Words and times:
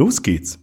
Los 0.00 0.22
geht's. 0.22 0.58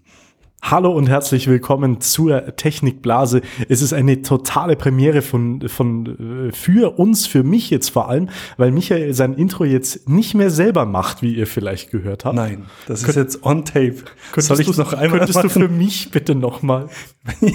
Hallo 0.63 0.91
und 0.91 1.07
herzlich 1.07 1.47
willkommen 1.47 2.01
zur 2.01 2.55
Technikblase. 2.55 3.43
Es 3.69 3.83
ist 3.83 3.93
eine 3.93 4.23
totale 4.23 4.75
Premiere 4.75 5.21
von, 5.21 5.69
von, 5.69 6.47
äh, 6.47 6.51
für 6.51 6.97
uns, 6.97 7.27
für 7.27 7.43
mich 7.43 7.69
jetzt 7.69 7.89
vor 7.89 8.09
allem, 8.09 8.29
weil 8.57 8.71
Michael 8.71 9.13
sein 9.13 9.35
Intro 9.35 9.63
jetzt 9.63 10.09
nicht 10.09 10.33
mehr 10.33 10.49
selber 10.49 10.87
macht, 10.87 11.21
wie 11.21 11.35
ihr 11.35 11.45
vielleicht 11.45 11.91
gehört 11.91 12.25
habt. 12.25 12.35
Nein, 12.35 12.65
das 12.87 13.03
ist 13.03 13.15
jetzt 13.15 13.43
on 13.43 13.63
tape. 13.63 13.97
Soll 14.37 14.59
ich 14.59 14.75
noch 14.75 14.93
einmal 14.93 15.19
Könntest 15.19 15.35
machen? 15.35 15.49
du 15.49 15.67
für 15.67 15.69
mich 15.69 16.09
bitte 16.09 16.33
nochmal? 16.33 16.89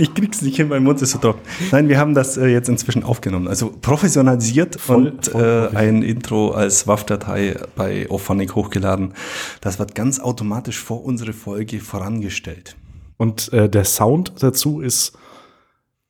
Ich 0.00 0.14
krieg's 0.14 0.40
nicht 0.40 0.56
hin, 0.56 0.68
mein 0.68 0.82
Mund 0.82 1.02
ist 1.02 1.10
so 1.10 1.18
trocken. 1.18 1.40
Nein, 1.72 1.88
wir 1.90 1.98
haben 1.98 2.14
das 2.14 2.38
äh, 2.38 2.46
jetzt 2.46 2.70
inzwischen 2.70 3.04
aufgenommen. 3.04 3.48
Also 3.48 3.70
professionalisiert 3.70 4.80
voll, 4.80 5.08
und 5.08 5.26
voll, 5.26 5.70
äh, 5.72 5.76
ein 5.76 6.02
Intro 6.02 6.52
als 6.52 6.86
WAV-Datei 6.86 7.56
bei 7.76 8.08
Ophonic 8.08 8.54
hochgeladen. 8.54 9.12
Das 9.60 9.78
wird 9.78 9.94
ganz 9.94 10.18
automatisch 10.18 10.78
vor 10.78 11.04
unsere 11.04 11.34
Folge 11.34 11.80
vorangestellt. 11.80 12.76
Und 13.18 13.52
äh, 13.52 13.68
der 13.68 13.84
Sound 13.84 14.32
dazu 14.40 14.80
ist 14.80 15.12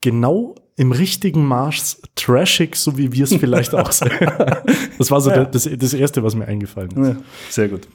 genau 0.01 0.55
im 0.77 0.93
richtigen 0.93 1.45
Maß 1.45 2.01
trashig, 2.15 2.77
so 2.77 2.97
wie 2.97 3.13
wir 3.13 3.25
es 3.25 3.35
vielleicht 3.35 3.75
auch 3.75 3.91
sehen. 3.93 4.31
das 4.99 5.11
war 5.11 5.21
so 5.21 5.31
ja. 5.31 5.45
das, 5.45 5.69
das 5.71 5.95
Erste, 5.95 6.23
was 6.23 6.37
mir 6.37 6.47
eingefallen 6.47 6.91
ist. 6.93 7.09
Ja, 7.09 7.17
sehr 7.51 7.69
gut. 7.69 7.89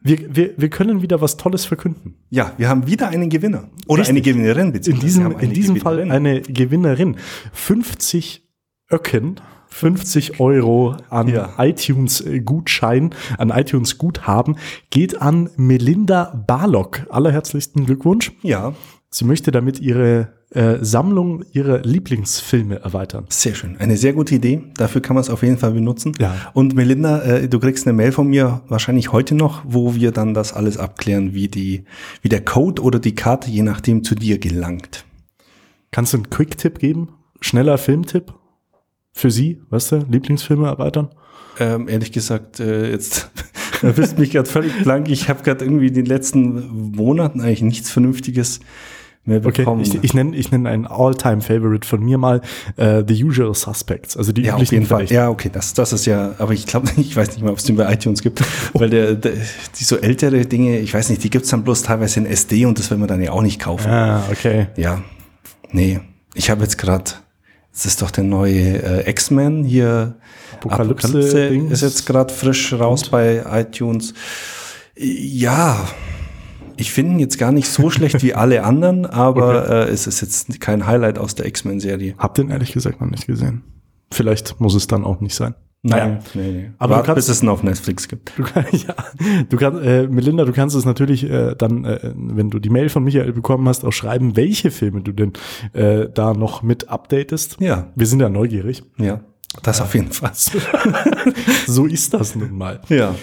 Wir, 0.00 0.34
wir, 0.34 0.54
wir 0.56 0.70
können 0.70 1.02
wieder 1.02 1.20
was 1.20 1.36
Tolles 1.36 1.64
verkünden. 1.64 2.14
Ja, 2.30 2.52
wir 2.56 2.68
haben 2.68 2.86
wieder 2.86 3.08
einen 3.08 3.30
Gewinner. 3.30 3.68
Oder 3.86 4.00
Richtig. 4.02 4.08
eine 4.08 4.22
Gewinnerin, 4.22 4.74
In 4.74 5.00
diesem, 5.00 5.38
in 5.38 5.52
diesem 5.52 5.76
Fall 5.76 6.10
eine 6.10 6.40
Gewinnerin. 6.42 7.16
50 7.52 8.48
Öcken, 8.90 9.40
50 9.68 10.40
Euro 10.40 10.96
an 11.10 11.28
ja. 11.28 11.52
iTunes-Gutschein, 11.58 13.14
an 13.36 13.50
iTunes-Guthaben, 13.50 14.56
geht 14.90 15.20
an 15.20 15.50
Melinda 15.56 16.42
Barlock. 16.46 17.06
Allerherzlichsten 17.10 17.84
Glückwunsch. 17.84 18.32
Ja. 18.42 18.74
Sie 19.10 19.24
möchte 19.24 19.50
damit 19.50 19.80
ihre 19.80 20.37
äh, 20.50 20.78
Sammlung 20.80 21.44
ihrer 21.52 21.80
Lieblingsfilme 21.80 22.80
erweitern. 22.80 23.26
Sehr 23.28 23.54
schön. 23.54 23.76
Eine 23.78 23.96
sehr 23.96 24.14
gute 24.14 24.34
Idee. 24.34 24.62
Dafür 24.76 25.02
kann 25.02 25.14
man 25.14 25.20
es 25.20 25.28
auf 25.28 25.42
jeden 25.42 25.58
Fall 25.58 25.72
benutzen. 25.72 26.12
Ja. 26.18 26.34
Und 26.54 26.74
Melinda, 26.74 27.22
äh, 27.22 27.48
du 27.48 27.58
kriegst 27.60 27.86
eine 27.86 27.92
Mail 27.92 28.12
von 28.12 28.28
mir, 28.28 28.62
wahrscheinlich 28.68 29.12
heute 29.12 29.34
noch, 29.34 29.62
wo 29.66 29.94
wir 29.94 30.10
dann 30.10 30.32
das 30.32 30.54
alles 30.54 30.78
abklären, 30.78 31.34
wie 31.34 31.48
die, 31.48 31.84
wie 32.22 32.30
der 32.30 32.44
Code 32.44 32.82
oder 32.82 32.98
die 32.98 33.14
Karte, 33.14 33.50
je 33.50 33.62
nachdem, 33.62 34.04
zu 34.04 34.14
dir 34.14 34.38
gelangt. 34.38 35.04
Kannst 35.90 36.12
du 36.12 36.18
einen 36.18 36.30
Quick-Tipp 36.30 36.78
geben? 36.78 37.10
Schneller 37.40 37.76
Filmtipp? 37.76 38.32
Für 39.12 39.30
Sie, 39.30 39.60
weißt 39.68 39.92
du, 39.92 39.96
Lieblingsfilme 40.08 40.66
erweitern? 40.66 41.10
Ähm, 41.58 41.88
ehrlich 41.88 42.12
gesagt, 42.12 42.60
äh, 42.60 42.90
jetzt 42.90 43.30
da 43.82 43.90
bist 43.90 44.18
mich 44.18 44.30
gerade 44.30 44.48
völlig 44.48 44.82
blank. 44.82 45.10
Ich 45.10 45.28
habe 45.28 45.42
gerade 45.42 45.64
irgendwie 45.64 45.88
in 45.88 45.94
den 45.94 46.06
letzten 46.06 46.92
Monaten 46.92 47.40
eigentlich 47.40 47.62
nichts 47.62 47.90
Vernünftiges 47.90 48.60
mehr 49.28 49.40
bekommen. 49.40 49.80
Okay, 49.80 49.98
ich, 49.98 50.04
ich 50.04 50.14
nenne 50.14 50.36
ich 50.36 50.50
nenn 50.50 50.66
einen 50.66 50.86
All-Time-Favorite 50.86 51.86
von 51.86 52.02
mir 52.02 52.18
mal 52.18 52.40
uh, 52.78 53.02
The 53.06 53.24
Usual 53.24 53.54
Suspects. 53.54 54.16
Also 54.16 54.32
die 54.32 54.42
ja, 54.42 54.54
auf 54.54 54.72
jeden 54.72 54.86
Fall. 54.86 55.06
Ja, 55.06 55.28
okay, 55.28 55.50
das, 55.52 55.74
das 55.74 55.92
ist 55.92 56.06
ja, 56.06 56.34
aber 56.38 56.52
ich 56.52 56.66
glaube, 56.66 56.88
ich 56.96 57.14
weiß 57.14 57.28
nicht 57.28 57.42
mal, 57.42 57.50
ob 57.50 57.58
es 57.58 57.64
den 57.64 57.76
bei 57.76 57.92
iTunes 57.92 58.22
gibt, 58.22 58.42
weil 58.72 58.90
der, 58.90 59.14
der, 59.14 59.32
die 59.78 59.84
so 59.84 59.96
ältere 59.96 60.44
Dinge, 60.46 60.78
ich 60.78 60.92
weiß 60.92 61.10
nicht, 61.10 61.22
die 61.22 61.30
gibt's 61.30 61.50
dann 61.50 61.62
bloß 61.62 61.82
teilweise 61.82 62.20
in 62.20 62.26
SD 62.26 62.66
und 62.66 62.78
das 62.78 62.90
will 62.90 62.98
man 62.98 63.08
dann 63.08 63.22
ja 63.22 63.32
auch 63.32 63.42
nicht 63.42 63.60
kaufen. 63.60 63.88
Ah, 63.88 64.24
okay. 64.30 64.66
Ja, 64.76 65.02
nee, 65.70 66.00
ich 66.34 66.50
habe 66.50 66.62
jetzt 66.62 66.78
gerade, 66.78 67.04
das 67.72 67.86
ist 67.86 68.02
doch 68.02 68.10
der 68.10 68.24
neue 68.24 68.82
äh, 68.82 69.10
X-Men 69.10 69.64
hier, 69.64 70.16
Apokalypse, 70.54 71.08
Apokalypse 71.08 71.72
ist 71.72 71.82
jetzt 71.82 72.06
gerade 72.06 72.32
frisch 72.32 72.72
raus 72.72 73.04
und? 73.04 73.10
bei 73.10 73.44
iTunes. 73.50 74.14
Ja, 74.96 75.86
ich 76.78 76.92
finde 76.92 77.12
ihn 77.12 77.18
jetzt 77.18 77.38
gar 77.38 77.52
nicht 77.52 77.68
so 77.68 77.90
schlecht 77.90 78.22
wie 78.22 78.34
alle 78.34 78.64
anderen, 78.64 79.04
aber 79.04 79.64
okay. 79.64 79.72
äh, 79.72 79.92
es 79.92 80.06
ist 80.06 80.20
jetzt 80.20 80.60
kein 80.60 80.86
Highlight 80.86 81.18
aus 81.18 81.34
der 81.34 81.46
X-Men-Serie. 81.46 82.14
Hab 82.18 82.34
den 82.34 82.50
ehrlich 82.50 82.72
gesagt 82.72 83.00
noch 83.00 83.10
nicht 83.10 83.26
gesehen. 83.26 83.64
Vielleicht 84.12 84.60
muss 84.60 84.74
es 84.74 84.86
dann 84.86 85.04
auch 85.04 85.20
nicht 85.20 85.34
sein. 85.34 85.54
Naja, 85.82 86.18
nee, 86.34 86.50
nee. 86.50 86.70
aber 86.78 86.96
Wart, 86.96 87.02
du 87.02 87.06
kannst, 87.06 87.28
bis 87.28 87.36
es 87.36 87.42
ihn 87.42 87.48
auf 87.48 87.62
Netflix 87.62 88.08
gibt. 88.08 88.32
Du, 88.36 88.42
ja, 88.76 88.94
du 89.48 89.56
kannst, 89.56 89.80
äh, 89.80 90.08
Melinda, 90.08 90.44
du 90.44 90.52
kannst 90.52 90.74
es 90.74 90.84
natürlich 90.84 91.22
äh, 91.28 91.54
dann, 91.56 91.84
äh, 91.84 92.12
wenn 92.14 92.50
du 92.50 92.58
die 92.58 92.68
Mail 92.68 92.88
von 92.88 93.04
Michael 93.04 93.32
bekommen 93.32 93.68
hast, 93.68 93.84
auch 93.84 93.92
schreiben, 93.92 94.34
welche 94.36 94.72
Filme 94.72 95.02
du 95.02 95.12
denn 95.12 95.34
äh, 95.74 96.08
da 96.12 96.34
noch 96.34 96.62
mit 96.62 96.88
updatest. 96.88 97.58
Ja. 97.60 97.92
Wir 97.94 98.06
sind 98.06 98.20
ja 98.20 98.28
neugierig. 98.28 98.82
Ja, 98.98 99.20
das 99.62 99.78
ja. 99.78 99.84
auf 99.84 99.94
jeden 99.94 100.10
Fall. 100.10 100.32
so 101.66 101.86
ist 101.86 102.12
das 102.12 102.34
nun 102.34 102.58
mal. 102.58 102.80
Ja. 102.88 103.14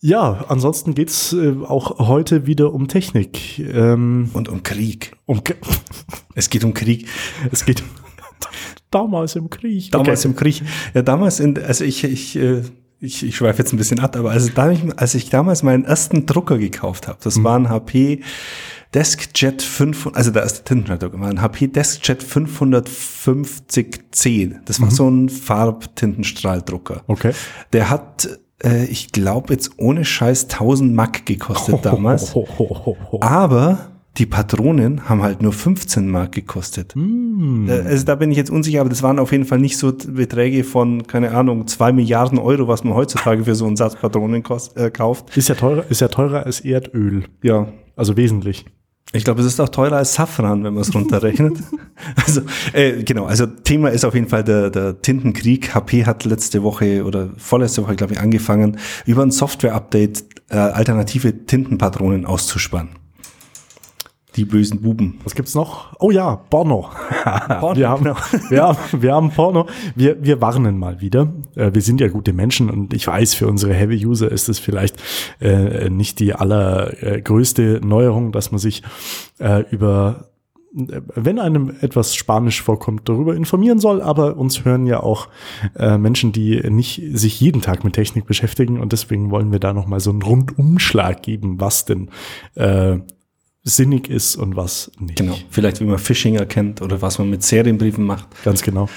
Ja, 0.00 0.44
ansonsten 0.48 0.94
geht's 0.94 1.32
äh, 1.32 1.56
auch 1.66 2.06
heute 2.06 2.46
wieder 2.46 2.72
um 2.72 2.86
Technik. 2.86 3.58
Ähm, 3.58 4.30
Und 4.32 4.48
um 4.48 4.62
Krieg. 4.62 5.16
Um 5.26 5.42
es 6.34 6.50
geht 6.50 6.62
um 6.64 6.72
Krieg. 6.72 7.08
Es 7.50 7.64
geht 7.64 7.82
damals 8.90 9.34
im 9.34 9.50
Krieg. 9.50 9.90
Damals 9.90 10.20
okay. 10.20 10.28
im 10.28 10.36
Krieg. 10.36 10.62
Ja, 10.94 11.02
damals 11.02 11.40
in, 11.40 11.60
also 11.60 11.82
ich, 11.84 12.04
ich, 12.04 12.36
äh, 12.36 12.62
ich, 13.00 13.24
ich 13.24 13.36
schweife 13.36 13.58
jetzt 13.58 13.72
ein 13.72 13.76
bisschen 13.76 13.98
ab, 13.98 14.14
aber 14.16 14.30
also 14.30 14.50
da, 14.54 14.72
als 14.96 15.16
ich 15.16 15.30
damals 15.30 15.64
meinen 15.64 15.84
ersten 15.84 16.26
Drucker 16.26 16.58
gekauft 16.58 17.08
habe, 17.08 17.18
das 17.22 17.36
hm. 17.36 17.44
war 17.44 17.58
ein 17.58 17.68
HP 17.68 18.22
DeskJet 18.94 19.62
500, 19.62 20.16
also 20.16 20.30
da 20.30 20.40
ist 20.40 20.70
der 20.70 21.12
war 21.20 21.28
ein 21.28 21.42
HP 21.42 21.68
DeskJet 21.68 22.22
550C. 22.22 24.60
Das 24.64 24.80
war 24.80 24.86
mhm. 24.86 24.92
so 24.92 25.10
ein 25.10 25.28
Farbtintenstrahldrucker. 25.28 27.02
Okay. 27.06 27.32
Der 27.74 27.90
hat 27.90 28.40
äh, 28.62 28.84
ich 28.86 29.12
glaube 29.12 29.52
jetzt 29.52 29.72
ohne 29.76 30.04
Scheiß 30.04 30.44
1000 30.44 30.94
Mack 30.94 31.26
gekostet 31.26 31.84
damals. 31.84 32.34
aber 33.20 33.90
die 34.18 34.26
Patronen 34.26 35.08
haben 35.08 35.22
halt 35.22 35.42
nur 35.42 35.52
15 35.52 36.08
Mark 36.08 36.32
gekostet. 36.32 36.92
Mm. 36.96 37.68
Also 37.68 38.04
da 38.04 38.16
bin 38.16 38.32
ich 38.32 38.36
jetzt 38.36 38.50
unsicher, 38.50 38.80
aber 38.80 38.90
das 38.90 39.02
waren 39.02 39.18
auf 39.20 39.30
jeden 39.30 39.44
Fall 39.44 39.58
nicht 39.58 39.78
so 39.78 39.92
Beträge 39.92 40.64
von, 40.64 41.06
keine 41.06 41.30
Ahnung, 41.30 41.68
zwei 41.68 41.92
Milliarden 41.92 42.38
Euro, 42.38 42.66
was 42.66 42.82
man 42.82 42.94
heutzutage 42.94 43.44
für 43.44 43.54
so 43.54 43.66
einen 43.66 43.76
Satz 43.76 43.94
Patronen 43.94 44.42
kost, 44.42 44.76
äh, 44.76 44.90
kauft. 44.90 45.36
Ist 45.36 45.48
ja 45.48 45.54
teurer, 45.54 45.84
ist 45.88 46.00
ja 46.00 46.08
teurer 46.08 46.44
als 46.44 46.60
Erdöl. 46.60 47.24
Ja. 47.42 47.68
Also 47.94 48.16
wesentlich. 48.16 48.64
Ich 49.12 49.24
glaube, 49.24 49.40
es 49.40 49.46
ist 49.46 49.58
auch 49.58 49.70
teurer 49.70 49.96
als 49.96 50.14
Safran, 50.14 50.64
wenn 50.64 50.74
man 50.74 50.82
es 50.82 50.94
runterrechnet. 50.94 51.58
also 52.16 52.42
äh, 52.74 53.02
genau, 53.04 53.24
also 53.24 53.46
Thema 53.46 53.88
ist 53.88 54.04
auf 54.04 54.14
jeden 54.14 54.28
Fall 54.28 54.44
der, 54.44 54.68
der 54.68 55.00
Tintenkrieg. 55.00 55.74
HP 55.74 56.04
hat 56.04 56.24
letzte 56.24 56.62
Woche 56.62 57.04
oder 57.04 57.30
vorletzte 57.38 57.82
Woche, 57.82 57.96
glaube 57.96 58.12
ich, 58.12 58.20
angefangen, 58.20 58.78
über 59.06 59.22
ein 59.22 59.30
Software-Update 59.30 60.24
äh, 60.50 60.56
alternative 60.56 61.46
Tintenpatronen 61.46 62.26
auszuspannen. 62.26 62.90
Die 64.38 64.44
bösen 64.44 64.80
Buben. 64.80 65.18
Was 65.24 65.34
gibt's 65.34 65.56
noch? 65.56 65.96
Oh 65.98 66.12
ja, 66.12 66.36
Porno. 66.36 66.88
Porno 67.60 67.76
wir, 67.76 67.88
haben, 67.88 68.04
wir, 68.04 68.62
haben, 68.62 68.78
wir 68.92 69.12
haben 69.12 69.30
Porno. 69.32 69.66
Wir, 69.96 70.22
wir 70.22 70.40
warnen 70.40 70.78
mal 70.78 71.00
wieder. 71.00 71.32
Äh, 71.56 71.74
wir 71.74 71.82
sind 71.82 72.00
ja 72.00 72.06
gute 72.06 72.32
Menschen 72.32 72.70
und 72.70 72.94
ich 72.94 73.04
weiß, 73.04 73.34
für 73.34 73.48
unsere 73.48 73.74
Heavy-User 73.74 74.30
ist 74.30 74.48
es 74.48 74.60
vielleicht 74.60 75.02
äh, 75.40 75.90
nicht 75.90 76.20
die 76.20 76.34
allergrößte 76.34 77.80
Neuerung, 77.82 78.30
dass 78.30 78.52
man 78.52 78.60
sich 78.60 78.84
äh, 79.40 79.64
über 79.72 80.28
wenn 80.70 81.38
einem 81.38 81.74
etwas 81.80 82.14
Spanisch 82.14 82.62
vorkommt, 82.62 83.08
darüber 83.08 83.34
informieren 83.34 83.78
soll, 83.78 84.02
aber 84.02 84.36
uns 84.36 84.64
hören 84.64 84.86
ja 84.86 85.00
auch 85.00 85.28
äh, 85.74 85.96
Menschen, 85.96 86.30
die 86.30 86.60
nicht 86.70 87.02
sich 87.12 87.40
jeden 87.40 87.62
Tag 87.62 87.84
mit 87.84 87.94
Technik 87.94 88.26
beschäftigen 88.26 88.78
und 88.78 88.92
deswegen 88.92 89.30
wollen 89.30 89.50
wir 89.50 89.58
da 89.60 89.72
nochmal 89.72 90.00
so 90.00 90.10
einen 90.10 90.22
Rundumschlag 90.22 91.22
geben, 91.22 91.58
was 91.58 91.86
denn 91.86 92.10
äh, 92.54 92.98
sinnig 93.68 94.08
ist 94.08 94.36
und 94.36 94.56
was 94.56 94.90
nicht. 94.98 95.16
Genau, 95.16 95.36
vielleicht 95.50 95.80
wie 95.80 95.84
man 95.84 95.98
Phishing 95.98 96.36
erkennt 96.36 96.82
oder 96.82 97.00
was 97.02 97.18
man 97.18 97.30
mit 97.30 97.42
Serienbriefen 97.42 98.04
macht. 98.04 98.26
Ganz 98.44 98.62
genau. 98.62 98.88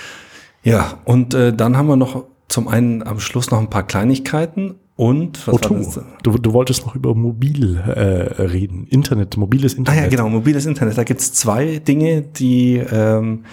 Ja, 0.64 1.00
und 1.06 1.34
äh, 1.34 1.54
dann 1.54 1.78
haben 1.78 1.88
wir 1.88 1.96
noch 1.96 2.26
zum 2.48 2.68
einen 2.68 3.04
am 3.04 3.20
Schluss 3.20 3.52
noch 3.52 3.60
ein 3.60 3.70
paar 3.70 3.84
Kleinigkeiten 3.84 4.76
und 4.96 5.48
was 5.48 5.56
Otto, 5.56 5.76
war 5.76 6.06
Du, 6.22 6.38
du 6.38 6.54
wolltest 6.54 6.86
noch 6.86 6.96
über 6.96 7.16
mobil 7.16 7.78
äh, 7.78 8.42
reden, 8.42 8.86
Internet, 8.88 9.38
mobiles 9.38 9.74
Internet. 9.74 10.00
Ah 10.00 10.04
ja, 10.04 10.10
genau, 10.10 10.30
mobiles 10.30 10.66
Internet. 10.66 10.98
Da 10.98 11.04
gibt's 11.04 11.34
zwei 11.34 11.80
Dinge, 11.80 12.22
die 12.22 12.76
ähm, 12.78 13.46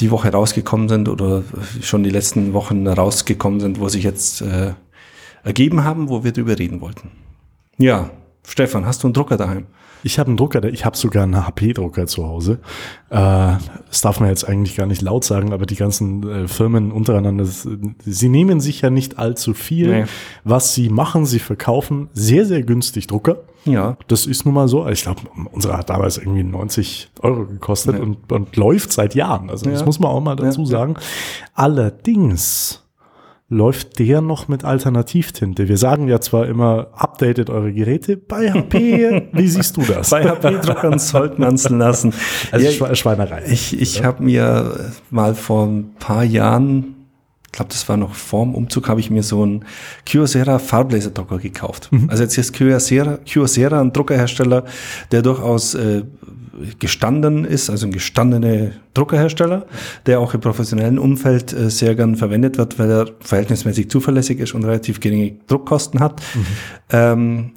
die 0.00 0.10
Woche 0.10 0.30
rausgekommen 0.30 0.88
sind 0.88 1.08
oder 1.08 1.42
schon 1.82 2.04
die 2.04 2.10
letzten 2.10 2.52
Wochen 2.52 2.86
rausgekommen 2.86 3.60
sind, 3.60 3.80
wo 3.80 3.88
sich 3.88 4.04
jetzt 4.04 4.42
äh, 4.42 4.74
ergeben 5.42 5.84
haben, 5.84 6.08
wo 6.08 6.22
wir 6.22 6.32
drüber 6.32 6.58
reden 6.58 6.80
wollten. 6.80 7.10
Ja, 7.78 8.10
Stefan, 8.46 8.86
hast 8.86 9.02
du 9.02 9.08
einen 9.08 9.14
Drucker 9.14 9.36
daheim? 9.36 9.66
Ich 10.02 10.18
habe 10.18 10.28
einen 10.28 10.36
Drucker, 10.36 10.62
ich 10.64 10.84
habe 10.84 10.96
sogar 10.96 11.24
einen 11.24 11.46
HP-Drucker 11.46 12.06
zu 12.06 12.26
Hause. 12.26 12.58
Äh, 13.10 13.56
das 13.88 14.00
darf 14.02 14.20
man 14.20 14.28
jetzt 14.28 14.44
eigentlich 14.44 14.76
gar 14.76 14.86
nicht 14.86 15.02
laut 15.02 15.24
sagen, 15.24 15.52
aber 15.52 15.66
die 15.66 15.76
ganzen 15.76 16.28
äh, 16.28 16.48
Firmen 16.48 16.92
untereinander, 16.92 17.46
sie 17.46 18.28
nehmen 18.28 18.60
sich 18.60 18.80
ja 18.80 18.90
nicht 18.90 19.18
allzu 19.18 19.54
viel. 19.54 19.88
Nee. 19.88 20.04
Was 20.44 20.74
sie 20.74 20.88
machen, 20.88 21.26
sie 21.26 21.38
verkaufen 21.38 22.08
sehr, 22.12 22.44
sehr 22.44 22.62
günstig 22.62 23.06
Drucker. 23.06 23.38
Ja. 23.64 23.96
Das 24.06 24.26
ist 24.26 24.44
nun 24.44 24.54
mal 24.54 24.68
so. 24.68 24.86
Ich 24.88 25.02
glaube, 25.02 25.22
unsere 25.52 25.76
hat 25.76 25.90
damals 25.90 26.18
irgendwie 26.18 26.42
90 26.42 27.10
Euro 27.20 27.46
gekostet 27.46 27.96
ja. 27.96 28.02
und, 28.02 28.30
und 28.32 28.56
läuft 28.56 28.92
seit 28.92 29.14
Jahren. 29.14 29.50
Also 29.50 29.66
ja. 29.66 29.72
das 29.72 29.84
muss 29.84 29.98
man 29.98 30.10
auch 30.10 30.20
mal 30.20 30.36
dazu 30.36 30.60
ja. 30.60 30.66
sagen. 30.66 30.94
Allerdings 31.54 32.82
läuft 33.48 33.98
der 33.98 34.20
noch 34.20 34.48
mit 34.48 34.64
Alternativtinte? 34.64 35.68
Wir 35.68 35.78
sagen 35.78 36.08
ja 36.08 36.20
zwar 36.20 36.46
immer, 36.46 36.88
updatet 36.92 37.48
eure 37.50 37.72
Geräte. 37.72 38.16
Bei 38.16 38.52
HP, 38.52 39.28
wie 39.32 39.48
siehst 39.48 39.76
du 39.76 39.82
das? 39.82 40.10
Bei 40.10 40.24
HP-Druckern 40.24 40.98
sollte 40.98 41.40
man 41.40 41.54
es 41.54 41.68
lassen. 41.68 42.12
Also 42.52 42.66
ja, 42.66 42.94
Schweinerei. 42.94 43.44
Ich, 43.46 43.80
ich 43.80 44.04
habe 44.04 44.22
mir 44.22 44.92
mal 45.10 45.34
vor 45.34 45.66
ein 45.66 45.94
paar 45.98 46.24
Jahren 46.24 46.94
ich 47.46 47.52
glaube, 47.52 47.70
das 47.70 47.88
war 47.88 47.96
noch 47.96 48.14
vorm 48.14 48.54
Umzug, 48.54 48.90
habe 48.90 49.00
ich 49.00 49.10
mir 49.10 49.22
so 49.22 49.42
einen 49.42 49.64
Kyocera 50.04 50.58
Farblaserdrucker 50.58 51.38
gekauft. 51.38 51.88
Mhm. 51.90 52.10
Also 52.10 52.22
jetzt 52.22 52.36
ist 52.36 52.52
Kyocera, 52.52 53.16
Kyocera 53.24 53.80
ein 53.80 53.90
Druckerhersteller, 53.90 54.64
der 55.10 55.22
durchaus 55.22 55.74
äh, 55.74 56.02
gestanden 56.78 57.44
ist, 57.44 57.70
also 57.70 57.86
ein 57.86 57.92
gestandener 57.92 58.72
Druckerhersteller, 58.94 59.66
der 60.06 60.20
auch 60.20 60.34
im 60.34 60.40
professionellen 60.40 60.98
Umfeld 60.98 61.52
äh, 61.52 61.70
sehr 61.70 61.94
gern 61.94 62.16
verwendet 62.16 62.58
wird, 62.58 62.78
weil 62.78 62.90
er 62.90 63.06
verhältnismäßig 63.20 63.90
zuverlässig 63.90 64.40
ist 64.40 64.54
und 64.54 64.64
relativ 64.64 65.00
geringe 65.00 65.36
Druckkosten 65.46 66.00
hat. 66.00 66.22
Mhm. 66.34 66.46
Ähm, 66.90 67.50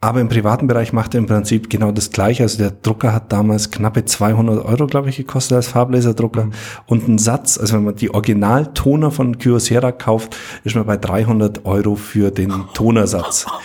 aber 0.00 0.20
im 0.20 0.28
privaten 0.28 0.66
Bereich 0.66 0.92
macht 0.92 1.14
er 1.14 1.18
im 1.18 1.26
Prinzip 1.26 1.70
genau 1.70 1.90
das 1.90 2.10
Gleiche. 2.10 2.42
Also 2.42 2.58
der 2.58 2.70
Drucker 2.70 3.12
hat 3.12 3.32
damals 3.32 3.70
knappe 3.70 4.04
200 4.04 4.64
Euro, 4.64 4.86
glaube 4.86 5.08
ich, 5.08 5.16
gekostet 5.16 5.56
als 5.56 5.68
Farblaserdrucker. 5.68 6.44
Mhm. 6.44 6.52
Und 6.86 7.08
ein 7.08 7.18
Satz, 7.18 7.58
also 7.58 7.74
wenn 7.74 7.84
man 7.84 7.96
die 7.96 8.12
Originaltoner 8.12 9.10
von 9.10 9.38
Kyocera 9.38 9.92
kauft, 9.92 10.36
ist 10.64 10.76
man 10.76 10.86
bei 10.86 10.96
300 10.96 11.64
Euro 11.64 11.96
für 11.96 12.30
den 12.30 12.52
Tonersatz. 12.74 13.46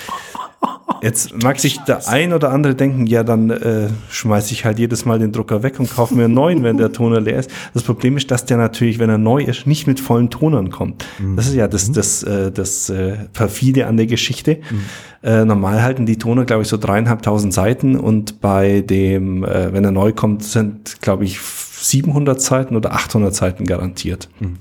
Jetzt 1.01 1.41
mag 1.41 1.59
sich 1.59 1.79
der 1.79 2.07
ein 2.07 2.31
oder 2.31 2.51
andere 2.51 2.75
denken, 2.75 3.07
ja, 3.07 3.23
dann 3.23 3.49
äh, 3.49 3.89
schmeiße 4.09 4.53
ich 4.53 4.65
halt 4.65 4.77
jedes 4.77 5.05
Mal 5.05 5.17
den 5.17 5.31
Drucker 5.31 5.63
weg 5.63 5.79
und 5.79 5.93
kaufe 5.93 6.13
mir 6.13 6.25
einen 6.25 6.33
neuen, 6.33 6.63
wenn 6.63 6.77
der 6.77 6.91
Toner 6.91 7.19
leer 7.19 7.39
ist. 7.39 7.49
Das 7.73 7.83
Problem 7.83 8.17
ist, 8.17 8.29
dass 8.29 8.45
der 8.45 8.57
natürlich, 8.57 8.99
wenn 8.99 9.09
er 9.09 9.17
neu 9.17 9.43
ist, 9.43 9.65
nicht 9.65 9.87
mit 9.87 9.99
vollen 9.99 10.29
Tonern 10.29 10.69
kommt. 10.69 11.05
Mhm. 11.19 11.35
Das 11.35 11.47
ist 11.47 11.55
ja 11.55 11.67
das, 11.67 11.91
das, 11.91 12.21
äh, 12.23 12.51
das 12.51 12.89
äh, 12.89 13.15
perfide 13.33 13.87
an 13.87 13.97
der 13.97 14.05
Geschichte. 14.05 14.59
Mhm. 14.69 14.81
Äh, 15.23 15.45
normal 15.45 15.83
halten 15.83 16.05
die 16.05 16.17
Toner, 16.17 16.45
glaube 16.45 16.63
ich, 16.63 16.67
so 16.67 16.77
dreieinhalbtausend 16.77 17.53
Seiten 17.53 17.95
und 17.95 18.41
bei 18.41 18.81
dem, 18.81 19.43
äh, 19.43 19.73
wenn 19.73 19.83
er 19.83 19.91
neu 19.91 20.13
kommt, 20.13 20.43
sind, 20.43 21.01
glaube 21.01 21.25
ich, 21.25 21.39
700 21.81 22.39
Seiten 22.41 22.75
oder 22.75 22.93
800 22.93 23.33
Seiten 23.33 23.65
garantiert. 23.65 24.29
Hm. 24.39 24.57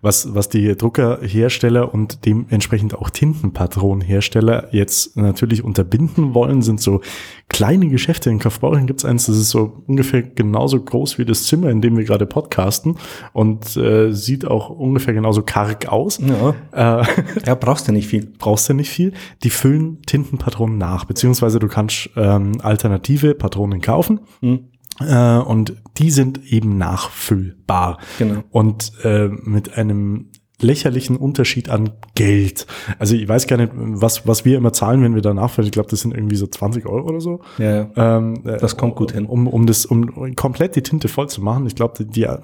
Was, 0.00 0.34
was 0.34 0.48
die 0.48 0.76
Druckerhersteller 0.76 1.92
und 1.92 2.24
dementsprechend 2.24 2.94
auch 2.94 3.10
Tintenpatronenhersteller 3.10 4.68
jetzt 4.72 5.16
natürlich 5.16 5.62
unterbinden 5.62 6.34
wollen, 6.34 6.62
sind 6.62 6.80
so 6.80 7.00
kleine 7.48 7.88
Geschäfte. 7.88 8.30
In 8.30 8.38
Kaufbeuren 8.38 8.86
gibt 8.86 9.00
es 9.00 9.04
eins, 9.04 9.26
das 9.26 9.36
ist 9.36 9.50
so 9.50 9.82
ungefähr 9.86 10.22
genauso 10.22 10.80
groß 10.80 11.18
wie 11.18 11.24
das 11.24 11.44
Zimmer, 11.44 11.70
in 11.70 11.82
dem 11.82 11.96
wir 11.96 12.04
gerade 12.04 12.26
podcasten 12.26 12.96
und 13.32 13.76
äh, 13.76 14.12
sieht 14.12 14.46
auch 14.46 14.70
ungefähr 14.70 15.14
genauso 15.14 15.42
karg 15.42 15.86
aus. 15.88 16.18
Ja. 16.18 17.00
Äh, 17.00 17.06
ja, 17.46 17.54
brauchst 17.54 17.88
du 17.88 17.92
nicht 17.92 18.08
viel. 18.08 18.32
Brauchst 18.38 18.68
du 18.68 18.74
nicht 18.74 18.90
viel. 18.90 19.12
Die 19.42 19.50
füllen 19.50 20.00
Tintenpatronen 20.02 20.78
nach, 20.78 21.04
beziehungsweise 21.04 21.58
du 21.58 21.68
kannst 21.68 22.10
ähm, 22.16 22.52
alternative 22.62 23.34
Patronen 23.34 23.80
kaufen. 23.80 24.20
Mhm 24.40 24.71
äh, 25.00 25.38
und 25.38 25.74
die 25.98 26.10
sind 26.10 26.44
eben 26.52 26.78
nachfüllbar. 26.78 27.98
Genau. 28.18 28.42
Und 28.50 28.92
äh, 29.04 29.28
mit 29.28 29.76
einem 29.76 30.30
lächerlichen 30.62 31.16
Unterschied 31.16 31.68
an 31.68 31.90
Geld. 32.14 32.66
Also 32.98 33.14
ich 33.14 33.28
weiß 33.28 33.46
gar 33.46 33.56
nicht, 33.56 33.72
was, 33.74 34.26
was 34.26 34.44
wir 34.44 34.56
immer 34.56 34.72
zahlen, 34.72 35.02
wenn 35.02 35.14
wir 35.14 35.22
da 35.22 35.34
nachfüllen. 35.34 35.66
Ich 35.66 35.72
glaube, 35.72 35.90
das 35.90 36.00
sind 36.00 36.14
irgendwie 36.14 36.36
so 36.36 36.46
20 36.46 36.86
Euro 36.86 37.08
oder 37.08 37.20
so. 37.20 37.40
Ja, 37.58 37.90
ähm, 37.96 38.42
äh, 38.44 38.58
das 38.58 38.76
kommt 38.76 38.96
gut 38.96 39.12
hin. 39.12 39.26
Um, 39.26 39.46
um 39.46 39.66
das, 39.66 39.84
um 39.84 40.34
komplett 40.36 40.76
die 40.76 40.82
Tinte 40.82 41.08
voll 41.08 41.28
zu 41.28 41.42
machen. 41.42 41.66
Ich 41.66 41.74
glaube, 41.74 42.04
die, 42.04 42.22
äh, 42.22 42.38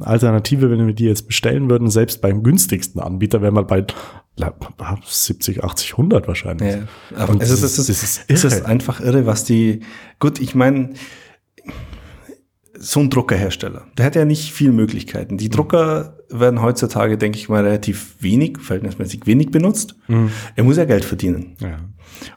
Alternative, 0.00 0.70
wenn 0.70 0.86
wir 0.86 0.94
die 0.94 1.06
jetzt 1.06 1.26
bestellen 1.26 1.68
würden, 1.68 1.90
selbst 1.90 2.20
beim 2.20 2.42
günstigsten 2.42 3.00
Anbieter, 3.00 3.42
wären 3.42 3.54
wir 3.54 3.64
bei 3.64 3.84
70, 5.04 5.62
80, 5.62 5.92
100 5.92 6.28
wahrscheinlich. 6.28 6.74
Ja, 6.74 6.82
aber 7.16 7.40
es 7.40 7.50
ist, 7.50 7.62
es 7.62 7.78
ist, 7.78 7.88
es 7.88 8.02
ist, 8.02 8.24
es 8.28 8.44
ist 8.44 8.66
einfach 8.66 9.00
irre, 9.00 9.26
was 9.26 9.44
die, 9.44 9.80
gut, 10.18 10.40
ich 10.40 10.54
meine, 10.54 10.90
so 12.78 13.00
ein 13.00 13.10
Druckerhersteller, 13.10 13.86
der 13.96 14.06
hat 14.06 14.16
ja 14.16 14.24
nicht 14.24 14.52
viel 14.52 14.72
Möglichkeiten. 14.72 15.38
Die 15.38 15.48
Drucker 15.48 16.18
werden 16.28 16.62
heutzutage, 16.62 17.16
denke 17.16 17.38
ich 17.38 17.48
mal, 17.48 17.64
relativ 17.64 18.16
wenig, 18.20 18.58
verhältnismäßig 18.60 19.26
wenig 19.26 19.50
benutzt. 19.50 19.94
Mhm. 20.08 20.30
Er 20.56 20.64
muss 20.64 20.76
ja 20.76 20.84
Geld 20.84 21.04
verdienen. 21.04 21.56
Ja. 21.60 21.78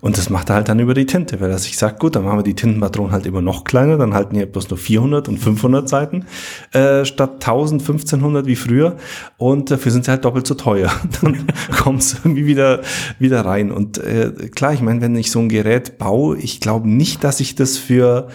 Und 0.02 0.18
das 0.18 0.30
macht 0.30 0.50
er 0.50 0.56
halt 0.56 0.70
dann 0.70 0.80
über 0.80 0.94
die 0.94 1.06
Tinte, 1.06 1.40
weil 1.40 1.52
er 1.52 1.58
sich 1.58 1.78
sagt, 1.78 2.00
gut, 2.00 2.16
dann 2.16 2.24
machen 2.24 2.40
wir 2.40 2.44
die 2.44 2.56
Tintenpatronen 2.56 3.12
halt 3.12 3.26
immer 3.26 3.42
noch 3.42 3.64
kleiner, 3.64 3.98
dann 3.98 4.14
halten 4.14 4.36
die 4.36 4.46
bloß 4.46 4.70
nur 4.70 4.78
400 4.78 5.28
und 5.28 5.38
500 5.38 5.88
Seiten 5.88 6.26
äh, 6.74 7.06
statt 7.06 7.36
1000, 7.36 7.82
1500 7.82 8.46
wie 8.46 8.56
früher 8.56 8.98
und 9.38 9.72
dafür 9.72 9.92
sind 9.92 10.06
sie 10.06 10.12
halt 10.12 10.26
doppelt 10.26 10.48
so 10.48 10.56
teuer. 10.56 10.92
dann 11.22 11.48
kommt 11.78 12.02
es 12.02 12.14
irgendwie 12.14 12.46
wieder, 12.46 12.82
wieder 13.20 13.46
rein. 13.46 13.72
Und 13.72 13.98
äh, 13.98 14.32
klar, 14.54 14.74
ich 14.74 14.82
meine, 14.82 15.02
wenn 15.02 15.16
ich 15.16 15.32
so 15.32 15.40
ein 15.40 15.50
Gerät 15.50 15.98
baue, 15.98 16.38
ich 16.38 16.60
glaube 16.60 16.90
nicht, 16.90 17.24
dass 17.24 17.40
ich 17.40 17.56
das 17.56 17.78
für 17.78 18.30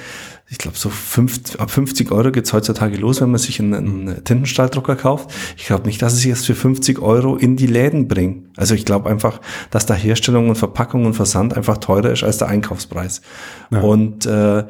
ich 0.52 0.58
glaube, 0.58 0.76
so 0.76 0.90
50, 0.90 1.60
ab 1.60 1.70
50 1.70 2.12
Euro 2.12 2.30
geht's 2.30 2.52
heutzutage 2.52 2.98
los, 2.98 3.22
wenn 3.22 3.30
man 3.30 3.38
sich 3.38 3.58
einen, 3.58 3.72
einen 3.72 4.22
Tintenstrahldrucker 4.22 4.96
kauft. 4.96 5.30
Ich 5.56 5.64
glaube 5.64 5.86
nicht, 5.86 6.02
dass 6.02 6.12
es 6.12 6.18
sich 6.18 6.28
jetzt 6.28 6.44
für 6.44 6.54
50 6.54 6.98
Euro 6.98 7.36
in 7.36 7.56
die 7.56 7.66
Läden 7.66 8.06
bringt. 8.06 8.50
Also 8.58 8.74
ich 8.74 8.84
glaube 8.84 9.08
einfach, 9.08 9.40
dass 9.70 9.86
da 9.86 9.94
Herstellung 9.94 10.50
und 10.50 10.56
Verpackung 10.56 11.06
und 11.06 11.14
Versand 11.14 11.56
einfach 11.56 11.78
teurer 11.78 12.10
ist 12.12 12.22
als 12.22 12.36
der 12.36 12.48
Einkaufspreis. 12.48 13.22
Ja. 13.70 13.80
Und 13.80 14.26
äh, 14.26 14.64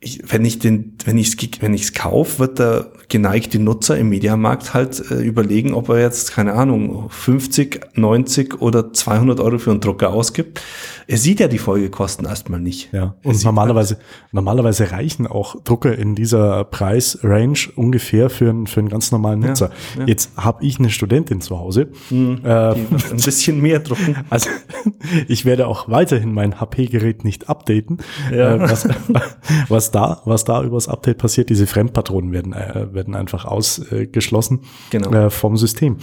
ich, 0.00 0.20
wenn 0.30 0.44
ich 0.44 0.58
den, 0.58 0.96
wenn 1.04 1.18
ich 1.18 1.28
es, 1.28 1.60
wenn 1.60 1.74
ich's 1.74 1.92
kaufe, 1.92 2.38
wird 2.38 2.58
der 2.58 2.92
geneigte 3.08 3.58
Nutzer 3.58 3.98
im 3.98 4.08
Mediamarkt 4.08 4.74
halt 4.74 5.10
äh, 5.10 5.22
überlegen, 5.22 5.74
ob 5.74 5.88
er 5.88 6.00
jetzt 6.00 6.32
keine 6.32 6.54
Ahnung 6.54 7.08
50, 7.10 7.80
90 7.94 8.60
oder 8.60 8.92
200 8.92 9.40
Euro 9.40 9.58
für 9.58 9.70
einen 9.70 9.80
Drucker 9.80 10.10
ausgibt. 10.10 10.60
Er 11.06 11.18
sieht 11.18 11.40
ja 11.40 11.48
die 11.48 11.58
Folgekosten 11.58 12.26
erstmal 12.26 12.60
nicht. 12.60 12.92
Ja. 12.92 13.14
Und 13.22 13.42
normalerweise, 13.44 13.98
normalerweise 14.32 14.90
reichen 14.90 15.26
auch 15.26 15.62
Drucker 15.62 15.96
in 15.96 16.14
dieser 16.14 16.64
Preisrange 16.64 17.70
ungefähr 17.76 18.30
für, 18.30 18.48
einen 18.48 18.66
für 18.66 18.80
einen 18.80 18.88
ganz 18.88 19.12
normalen 19.12 19.40
Nutzer. 19.40 19.70
Ja, 19.94 20.00
ja. 20.00 20.06
Jetzt 20.06 20.30
habe 20.36 20.64
ich 20.64 20.78
eine 20.78 20.90
Studentin 20.90 21.40
zu 21.40 21.58
Hause. 21.58 21.88
Mhm, 22.10 22.40
äh, 22.42 22.48
ein 22.74 22.76
bisschen 23.24 23.60
mehr 23.60 23.80
drucken. 23.80 24.16
Also 24.30 24.48
ich 25.28 25.44
werde 25.44 25.66
auch 25.66 25.88
weiterhin 25.88 26.32
mein 26.32 26.60
HP-Gerät 26.60 27.24
nicht 27.24 27.48
updaten. 27.48 27.98
Ja. 28.32 28.56
Äh, 28.56 28.60
was, 28.60 28.88
was 29.68 29.90
da, 29.90 30.22
was 30.24 30.44
da 30.44 30.62
übers 30.62 30.88
Update 30.88 31.18
passiert, 31.18 31.50
diese 31.50 31.66
Fremdpatronen 31.66 32.32
werden, 32.32 32.52
äh, 32.52 32.92
werden 32.92 33.14
einfach 33.14 33.44
ausgeschlossen 33.44 34.60
genau. 34.90 35.12
äh, 35.12 35.30
vom 35.30 35.56
System. 35.56 35.98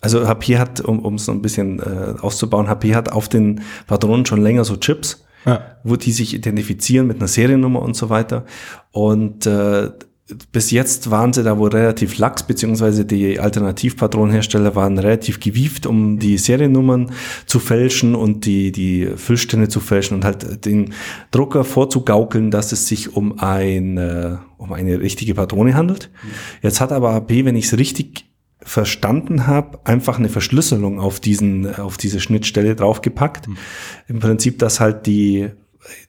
Also 0.00 0.28
HP 0.28 0.58
hat, 0.58 0.80
um 0.80 1.00
um 1.00 1.14
es 1.14 1.24
so 1.24 1.32
ein 1.32 1.42
bisschen 1.42 1.80
äh, 1.80 2.14
auszubauen, 2.20 2.68
HP 2.68 2.94
hat 2.94 3.10
auf 3.10 3.28
den 3.28 3.62
Patronen 3.86 4.26
schon 4.26 4.40
länger 4.40 4.64
so 4.64 4.76
Chips, 4.76 5.24
ja. 5.44 5.60
wo 5.82 5.96
die 5.96 6.12
sich 6.12 6.34
identifizieren 6.34 7.06
mit 7.06 7.16
einer 7.16 7.28
Seriennummer 7.28 7.82
und 7.82 7.96
so 7.96 8.08
weiter. 8.08 8.44
Und 8.92 9.46
äh, 9.46 9.90
bis 10.52 10.70
jetzt 10.70 11.10
waren 11.10 11.32
sie 11.32 11.42
da 11.42 11.58
wohl 11.58 11.70
relativ 11.70 12.18
lax, 12.18 12.42
beziehungsweise 12.42 13.04
die 13.04 13.40
Alternativpatronenhersteller 13.40 14.74
waren 14.74 14.98
relativ 14.98 15.40
gewieft, 15.40 15.86
um 15.86 16.18
die 16.18 16.36
Seriennummern 16.36 17.12
zu 17.46 17.58
fälschen 17.58 18.14
und 18.14 18.44
die, 18.44 18.70
die 18.70 19.06
Füllstände 19.16 19.68
zu 19.68 19.80
fälschen 19.80 20.16
und 20.16 20.24
halt 20.24 20.66
den 20.66 20.92
Drucker 21.30 21.64
vorzugaukeln, 21.64 22.50
dass 22.50 22.72
es 22.72 22.86
sich 22.86 23.16
um 23.16 23.38
eine, 23.38 24.40
um 24.58 24.72
eine 24.72 25.00
richtige 25.00 25.34
Patrone 25.34 25.74
handelt. 25.74 26.10
Jetzt 26.62 26.80
hat 26.80 26.92
aber 26.92 27.10
AP, 27.12 27.30
wenn 27.30 27.56
ich 27.56 27.66
es 27.66 27.78
richtig 27.78 28.26
verstanden 28.60 29.46
habe, 29.46 29.78
einfach 29.84 30.18
eine 30.18 30.28
Verschlüsselung 30.28 31.00
auf 31.00 31.20
diesen, 31.20 31.74
auf 31.74 31.96
diese 31.96 32.20
Schnittstelle 32.20 32.74
draufgepackt. 32.74 33.48
Mhm. 33.48 33.56
Im 34.08 34.18
Prinzip, 34.18 34.58
dass 34.58 34.78
halt 34.80 35.06
die 35.06 35.50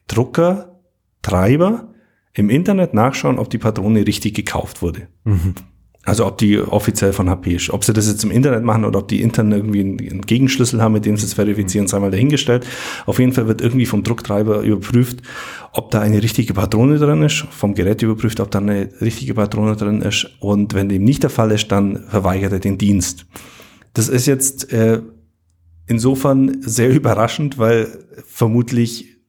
Drucker, 0.08 0.78
Treiber 1.22 1.90
im 2.34 2.50
Internet 2.50 2.94
nachschauen, 2.94 3.38
ob 3.38 3.50
die 3.50 3.58
Patrone 3.58 4.06
richtig 4.06 4.34
gekauft 4.34 4.82
wurde. 4.82 5.08
Mhm. 5.24 5.54
Also 6.02 6.26
ob 6.26 6.38
die 6.38 6.58
offiziell 6.58 7.12
von 7.12 7.28
HP 7.28 7.56
ist. 7.56 7.70
Ob 7.70 7.84
sie 7.84 7.92
das 7.92 8.08
jetzt 8.08 8.24
im 8.24 8.30
Internet 8.30 8.64
machen 8.64 8.86
oder 8.86 9.00
ob 9.00 9.08
die 9.08 9.20
intern 9.20 9.52
irgendwie 9.52 9.80
einen 9.80 10.22
Gegenschlüssel 10.22 10.80
haben, 10.80 10.94
mit 10.94 11.04
dem 11.04 11.18
sie 11.18 11.26
es 11.26 11.34
verifizieren, 11.34 11.88
sei 11.88 11.98
mal 11.98 12.10
dahingestellt. 12.10 12.66
Auf 13.04 13.18
jeden 13.18 13.32
Fall 13.32 13.48
wird 13.48 13.60
irgendwie 13.60 13.84
vom 13.84 14.02
Drucktreiber 14.02 14.62
überprüft, 14.62 15.20
ob 15.72 15.90
da 15.90 16.00
eine 16.00 16.22
richtige 16.22 16.54
Patrone 16.54 16.98
drin 16.98 17.22
ist, 17.22 17.44
vom 17.50 17.74
Gerät 17.74 18.00
überprüft, 18.00 18.40
ob 18.40 18.50
da 18.50 18.60
eine 18.60 18.88
richtige 19.02 19.34
Patrone 19.34 19.76
drin 19.76 20.00
ist. 20.00 20.26
Und 20.40 20.72
wenn 20.72 20.88
dem 20.88 21.04
nicht 21.04 21.22
der 21.22 21.30
Fall 21.30 21.50
ist, 21.50 21.68
dann 21.68 22.04
verweigert 22.08 22.52
er 22.52 22.60
den 22.60 22.78
Dienst. 22.78 23.26
Das 23.92 24.08
ist 24.08 24.24
jetzt 24.24 24.72
äh, 24.72 25.02
insofern 25.86 26.62
sehr 26.62 26.90
überraschend, 26.94 27.58
weil 27.58 27.88
vermutlich 28.26 29.19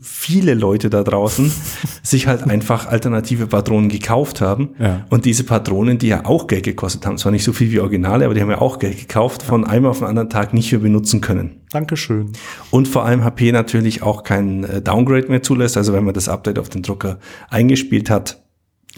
viele 0.00 0.54
Leute 0.54 0.90
da 0.90 1.02
draußen 1.02 1.50
sich 2.02 2.26
halt 2.26 2.44
einfach 2.44 2.86
alternative 2.86 3.46
Patronen 3.46 3.88
gekauft 3.88 4.40
haben. 4.40 4.70
Ja. 4.78 5.06
Und 5.10 5.24
diese 5.24 5.44
Patronen, 5.44 5.98
die 5.98 6.08
ja 6.08 6.24
auch 6.24 6.46
Geld 6.46 6.64
gekostet 6.64 7.06
haben, 7.06 7.18
zwar 7.18 7.32
nicht 7.32 7.44
so 7.44 7.52
viel 7.52 7.70
wie 7.72 7.80
Originale, 7.80 8.24
aber 8.24 8.34
die 8.34 8.40
haben 8.40 8.50
ja 8.50 8.60
auch 8.60 8.78
Geld 8.78 8.98
gekauft, 8.98 9.42
von 9.42 9.64
einem 9.64 9.86
auf 9.86 9.98
den 9.98 10.08
anderen 10.08 10.30
Tag 10.30 10.54
nicht 10.54 10.70
mehr 10.72 10.80
benutzen 10.80 11.20
können. 11.20 11.60
Dankeschön. 11.70 12.32
Und 12.70 12.88
vor 12.88 13.04
allem 13.04 13.24
HP 13.24 13.52
natürlich 13.52 14.02
auch 14.02 14.22
kein 14.22 14.64
äh, 14.64 14.82
Downgrade 14.82 15.28
mehr 15.28 15.42
zulässt. 15.42 15.76
Also 15.76 15.92
wenn 15.92 16.04
man 16.04 16.14
das 16.14 16.28
Update 16.28 16.58
auf 16.58 16.68
den 16.68 16.82
Drucker 16.82 17.18
eingespielt 17.48 18.10
hat, 18.10 18.42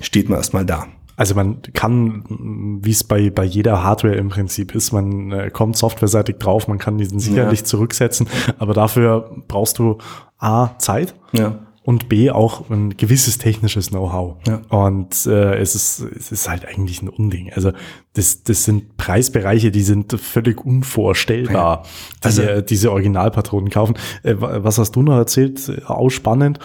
steht 0.00 0.28
man 0.28 0.38
erstmal 0.38 0.64
da. 0.64 0.86
Also 1.18 1.34
man 1.34 1.60
kann, 1.74 2.78
wie 2.80 2.92
es 2.92 3.02
bei, 3.02 3.28
bei 3.28 3.42
jeder 3.44 3.82
Hardware 3.82 4.14
im 4.14 4.28
Prinzip 4.28 4.74
ist, 4.74 4.92
man 4.92 5.32
äh, 5.32 5.50
kommt 5.50 5.76
softwareseitig 5.76 6.36
drauf, 6.38 6.68
man 6.68 6.78
kann 6.78 6.96
diesen 6.96 7.18
sicherlich 7.18 7.58
Ja. 7.60 7.64
zurücksetzen, 7.66 8.28
aber 8.58 8.72
dafür 8.72 9.28
brauchst 9.48 9.80
du 9.80 9.98
A, 10.38 10.70
Zeit 10.78 11.14
Ja. 11.32 11.56
Und 11.88 12.10
B, 12.10 12.30
auch 12.30 12.68
ein 12.68 12.96
gewisses 12.98 13.38
technisches 13.38 13.88
Know-how. 13.88 14.36
Ja. 14.46 14.60
Und 14.68 15.24
äh, 15.26 15.54
es, 15.56 15.74
ist, 15.74 16.00
es 16.00 16.30
ist 16.32 16.46
halt 16.48 16.66
eigentlich 16.66 17.00
ein 17.00 17.08
Unding. 17.08 17.50
Also 17.54 17.72
das, 18.12 18.42
das 18.42 18.64
sind 18.64 18.98
Preisbereiche, 18.98 19.70
die 19.70 19.80
sind 19.82 20.12
völlig 20.20 20.62
unvorstellbar, 20.66 21.84
Also- 22.22 22.42
die, 22.42 22.66
diese 22.66 22.92
Originalpatronen 22.92 23.70
kaufen. 23.70 23.94
Äh, 24.22 24.34
wa- 24.38 24.62
was 24.64 24.76
hast 24.78 24.92
du 24.96 25.02
noch 25.02 25.16
erzählt? 25.16 25.66
Äh, 25.68 25.82
Auch 25.86 26.10
spannend, 26.10 26.58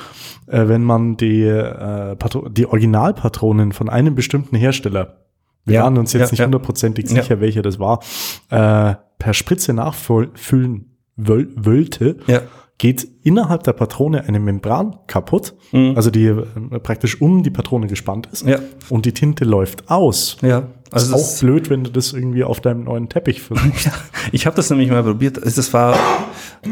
äh, 0.48 0.68
wenn 0.68 0.84
man 0.84 1.16
die, 1.16 1.44
äh, 1.44 2.16
Patro 2.18 2.50
die 2.50 2.66
Originalpatronen 2.66 3.72
von 3.72 3.88
einem 3.90 4.16
bestimmten 4.16 4.58
Hersteller, 4.58 5.20
wir 5.64 5.76
Ja, 5.76 5.84
waren 5.84 5.98
uns 5.98 6.12
jetzt 6.12 6.22
ja, 6.22 6.32
nicht 6.32 6.40
ja. 6.40 6.46
hundertprozentig 6.46 7.06
Ja. 7.10 7.22
sicher, 7.22 7.40
welcher 7.40 7.62
das 7.62 7.80
war, 7.80 8.02
äh, 8.50 8.96
per 9.20 9.34
Spritze 9.34 9.74
nachfüllen 9.74 10.98
wöl 11.16 11.50
wollte, 11.56 12.18
Ja. 12.28 12.42
geht 12.78 13.08
innerhalb 13.24 13.64
der 13.64 13.74
Patrone 13.74 14.24
eine 14.28 14.40
Membran 14.40 14.98
kaputt, 15.08 15.54
also 15.96 16.10
die 16.12 16.26
äh, 16.26 16.44
praktisch 16.82 17.20
um 17.22 17.42
die 17.44 17.50
Patrone 17.50 17.88
gespannt 17.88 18.28
ist 18.32 18.44
Mhm. 18.46 18.50
Ja. 18.52 18.60
und 18.90 19.06
die 19.06 19.14
Tinte 19.14 19.46
läuft 19.46 19.90
aus. 19.90 20.38
Ja. 20.42 20.68
Also 20.92 21.16
ist 21.16 21.24
auch 21.24 21.40
blöd, 21.40 21.72
wenn 21.72 21.84
du 21.84 21.90
das 21.90 22.14
irgendwie 22.14 22.44
auf 22.44 22.62
deinem 22.62 22.84
neuen 22.84 23.10
Teppich 23.10 23.42
versuchst. 23.42 23.90
ich 24.32 24.46
habe 24.46 24.56
das 24.56 24.70
nämlich 24.70 24.92
mal 24.92 25.02
probiert. 25.02 25.40
Das 25.44 25.74
war 25.74 25.96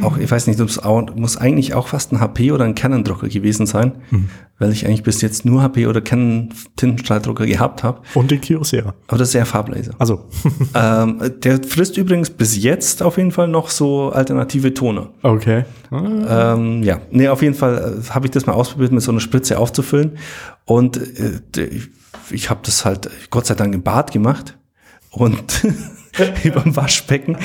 auch, 0.03 0.15
ich 0.17 0.29
weiß 0.29 0.45
nicht, 0.45 0.59
das 0.59 0.79
muss 1.15 1.37
eigentlich 1.37 1.73
auch 1.73 1.87
fast 1.87 2.11
ein 2.11 2.19
HP 2.19 2.51
oder 2.51 2.65
ein 2.65 2.75
Canon-Drucker 2.75 3.29
gewesen 3.29 3.65
sein, 3.65 3.93
weil 4.59 4.71
ich 4.73 4.85
eigentlich 4.85 5.01
bis 5.01 5.21
jetzt 5.23 5.43
nur 5.43 5.63
HP 5.63 5.87
oder 5.87 6.01
Canon 6.01 6.49
Tintenstrahldrucker 6.75 7.47
gehabt 7.47 7.81
habe. 7.83 8.01
und 8.13 8.29
den 8.29 8.39
Kyocera. 8.41 8.93
Aber 9.07 9.17
das 9.17 9.29
ist 9.29 9.35
eher 9.35 9.47
Farblaser. 9.47 9.93
Also, 9.97 10.25
ähm, 10.75 11.19
der 11.43 11.63
frisst 11.63 11.97
übrigens 11.97 12.29
bis 12.29 12.61
jetzt 12.61 13.01
auf 13.01 13.17
jeden 13.17 13.31
Fall 13.31 13.47
noch 13.47 13.69
so 13.69 14.09
alternative 14.11 14.71
Toner. 14.75 15.09
okay. 15.23 15.63
Ähm, 16.41 16.81
ja, 16.81 16.99
nee, 17.11 17.27
auf 17.27 17.41
jeden 17.41 17.53
Fall 17.53 18.01
äh, 18.01 18.09
habe 18.09 18.25
ich 18.25 18.31
das 18.31 18.45
mal 18.45 18.53
ausprobiert, 18.53 18.91
mit 18.91 19.03
so 19.03 19.11
einer 19.11 19.19
Spritze 19.19 19.59
aufzufüllen. 19.59 20.17
Und 20.65 20.97
äh, 20.97 21.41
ich, 21.63 21.89
ich 22.31 22.49
habe 22.49 22.61
das 22.63 22.83
halt 22.83 23.09
Gott 23.29 23.45
sei 23.45 23.53
Dank 23.53 23.73
im 23.75 23.83
Bad 23.83 24.11
gemacht 24.11 24.57
und 25.11 25.61
über 26.43 26.59
dem 26.61 26.75
Waschbecken, 26.75 27.37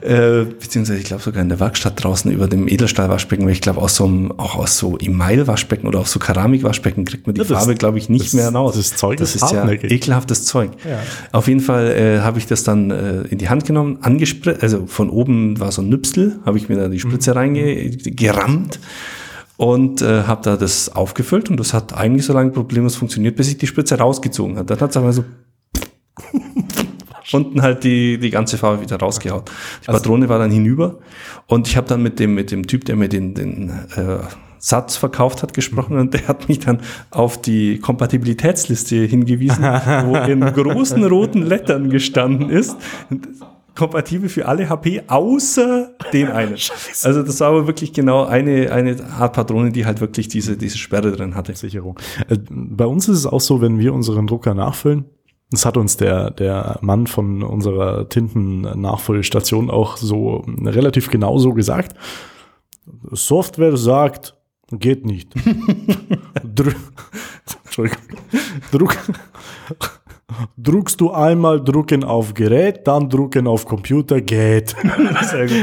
äh, 0.00 0.44
beziehungsweise 0.44 0.98
ich 0.98 1.04
glaube 1.04 1.22
sogar 1.22 1.42
in 1.42 1.48
der 1.50 1.60
Werkstatt 1.60 2.02
draußen 2.02 2.30
über 2.30 2.46
dem 2.46 2.66
Edelstahlwaschbecken, 2.66 3.44
weil 3.44 3.52
ich 3.52 3.60
glaube 3.60 3.80
aus 3.82 3.96
so 3.96 4.06
einem, 4.06 4.32
auch 4.32 4.56
aus 4.56 4.78
so 4.78 4.98
Email-Waschbecken 4.98 5.86
oder 5.86 6.00
aus 6.00 6.12
so 6.12 6.18
Keramikwaschbecken 6.18 7.04
kriegt 7.04 7.26
man 7.26 7.34
die 7.34 7.40
das- 7.40 7.48
Farbe, 7.48 7.74
glaube 7.74 7.98
ich, 7.98 8.08
nicht 8.08 8.26
das- 8.26 8.32
mehr 8.32 8.48
raus. 8.50 8.76
das 8.76 8.96
Zeug 8.96 9.18
das 9.18 9.34
ist 9.34 9.42
ist 9.42 9.52
ja 9.52 9.70
ekelhaftes 9.70 10.44
Zeug. 10.46 10.70
Ja. 10.88 10.98
Auf 11.32 11.48
jeden 11.48 11.60
Fall 11.60 11.88
äh, 11.90 12.20
habe 12.20 12.38
ich 12.38 12.46
das 12.46 12.64
dann 12.64 12.90
äh, 12.90 13.22
in 13.28 13.38
die 13.38 13.48
Hand 13.50 13.66
genommen, 13.66 13.98
angespritzt, 14.00 14.62
also 14.62 14.86
von 14.86 15.10
oben 15.10 15.60
war 15.60 15.70
so 15.72 15.82
ein 15.82 15.88
Nüpsel, 15.90 16.38
habe 16.46 16.56
ich 16.56 16.68
mir 16.70 16.76
da 16.76 16.88
die 16.88 17.00
Spritze 17.00 17.34
reingerammt 17.36 18.80
und 19.58 20.00
äh, 20.02 20.22
habe 20.22 20.40
da 20.44 20.56
das 20.56 20.94
aufgefüllt 20.96 21.50
und 21.50 21.58
das 21.60 21.74
hat 21.74 21.92
eigentlich 21.92 22.24
so 22.24 22.32
lange 22.32 22.52
problemlos 22.52 22.96
funktioniert, 22.96 23.36
bis 23.36 23.48
ich 23.48 23.58
die 23.58 23.66
Spritze 23.66 23.98
rausgezogen 23.98 24.56
hat. 24.56 24.70
Dann 24.70 24.80
hat 24.80 24.90
es 24.90 24.96
aber 24.96 25.12
so 25.12 25.24
unten 27.32 27.62
halt 27.62 27.84
die, 27.84 28.18
die 28.18 28.30
ganze 28.30 28.58
Farbe 28.58 28.80
wieder 28.80 28.96
rausgehaut. 28.96 29.50
Die 29.82 29.86
Patrone 29.86 30.28
war 30.28 30.38
dann 30.38 30.50
hinüber 30.50 30.98
und 31.46 31.68
ich 31.68 31.76
habe 31.76 31.86
dann 31.86 32.02
mit 32.02 32.18
dem, 32.18 32.34
mit 32.34 32.50
dem 32.50 32.66
Typ, 32.66 32.84
der 32.84 32.96
mir 32.96 33.08
den, 33.08 33.34
den 33.34 33.70
äh, 33.96 34.18
Satz 34.58 34.96
verkauft 34.96 35.42
hat, 35.42 35.54
gesprochen 35.54 35.98
und 35.98 36.14
der 36.14 36.28
hat 36.28 36.48
mich 36.48 36.58
dann 36.58 36.80
auf 37.10 37.40
die 37.40 37.78
Kompatibilitätsliste 37.78 38.96
hingewiesen, 38.96 39.62
wo 39.62 40.16
in 40.16 40.40
großen 40.52 41.04
roten 41.04 41.42
Lettern 41.42 41.90
gestanden 41.90 42.50
ist, 42.50 42.76
kompatibel 43.76 44.28
für 44.28 44.46
alle 44.46 44.68
HP 44.68 45.02
außer 45.06 45.90
den 46.12 46.28
einen. 46.28 46.56
Also 47.04 47.22
das 47.22 47.38
war 47.40 47.48
aber 47.48 47.66
wirklich 47.68 47.92
genau 47.92 48.24
eine, 48.24 48.72
eine 48.72 48.96
Art 49.18 49.34
Patrone, 49.34 49.70
die 49.70 49.86
halt 49.86 50.00
wirklich 50.00 50.26
diese, 50.26 50.56
diese 50.56 50.76
Sperre 50.76 51.12
drin 51.12 51.36
hatte. 51.36 51.54
Sicherung. 51.54 51.98
Äh, 52.28 52.38
Bei 52.50 52.86
uns 52.86 53.08
ist 53.08 53.18
es 53.18 53.26
auch 53.26 53.40
so, 53.40 53.60
wenn 53.60 53.78
wir 53.78 53.94
unseren 53.94 54.26
Drucker 54.26 54.54
nachfüllen, 54.54 55.04
das 55.50 55.64
hat 55.64 55.76
uns 55.76 55.96
der, 55.96 56.30
der 56.30 56.78
Mann 56.82 57.06
von 57.06 57.42
unserer 57.42 58.08
Tintennachfüllstation 58.08 59.70
auch 59.70 59.96
so 59.96 60.44
relativ 60.62 61.10
genau 61.10 61.38
so 61.38 61.52
gesagt. 61.52 61.96
Software 63.10 63.76
sagt, 63.76 64.36
geht 64.70 65.06
nicht. 65.06 65.34
Dr 66.44 66.74
Entschuldigung. 67.64 68.02
Druck, 68.72 68.96
druckst 70.56 71.00
du 71.00 71.10
einmal 71.12 71.62
drucken 71.62 72.04
auf 72.04 72.34
Gerät, 72.34 72.86
dann 72.86 73.08
drucken 73.08 73.46
auf 73.46 73.66
Computer, 73.66 74.20
geht. 74.20 74.74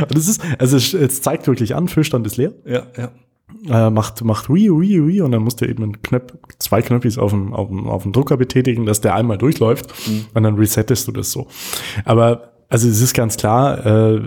Das 0.10 0.27
ist, 0.27 0.42
also 0.60 0.77
es, 0.77 0.94
es 0.94 1.22
zeigt 1.22 1.48
wirklich 1.48 1.75
an, 1.75 1.88
Füllstand 1.88 2.25
ist 2.25 2.38
leer 2.38 2.54
Ja, 2.65 2.84
ja. 2.98 3.12
Äh, 3.67 3.89
macht, 3.89 4.24
macht 4.24 4.50
Wii, 4.50 4.69
Wii, 4.69 5.07
Wii 5.07 5.21
und 5.21 5.31
dann 5.31 5.43
musst 5.43 5.62
du 5.62 5.65
eben 5.65 5.83
einen 5.83 6.01
Knöpf, 6.01 6.33
zwei 6.59 6.81
Knöpfis 6.81 7.17
auf 7.17 7.31
dem, 7.31 7.53
auf, 7.53 7.67
dem, 7.69 7.88
auf 7.88 8.03
dem 8.03 8.12
Drucker 8.12 8.38
betätigen, 8.38 8.85
dass 8.85 9.01
der 9.01 9.15
einmal 9.15 9.38
durchläuft 9.38 9.93
und 10.33 10.43
dann 10.43 10.55
resettest 10.55 11.07
du 11.07 11.12
das 11.12 11.31
so. 11.31 11.47
Aber 12.05 12.51
also 12.69 12.88
es 12.89 13.01
ist 13.01 13.13
ganz 13.13 13.38
klar, 13.38 13.85
äh, 13.85 14.21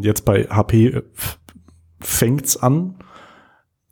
jetzt 0.00 0.24
bei 0.24 0.44
HP 0.44 1.02
fängt's 2.00 2.56
an. 2.56 2.96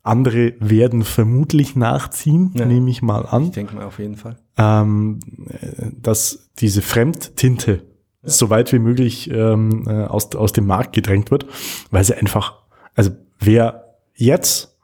Andere 0.03 0.55
werden 0.61 1.03
vermutlich 1.03 1.77
nachziehen, 1.77 2.53
Ja. 2.55 2.65
nehme 2.65 2.89
ich 2.91 3.03
mal 3.03 3.27
an 3.27 3.45
Ich 3.45 3.51
denke 3.51 3.75
mal 3.77 3.85
auf 3.85 3.99
jeden 3.99 4.17
Fall. 4.17 4.37
ähm, 4.57 5.19
äh, 5.49 5.91
dass 6.01 6.51
diese 6.59 6.81
Fremdtinte 6.81 7.83
so 8.23 8.49
weit 8.51 8.73
wie 8.73 8.79
möglich 8.79 9.31
ähm, 9.31 9.85
äh, 9.87 10.05
aus, 10.05 10.35
aus 10.35 10.53
dem 10.53 10.67
Markt 10.67 10.95
gedrängt 10.95 11.31
wird, 11.31 11.47
weil 11.91 12.05
sie 12.05 12.15
einfach, 12.15 12.55
also 12.95 13.11
wer 13.39 13.88
jetzt 14.19 14.77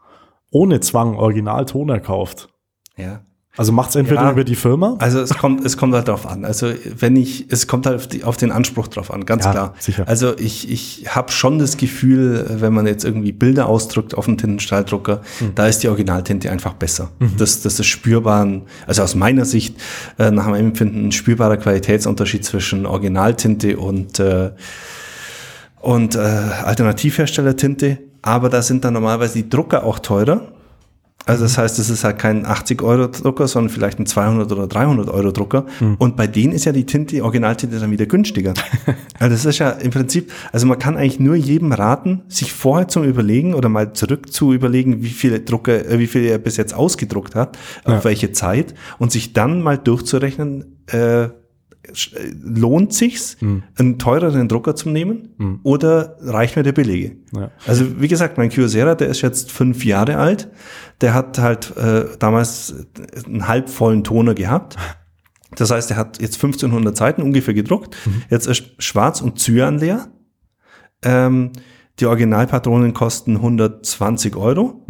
ohne 0.51 0.81
Zwang 0.81 1.17
Originaltoner 1.17 1.99
kauft, 2.01 2.49
Ja. 2.97 3.23
also 3.57 3.73
macht's 3.73 3.97
entweder 3.97 4.23
Ja. 4.23 4.31
über 4.31 4.45
die 4.45 4.55
Firma, 4.55 4.95
Also 5.01 5.21
es 5.21 5.35
kommt, 5.35 5.65
es 5.67 5.77
kommt 5.77 5.93
halt 5.95 6.07
drauf 6.07 6.27
an. 6.29 6.45
Also 6.45 6.69
wenn 6.97 7.17
ich, 7.17 7.47
es 7.51 7.67
kommt 7.67 7.87
halt 7.87 7.97
auf, 7.97 8.07
die, 8.07 8.23
auf 8.23 8.37
den 8.37 8.53
Anspruch 8.53 8.87
drauf 8.87 9.13
an, 9.13 9.27
ganz 9.27 9.45
Ja, 9.47 9.51
klar. 9.51 9.75
sicher. 9.81 10.07
Also 10.07 10.39
ich, 10.39 10.71
ich 10.71 11.07
habe 11.15 11.33
schon 11.33 11.59
das 11.59 11.77
Gefühl, 11.77 12.47
wenn 12.61 12.73
man 12.73 12.87
jetzt 12.87 13.05
irgendwie 13.05 13.33
Bilder 13.33 13.67
ausdrückt 13.69 14.15
auf 14.17 14.29
einem 14.29 14.39
Tintenstrahldrucker, 14.39 15.23
Hm. 15.41 15.57
da 15.57 15.67
ist 15.67 15.83
die 15.83 15.89
Originaltinte 15.89 16.53
einfach 16.53 16.75
besser. 16.75 17.11
Mhm. 17.19 17.33
Das, 17.37 17.61
das 17.63 17.81
ist 17.81 17.87
spürbar, 17.87 18.47
also 18.87 19.03
aus 19.03 19.17
meiner 19.17 19.45
Sicht 19.45 19.77
äh, 20.21 20.31
nach 20.31 20.47
meinem 20.47 20.67
Empfinden 20.69 21.09
ein 21.09 21.13
spürbarer 21.13 21.57
Qualitätsunterschied 21.57 22.45
zwischen 22.45 22.87
Originaltinte 22.87 23.77
und 23.77 24.21
äh, 24.21 24.53
und 25.81 26.15
äh, 26.15 26.19
Alternativherstellertinte, 26.19 27.99
aber 28.25 28.49
da 28.49 28.63
sind 28.63 28.85
dann 28.85 28.95
normalerweise 28.95 29.35
die 29.35 29.51
Drucker 29.51 29.85
auch 29.85 29.99
teurer. 29.99 30.49
Also 31.27 31.45
das 31.45 31.59
heißt, 31.59 31.79
es 31.79 31.91
ist 31.91 32.05
halt 32.05 32.19
kein 32.19 32.45
80 32.45 32.83
Euro 32.83 33.07
Drucker, 33.09 33.49
sondern 33.49 33.71
vielleicht 33.71 33.99
ein 33.99 34.07
200 34.07 34.51
oder 34.51 34.67
300 34.67 35.09
Euro 35.11 35.31
Drucker. 35.31 35.67
Und 35.99 36.17
bei 36.17 36.27
denen 36.27 36.53
ist 36.53 36.65
ja 36.65 36.73
die 36.73 36.87
Tinte, 36.87 37.15
die 37.15 37.23
Originaltinte 37.23 37.79
dann 37.79 37.91
wieder 37.91 38.07
günstiger. 38.07 38.55
also 39.19 39.35
das 39.35 39.45
ist 39.45 39.59
ja 39.59 39.71
im 39.71 39.91
Prinzip, 39.91 40.33
also 40.53 40.67
man 40.67 40.79
kann 40.79 40.97
eigentlich 40.97 41.21
nur 41.21 41.35
jedem 41.35 41.73
raten, 41.73 42.23
sich 42.29 42.53
vorher 42.53 42.89
zum 42.89 43.05
Überlegen 43.05 43.55
oder 43.55 43.69
mal 43.69 43.93
zurück 43.93 44.33
zu 44.33 44.53
überlegen, 44.53 45.03
wie 45.03 45.09
viele 45.09 45.41
Drucker, 45.41 45.87
äh, 45.87 45.99
wie 45.99 46.07
viel 46.07 46.25
er 46.25 46.39
bis 46.39 46.57
jetzt 46.57 46.75
ausgedruckt 46.75 47.35
hat, 47.35 47.59
auf 47.85 48.05
welche 48.05 48.33
Zeit 48.33 48.75
und 48.99 49.13
sich 49.13 49.35
dann 49.35 49.63
mal 49.63 49.79
durchzurechnen, 49.79 50.79
äh, 50.87 51.29
lohnt 52.43 52.93
sich's, 52.93 53.37
einen 53.41 53.99
teureren 53.99 54.49
Drucker 54.49 54.75
zu 54.77 54.89
nehmen 54.91 55.61
oder 55.63 56.17
reicht 56.21 56.57
mir 56.57 56.63
der 56.63 56.73
billige? 56.73 57.17
Ja. 57.33 57.51
Also 57.67 58.01
wie 58.01 58.09
gesagt, 58.09 58.39
mein 58.39 58.51
Kyocera, 58.51 58.95
der 58.95 59.09
ist 59.09 59.23
jetzt 59.23 59.51
fünf 59.53 59.85
Jahre 59.85 60.17
alt, 60.17 60.49
der 61.01 61.15
hat 61.15 61.39
halt 61.39 61.77
äh, 61.77 62.05
damals 62.19 62.75
einen 63.27 63.49
halbvollen 63.49 64.05
Toner 64.05 64.35
gehabt. 64.35 64.77
Das 65.57 65.71
heißt, 65.71 65.91
er 65.91 65.97
hat 65.97 66.21
jetzt 66.21 66.37
1500 66.37 66.97
Seiten 66.97 67.23
ungefähr 67.23 67.55
gedruckt. 67.55 67.97
Jetzt 68.31 68.47
ist 68.47 68.65
schwarz 68.79 69.21
und 69.21 69.39
Cyan 69.39 69.79
leer. 69.79 70.09
Ähm, 71.03 71.53
die 72.01 72.07
Originalpatronen 72.07 72.93
kosten 72.93 73.37
120 73.37 74.35
Euro. 74.35 74.85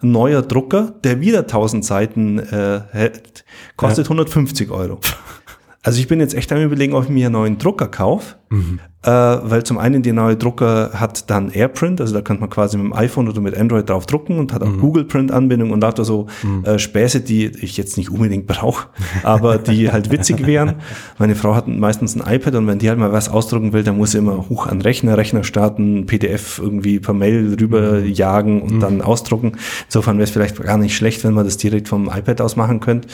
Ein 0.00 0.12
neuer 0.12 0.42
Drucker, 0.42 0.94
der 1.02 1.20
wieder 1.20 1.40
1000 1.40 1.84
Seiten 1.84 2.38
äh, 2.38 2.82
hält, 2.92 3.44
kostet 3.76 4.06
150 4.06 4.70
Euro. 4.70 5.00
Also 5.84 6.00
ich 6.00 6.08
bin 6.08 6.18
jetzt 6.18 6.34
echt 6.34 6.50
am 6.50 6.62
überlegen, 6.62 6.94
ob 6.94 7.04
ich 7.04 7.10
mir 7.10 7.26
einen 7.26 7.34
neuen 7.34 7.58
Drucker 7.58 7.88
kaufe, 7.88 8.36
mhm. 8.48 8.80
äh, 9.02 9.10
weil 9.10 9.64
zum 9.64 9.76
einen 9.76 10.02
der 10.02 10.14
neue 10.14 10.34
Drucker 10.34 10.92
hat 10.94 11.28
dann 11.28 11.50
AirPrint, 11.50 12.00
also 12.00 12.14
da 12.14 12.22
kann 12.22 12.40
man 12.40 12.48
quasi 12.48 12.78
mit 12.78 12.86
dem 12.86 12.94
iPhone 12.94 13.28
oder 13.28 13.42
mit 13.42 13.54
Android 13.54 13.90
drauf 13.90 14.06
drucken 14.06 14.38
und 14.38 14.54
hat 14.54 14.62
auch 14.62 14.70
mhm. 14.70 14.80
Google 14.80 15.04
Print 15.04 15.30
Anbindung 15.30 15.72
und 15.72 15.82
lauter 15.82 16.06
so 16.06 16.26
mhm. 16.42 16.64
äh, 16.64 16.78
Späße, 16.78 17.20
die 17.20 17.48
ich 17.60 17.76
jetzt 17.76 17.98
nicht 17.98 18.10
unbedingt 18.10 18.46
brauche, 18.46 18.88
aber 19.24 19.58
die 19.58 19.92
halt 19.92 20.10
witzig 20.10 20.46
wären. 20.46 20.76
Meine 21.18 21.34
Frau 21.34 21.54
hat 21.54 21.68
meistens 21.68 22.16
ein 22.16 22.34
iPad 22.34 22.54
und 22.54 22.66
wenn 22.66 22.78
die 22.78 22.88
halt 22.88 22.98
mal 22.98 23.12
was 23.12 23.28
ausdrucken 23.28 23.74
will, 23.74 23.82
dann 23.82 23.98
muss 23.98 24.12
sie 24.12 24.18
immer 24.18 24.48
hoch 24.48 24.66
an 24.66 24.80
Rechner, 24.80 25.18
Rechner 25.18 25.44
starten, 25.44 26.06
PDF 26.06 26.58
irgendwie 26.58 26.98
per 26.98 27.12
Mail 27.12 27.58
rüber 27.60 28.00
mhm. 28.00 28.06
jagen 28.06 28.62
und 28.62 28.76
mhm. 28.76 28.80
dann 28.80 29.02
ausdrucken. 29.02 29.52
Insofern 29.84 30.16
wäre 30.16 30.24
es 30.24 30.30
vielleicht 30.30 30.58
gar 30.62 30.78
nicht 30.78 30.96
schlecht, 30.96 31.24
wenn 31.24 31.34
man 31.34 31.44
das 31.44 31.58
direkt 31.58 31.88
vom 31.88 32.08
iPad 32.08 32.40
aus 32.40 32.56
machen 32.56 32.80
könnte. 32.80 33.08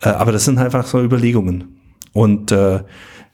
Äh, 0.00 0.08
aber 0.08 0.32
das 0.32 0.46
sind 0.46 0.56
einfach 0.56 0.86
so 0.86 1.02
Überlegungen. 1.02 1.83
Und 2.14 2.50
äh, 2.52 2.80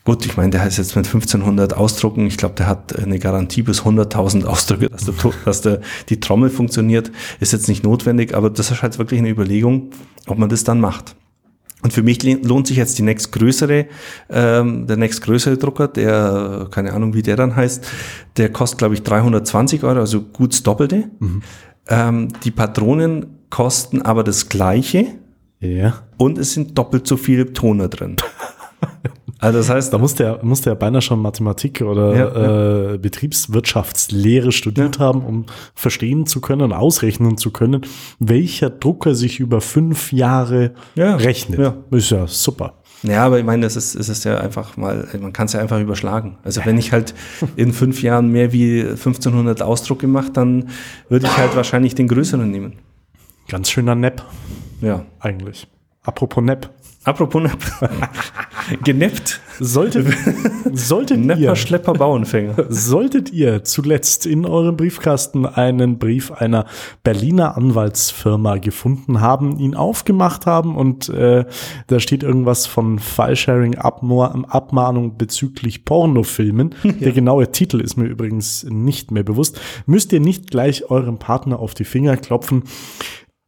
gut, 0.05 0.27
ich 0.27 0.37
meine, 0.37 0.51
der 0.51 0.63
heißt 0.63 0.79
jetzt 0.79 0.97
mit 0.97 1.07
1500 1.07 1.77
Ausdrucken. 1.77 2.27
Ich 2.27 2.37
glaube, 2.37 2.57
der 2.57 2.67
hat 2.67 2.99
eine 2.99 3.21
Garantie 3.21 3.63
bis 3.63 3.83
100.000 3.83 4.45
Ausdrücke, 4.47 4.89
dass, 4.89 5.05
der, 5.05 5.15
dass 5.45 5.61
der, 5.61 5.81
die 6.09 6.19
Trommel 6.19 6.51
funktioniert. 6.51 7.13
Ist 7.39 7.53
jetzt 7.53 7.69
nicht 7.69 7.85
notwendig, 7.85 8.35
aber 8.35 8.51
das 8.51 8.73
ist 8.73 8.83
halt 8.83 8.99
wirklich 8.99 9.21
eine 9.21 9.29
Überlegung, 9.29 9.91
ob 10.27 10.39
man 10.39 10.49
das 10.49 10.65
dann 10.65 10.81
macht. 10.81 11.15
Und 11.83 11.93
für 11.93 12.03
mich 12.03 12.23
lohnt 12.23 12.67
sich 12.67 12.77
jetzt 12.77 12.99
die 12.99 13.03
nächstgrößere, 13.03 13.87
ähm, 14.29 14.87
der 14.87 14.97
nächstgrößere 14.97 15.57
Drucker, 15.57 15.89
der, 15.89 16.69
keine 16.71 16.93
Ahnung, 16.93 17.15
wie 17.15 17.23
der 17.23 17.37
dann 17.37 17.57
heißt, 17.57 17.87
der 18.37 18.53
kostet, 18.53 18.79
glaube 18.79 18.95
ich, 18.95 19.03
320 19.03 19.83
Euro, 19.85 20.01
also 20.01 20.21
gut 20.23 20.53
das 20.53 20.63
Doppelte. 20.63 21.11
Mhm. 21.19 21.43
Ähm, 21.89 22.29
die 22.45 22.51
Patronen 22.51 23.27
kosten 23.49 24.03
aber 24.03 24.25
das 24.25 24.49
Gleiche. 24.49 25.07
Ja. 25.61 26.03
Und 26.17 26.39
es 26.39 26.53
sind 26.53 26.77
doppelt 26.77 27.07
so 27.07 27.17
viele 27.17 27.53
Toner 27.53 27.89
drin. 27.89 28.17
Also 29.41 29.59
das 29.59 29.71
heißt, 29.71 29.93
da 29.93 29.99
musste 29.99 30.25
er, 30.25 30.45
musste 30.45 30.71
er 30.71 30.77
beinahe 30.77 31.01
schon 31.01 31.21
Mathematik 31.21 31.81
oder 31.81 32.15
ja, 32.15 32.93
äh, 32.95 32.99
Betriebswirtschaftslehre 32.99 34.53
studiert 34.53 34.99
ja. 34.99 35.07
haben, 35.07 35.25
um 35.25 35.47
verstehen 35.75 36.27
zu 36.27 36.41
können, 36.41 36.73
ausrechnen 36.73 37.39
zu 37.39 37.51
können, 37.51 37.83
welcher 38.19 38.69
Drucker 38.69 39.15
sich 39.15 39.41
über 39.41 39.61
fünf 39.61 40.13
Jahre 40.13 40.73
ja. 40.95 41.17
rechnet. 41.17 41.59
Ja. 41.59 41.77
Ist 41.91 42.11
ja 42.11 42.27
super. 42.27 42.75
Ja, 43.03 43.25
aber 43.25 43.39
ich 43.39 43.45
meine, 43.47 43.65
es 43.65 43.77
ist, 43.77 43.95
es 43.95 44.11
ist 44.11 44.25
ja 44.25 44.39
einfach 44.39 44.77
mal, 44.77 45.09
man 45.19 45.33
kann 45.33 45.47
es 45.47 45.55
ja 45.55 45.61
einfach 45.61 45.81
überschlagen. 45.81 46.37
Also 46.43 46.61
wenn 46.67 46.77
ich 46.77 46.93
halt 46.93 47.15
in 47.57 47.73
fünf 47.73 48.03
Jahren 48.03 48.29
mehr 48.29 48.53
wie 48.53 48.83
1500 48.83 49.63
Ausdrucke 49.63 50.07
mache, 50.07 50.31
dann 50.33 50.69
würde 51.09 51.27
ich 51.27 51.37
halt 51.39 51.57
wahrscheinlich 51.57 51.95
den 51.95 52.09
größeren 52.09 52.51
nehmen. 52.51 52.75
Ganz 53.49 53.71
schöner 53.71 53.95
Nepp. 53.95 54.23
Ja. 54.83 55.07
Eigentlich. 55.19 55.67
Apropos 56.03 56.45
Nepp. 56.45 56.71
Apropos 57.11 57.43
Nepp. 57.43 57.59
Geneppt. 58.85 59.41
Solltet, 59.59 60.07
solltet 60.73 61.19
Nepper, 61.19 61.41
ihr, 61.41 61.57
Schlepper, 61.57 61.93
Bauernfänger. 61.93 62.67
Solltet 62.71 63.31
ihr 63.31 63.63
zuletzt 63.65 64.25
in 64.25 64.47
eurem 64.47 64.77
Briefkasten 64.77 65.45
einen 65.45 65.99
Brief 65.99 66.31
einer 66.31 66.65
Berliner 67.03 67.59
Anwaltsfirma 67.59 68.57
gefunden 68.57 69.21
haben, 69.21 69.59
ihn 69.59 69.75
aufgemacht 69.75 70.47
haben 70.47 70.77
und 70.77 71.11
äh, 71.11 71.45
da 71.89 72.01
steht 72.01 72.23
irgendwas 72.23 72.67
von 72.67 72.99
File-Sharing, 73.01 73.75
Abmahnung 73.77 75.19
bezüglich 75.19 75.85
Pornofilmen. 75.85 76.75
Ja. 76.91 76.93
Der 76.93 77.13
genaue 77.13 77.51
Titel 77.51 77.81
ist 77.81 77.97
mir 77.97 78.07
übrigens 78.07 78.65
nicht 78.69 79.11
mehr 79.11 79.23
bewusst. 79.23 79.61
Müsst 79.87 80.13
ihr 80.13 80.21
nicht 80.21 80.51
gleich 80.51 80.91
eurem 80.91 81.19
Partner 81.19 81.61
auf 81.61 81.73
die 81.75 81.85
Finger 81.85 82.17
klopfen 82.17 82.65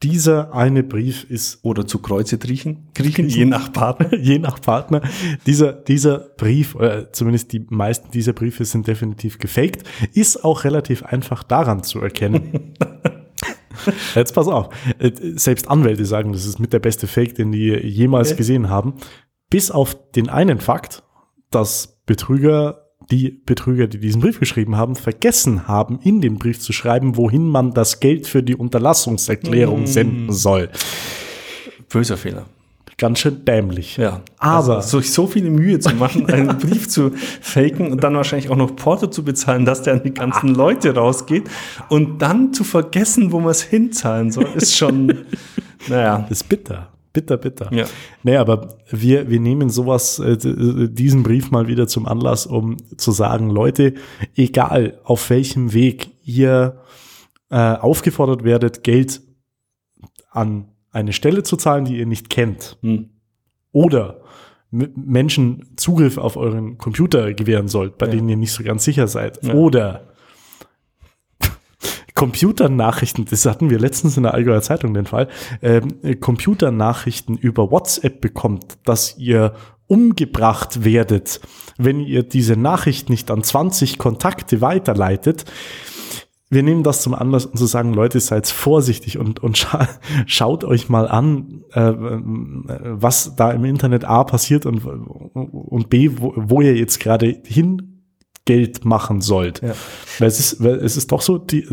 dieser 0.02 0.54
eine 0.54 0.82
Brief 0.82 1.24
ist. 1.28 1.60
Oder 1.62 1.86
zu 1.86 2.00
Kreuze 2.00 2.38
kriechen, 2.38 2.88
kriechen 2.94 3.28
je 3.28 3.44
nach 3.44 3.72
Partner. 3.72 4.14
je 4.18 4.38
nach 4.38 4.60
Partner. 4.60 5.02
Dieser, 5.46 5.72
dieser 5.72 6.18
Brief, 6.18 6.74
oder 6.74 7.12
zumindest 7.12 7.52
die 7.52 7.64
meisten 7.70 8.10
dieser 8.10 8.32
Briefe 8.32 8.64
sind 8.64 8.86
definitiv 8.86 9.38
gefaked, 9.38 9.84
ist 10.12 10.44
auch 10.44 10.64
relativ 10.64 11.04
einfach 11.04 11.42
daran 11.42 11.82
zu 11.82 12.00
erkennen. 12.00 12.74
Jetzt 14.14 14.34
pass 14.34 14.48
auf. 14.48 14.68
Selbst 15.34 15.68
Anwälte 15.68 16.04
sagen, 16.04 16.32
das 16.32 16.46
ist 16.46 16.58
mit 16.58 16.72
der 16.72 16.78
beste 16.78 17.06
Fake, 17.06 17.34
den 17.34 17.52
die 17.52 17.70
jemals 17.70 18.28
okay. 18.28 18.38
gesehen 18.38 18.68
haben. 18.68 18.94
Bis 19.50 19.70
auf 19.70 19.96
den 20.12 20.28
einen 20.28 20.60
Fakt, 20.60 21.02
dass 21.50 22.00
Betrüger 22.06 22.81
die 23.12 23.42
Betrüger, 23.44 23.86
die 23.86 23.98
diesen 23.98 24.22
Brief 24.22 24.40
geschrieben 24.40 24.76
haben, 24.76 24.96
vergessen 24.96 25.68
haben, 25.68 26.00
in 26.02 26.20
den 26.22 26.38
Brief 26.38 26.58
zu 26.58 26.72
schreiben, 26.72 27.16
wohin 27.16 27.46
man 27.46 27.72
das 27.74 28.00
Geld 28.00 28.26
für 28.26 28.42
die 28.42 28.56
Unterlassungserklärung 28.56 29.82
mm. 29.82 29.86
senden 29.86 30.32
soll. 30.32 30.70
Böser 31.90 32.16
Fehler. 32.16 32.46
Ganz 32.96 33.18
schön 33.18 33.44
dämlich. 33.44 33.96
Ja. 33.96 34.22
Aber 34.38 34.76
also, 34.76 35.00
sich 35.00 35.12
so 35.12 35.26
viele 35.26 35.50
Mühe 35.50 35.78
zu 35.78 35.94
machen, 35.94 36.26
einen 36.26 36.56
Brief 36.58 36.88
zu 36.88 37.10
faken 37.40 37.92
und 37.92 38.02
dann 38.02 38.14
wahrscheinlich 38.14 38.48
auch 38.48 38.56
noch 38.56 38.74
Porto 38.76 39.08
zu 39.08 39.24
bezahlen, 39.24 39.64
dass 39.64 39.82
der 39.82 39.94
an 39.94 40.02
die 40.04 40.14
ganzen 40.14 40.54
ah. 40.54 40.56
Leute 40.56 40.94
rausgeht 40.94 41.44
und 41.88 42.22
dann 42.22 42.54
zu 42.54 42.64
vergessen, 42.64 43.32
wo 43.32 43.40
man 43.40 43.50
es 43.50 43.62
hinzahlen 43.62 44.30
soll, 44.30 44.46
ist 44.54 44.76
schon, 44.76 45.06
naja. 45.88 46.24
Das 46.28 46.42
ist 46.42 46.48
bitter. 46.48 46.91
Bitter, 47.12 47.36
bitter. 47.36 47.72
Ja. 47.72 47.84
Nee, 48.22 48.36
aber 48.36 48.78
wir, 48.88 49.28
wir 49.28 49.38
nehmen 49.38 49.68
sowas, 49.68 50.18
äh, 50.18 50.36
diesen 50.38 51.22
Brief 51.22 51.50
mal 51.50 51.68
wieder 51.68 51.86
zum 51.86 52.06
Anlass, 52.06 52.46
um 52.46 52.76
zu 52.96 53.12
sagen, 53.12 53.50
Leute, 53.50 53.94
egal 54.34 54.98
auf 55.04 55.28
welchem 55.28 55.74
Weg 55.74 56.10
ihr 56.24 56.80
äh, 57.50 57.56
aufgefordert 57.56 58.44
werdet, 58.44 58.82
Geld 58.82 59.20
an 60.30 60.68
eine 60.90 61.12
Stelle 61.12 61.42
zu 61.42 61.56
zahlen, 61.56 61.84
die 61.84 61.98
ihr 61.98 62.06
nicht 62.06 62.30
kennt, 62.30 62.78
hm. 62.80 63.10
oder 63.72 64.22
Menschen 64.70 65.74
Zugriff 65.76 66.16
auf 66.16 66.38
euren 66.38 66.78
Computer 66.78 67.34
gewähren 67.34 67.68
sollt, 67.68 67.98
bei 67.98 68.06
ja. 68.06 68.12
denen 68.12 68.28
ihr 68.30 68.36
nicht 68.38 68.52
so 68.52 68.64
ganz 68.64 68.84
sicher 68.84 69.06
seid, 69.06 69.42
ja. 69.42 69.52
oder 69.52 70.11
Computernachrichten, 72.22 73.24
das 73.24 73.46
hatten 73.46 73.68
wir 73.68 73.80
letztens 73.80 74.16
in 74.16 74.22
der 74.22 74.32
Allgäuer 74.32 74.62
Zeitung 74.62 74.94
den 74.94 75.06
Fall, 75.06 75.26
ähm, 75.60 75.98
Computernachrichten 76.20 77.36
über 77.36 77.72
WhatsApp 77.72 78.20
bekommt, 78.20 78.78
dass 78.84 79.18
ihr 79.18 79.54
umgebracht 79.88 80.84
werdet, 80.84 81.40
wenn 81.78 81.98
ihr 81.98 82.22
diese 82.22 82.54
Nachricht 82.54 83.10
nicht 83.10 83.28
an 83.32 83.42
20 83.42 83.98
Kontakte 83.98 84.60
weiterleitet. 84.60 85.46
Wir 86.48 86.62
nehmen 86.62 86.84
das 86.84 87.02
zum 87.02 87.14
Anlass, 87.14 87.46
um 87.46 87.56
zu 87.56 87.66
sagen, 87.66 87.92
Leute, 87.92 88.20
seid 88.20 88.46
vorsichtig 88.46 89.18
und, 89.18 89.42
und 89.42 89.58
scha 89.58 89.88
schaut 90.26 90.62
euch 90.62 90.88
mal 90.88 91.08
an, 91.08 91.64
äh, 91.72 91.92
was 91.92 93.34
da 93.34 93.50
im 93.50 93.64
Internet 93.64 94.04
A 94.04 94.22
passiert 94.22 94.64
und, 94.64 94.84
und 94.84 95.90
B, 95.90 96.10
wo, 96.18 96.34
wo 96.36 96.60
ihr 96.60 96.76
jetzt 96.76 97.00
gerade 97.00 97.42
hin 97.44 97.91
Geld 98.44 98.84
machen 98.84 99.20
sollt. 99.20 99.62
Ja. 99.62 99.74
Weil 100.18 100.28
es 100.28 100.40
ist, 100.40 100.62
weil 100.62 100.76
es 100.76 100.96
ist 100.96 101.12
doch 101.12 101.22
so, 101.22 101.38
die, 101.38 101.66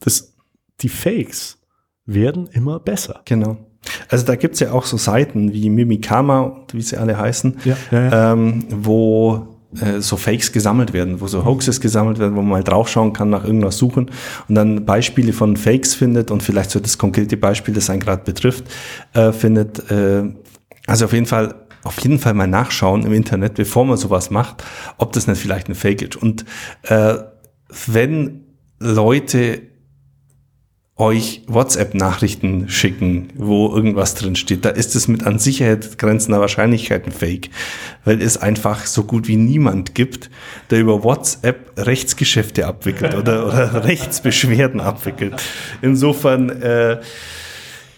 das, 0.00 0.34
die 0.80 0.88
Fakes 0.88 1.58
werden 2.06 2.48
immer 2.52 2.78
besser. 2.80 3.22
Genau. 3.24 3.58
Also 4.08 4.24
da 4.24 4.36
gibt's 4.36 4.60
ja 4.60 4.72
auch 4.72 4.84
so 4.84 4.96
Seiten 4.96 5.52
wie 5.52 5.70
Mimikama, 5.70 6.64
wie 6.72 6.82
sie 6.82 6.96
alle 6.96 7.16
heißen, 7.16 7.58
ja, 7.64 7.76
ja, 7.90 8.02
ja. 8.02 8.32
Ähm, 8.32 8.64
wo 8.70 9.58
äh, 9.80 10.00
so 10.00 10.16
Fakes 10.16 10.52
gesammelt 10.52 10.92
werden, 10.92 11.20
wo 11.20 11.26
so 11.26 11.44
Hoaxes 11.44 11.80
gesammelt 11.80 12.18
werden, 12.18 12.34
wo 12.34 12.40
man 12.40 12.50
mal 12.50 12.64
draufschauen 12.64 13.12
kann, 13.12 13.30
nach 13.30 13.44
irgendwas 13.44 13.78
suchen 13.78 14.10
und 14.48 14.54
dann 14.54 14.84
Beispiele 14.84 15.32
von 15.32 15.56
Fakes 15.56 15.94
findet 15.94 16.30
und 16.30 16.42
vielleicht 16.42 16.70
so 16.70 16.80
das 16.80 16.98
konkrete 16.98 17.36
Beispiel, 17.36 17.74
das 17.74 17.90
einen 17.90 18.00
gerade 18.00 18.24
betrifft, 18.24 18.64
äh, 19.14 19.32
findet. 19.32 19.90
Äh, 19.90 20.34
also 20.86 21.04
auf 21.04 21.12
jeden 21.12 21.26
Fall 21.26 21.54
auf 21.82 21.98
jeden 22.00 22.18
Fall 22.18 22.34
mal 22.34 22.46
nachschauen 22.46 23.04
im 23.04 23.12
Internet, 23.12 23.54
bevor 23.54 23.84
man 23.84 23.96
sowas 23.96 24.30
macht, 24.30 24.64
ob 24.98 25.12
das 25.12 25.26
nicht 25.26 25.40
vielleicht 25.40 25.68
ein 25.68 25.74
Fake 25.74 26.02
ist. 26.02 26.16
Und 26.16 26.44
äh, 26.82 27.14
wenn 27.86 28.44
Leute 28.78 29.62
euch 30.98 31.42
WhatsApp-Nachrichten 31.46 32.68
schicken, 32.68 33.28
wo 33.36 33.72
irgendwas 33.72 34.16
drin 34.16 34.34
steht, 34.34 34.64
da 34.64 34.70
ist 34.70 34.96
es 34.96 35.06
mit 35.06 35.24
an 35.24 35.38
Sicherheit 35.38 35.96
grenzender 35.96 36.40
Wahrscheinlichkeit 36.40 37.06
ein 37.06 37.12
Fake, 37.12 37.50
weil 38.04 38.20
es 38.20 38.36
einfach 38.36 38.84
so 38.84 39.04
gut 39.04 39.28
wie 39.28 39.36
niemand 39.36 39.94
gibt, 39.94 40.28
der 40.70 40.80
über 40.80 41.04
WhatsApp 41.04 41.72
Rechtsgeschäfte 41.76 42.66
abwickelt 42.66 43.14
oder, 43.16 43.46
oder 43.46 43.84
Rechtsbeschwerden 43.84 44.80
abwickelt. 44.80 45.40
Insofern 45.82 46.50
äh, 46.50 47.00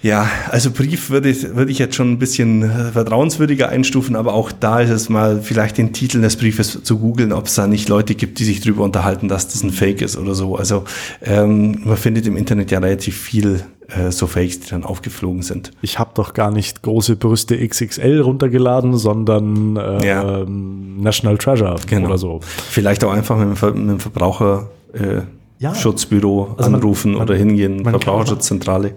ja, 0.03 0.29
also 0.51 0.71
Brief 0.71 1.11
würde 1.11 1.29
ich, 1.29 1.55
würde 1.55 1.71
ich 1.71 1.79
jetzt 1.79 1.95
schon 1.95 2.13
ein 2.13 2.19
bisschen 2.19 2.63
äh, 2.63 2.93
vertrauenswürdiger 2.93 3.69
einstufen, 3.69 4.17
aber 4.17 4.33
auch 4.33 4.51
da 4.51 4.81
ist 4.81 4.91
es 4.91 5.09
mal 5.11 5.43
vielleicht 5.43 5.77
den 5.77 5.93
Titel 5.93 6.23
des 6.23 6.37
Briefes 6.37 6.83
zu 6.83 6.99
googeln, 6.99 7.33
ob 7.33 7.47
es 7.47 7.55
da 7.55 7.67
nicht 7.67 7.89
Leute 7.89 8.15
gibt, 8.15 8.39
die 8.39 8.45
sich 8.45 8.61
darüber 8.61 8.85
unterhalten, 8.85 9.29
dass 9.29 9.49
das 9.49 9.63
ein 9.63 9.71
Fake 9.71 10.01
ist 10.01 10.17
oder 10.17 10.35
so. 10.35 10.57
Also 10.57 10.85
ähm, 11.23 11.83
man 11.85 11.99
findet 11.99 12.27
im 12.27 12.39
Internet 12.39 12.71
ja 12.71 12.79
relativ 12.79 13.19
viel 13.19 13.63
äh, 13.89 14.11
so 14.11 14.27
Fakes, 14.27 14.61
die 14.61 14.71
dann 14.71 14.85
aufgeflogen 14.85 15.43
sind. 15.43 15.73
Ich 15.83 15.99
habe 15.99 16.13
doch 16.15 16.33
gar 16.33 16.51
nicht 16.51 16.81
große 16.81 17.17
Brüste 17.17 17.59
XXL 17.59 18.21
runtergeladen, 18.21 18.97
sondern 18.97 19.77
äh, 19.77 20.07
ja. 20.07 20.45
National 20.47 21.37
Treasure 21.37 21.77
genau. 21.87 22.09
oder 22.09 22.19
so. 22.19 22.41
Vielleicht 22.43 23.05
auch 23.05 23.13
einfach 23.13 23.37
mit 23.37 23.61
dem, 23.61 23.87
mit 23.87 23.91
dem 23.91 24.01
Verbraucher. 24.01 24.71
Äh, 24.95 25.23
ja. 25.59 25.75
Schutzbüro 25.75 26.55
also 26.57 26.71
anrufen 26.71 27.13
man, 27.13 27.19
man, 27.19 27.29
oder 27.29 27.37
hingehen, 27.37 27.85
Verbraucherschutzzentrale. 27.85 28.95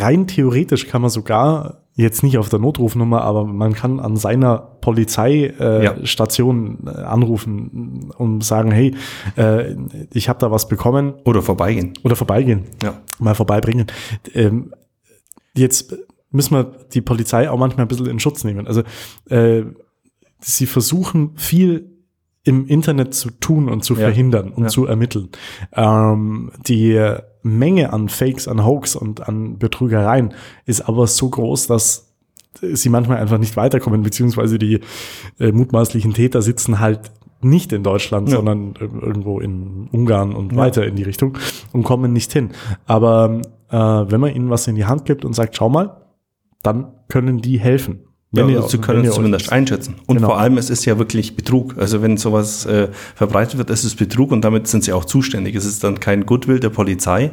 Rein 0.00 0.26
theoretisch 0.26 0.86
kann 0.86 1.02
man 1.02 1.10
sogar 1.10 1.82
jetzt 1.94 2.22
nicht 2.22 2.38
auf 2.38 2.48
der 2.48 2.58
Notrufnummer, 2.58 3.20
aber 3.22 3.44
man 3.44 3.74
kann 3.74 4.00
an 4.00 4.16
seiner 4.16 4.56
Polizeistation 4.56 6.86
äh, 6.86 6.90
ja. 6.90 7.04
anrufen 7.04 8.10
und 8.16 8.42
sagen, 8.42 8.70
hey, 8.70 8.94
äh, 9.36 9.76
ich 10.12 10.30
habe 10.30 10.38
da 10.38 10.50
was 10.50 10.68
bekommen. 10.68 11.12
Oder 11.24 11.42
vorbeigehen. 11.42 11.92
Oder 12.02 12.16
vorbeigehen. 12.16 12.64
Ja. 12.82 13.02
Mal 13.18 13.34
vorbeibringen. 13.34 13.88
Ähm, 14.32 14.72
jetzt 15.54 15.94
müssen 16.30 16.56
wir 16.56 16.72
die 16.92 17.02
Polizei 17.02 17.50
auch 17.50 17.58
manchmal 17.58 17.84
ein 17.84 17.88
bisschen 17.88 18.06
in 18.06 18.20
Schutz 18.20 18.42
nehmen. 18.44 18.66
Also 18.66 18.84
äh, 19.28 19.64
sie 20.40 20.64
versuchen 20.66 21.32
viel 21.36 21.90
im 22.44 22.66
Internet 22.66 23.14
zu 23.14 23.30
tun 23.30 23.68
und 23.68 23.84
zu 23.84 23.94
ja. 23.94 24.00
verhindern 24.00 24.50
und 24.50 24.68
zu 24.70 24.86
ermitteln. 24.86 25.28
Ähm, 25.74 26.50
die 26.66 26.98
Menge 27.42 27.92
an 27.92 28.08
Fakes, 28.08 28.48
an 28.48 28.64
Hoax 28.64 28.94
und 28.96 29.28
an 29.28 29.58
Betrügereien 29.58 30.34
ist 30.64 30.82
aber 30.82 31.06
so 31.06 31.28
groß, 31.28 31.66
dass 31.66 32.12
sie 32.60 32.88
manchmal 32.88 33.18
einfach 33.18 33.38
nicht 33.38 33.56
weiterkommen, 33.56 34.02
beziehungsweise 34.02 34.58
die 34.58 34.80
äh, 35.40 35.52
mutmaßlichen 35.52 36.14
Täter 36.14 36.42
sitzen 36.42 36.80
halt 36.80 37.10
nicht 37.40 37.72
in 37.72 37.82
Deutschland, 37.82 38.28
ja. 38.28 38.36
sondern 38.36 38.74
irgendwo 38.78 39.40
in 39.40 39.88
Ungarn 39.90 40.32
und 40.34 40.52
ja. 40.52 40.58
weiter 40.58 40.86
in 40.86 40.94
die 40.94 41.02
Richtung 41.02 41.36
und 41.72 41.82
kommen 41.82 42.12
nicht 42.12 42.32
hin. 42.32 42.50
Aber 42.86 43.40
äh, 43.68 43.76
wenn 43.76 44.20
man 44.20 44.34
ihnen 44.34 44.50
was 44.50 44.68
in 44.68 44.76
die 44.76 44.84
Hand 44.84 45.04
gibt 45.04 45.24
und 45.24 45.34
sagt, 45.34 45.56
schau 45.56 45.68
mal, 45.68 46.02
dann 46.62 46.92
können 47.08 47.38
die 47.38 47.58
helfen. 47.58 48.04
Wenn 48.34 48.48
ja, 48.48 48.60
ihr, 48.60 48.62
sie 48.62 48.78
können 48.78 49.04
es 49.04 49.14
zumindest 49.14 49.52
einschätzen. 49.52 49.96
Und 50.06 50.16
genau. 50.16 50.28
vor 50.28 50.40
allem, 50.40 50.56
es 50.56 50.70
ist 50.70 50.86
ja 50.86 50.98
wirklich 50.98 51.36
Betrug. 51.36 51.76
Also 51.76 52.00
wenn 52.00 52.16
sowas 52.16 52.64
äh, 52.64 52.88
verbreitet 53.14 53.58
wird, 53.58 53.68
ist 53.68 53.84
es 53.84 53.94
Betrug 53.94 54.32
und 54.32 54.42
damit 54.42 54.66
sind 54.68 54.84
sie 54.84 54.94
auch 54.94 55.04
zuständig. 55.04 55.54
Es 55.54 55.66
ist 55.66 55.84
dann 55.84 56.00
kein 56.00 56.24
Goodwill 56.24 56.58
der 56.58 56.70
Polizei, 56.70 57.30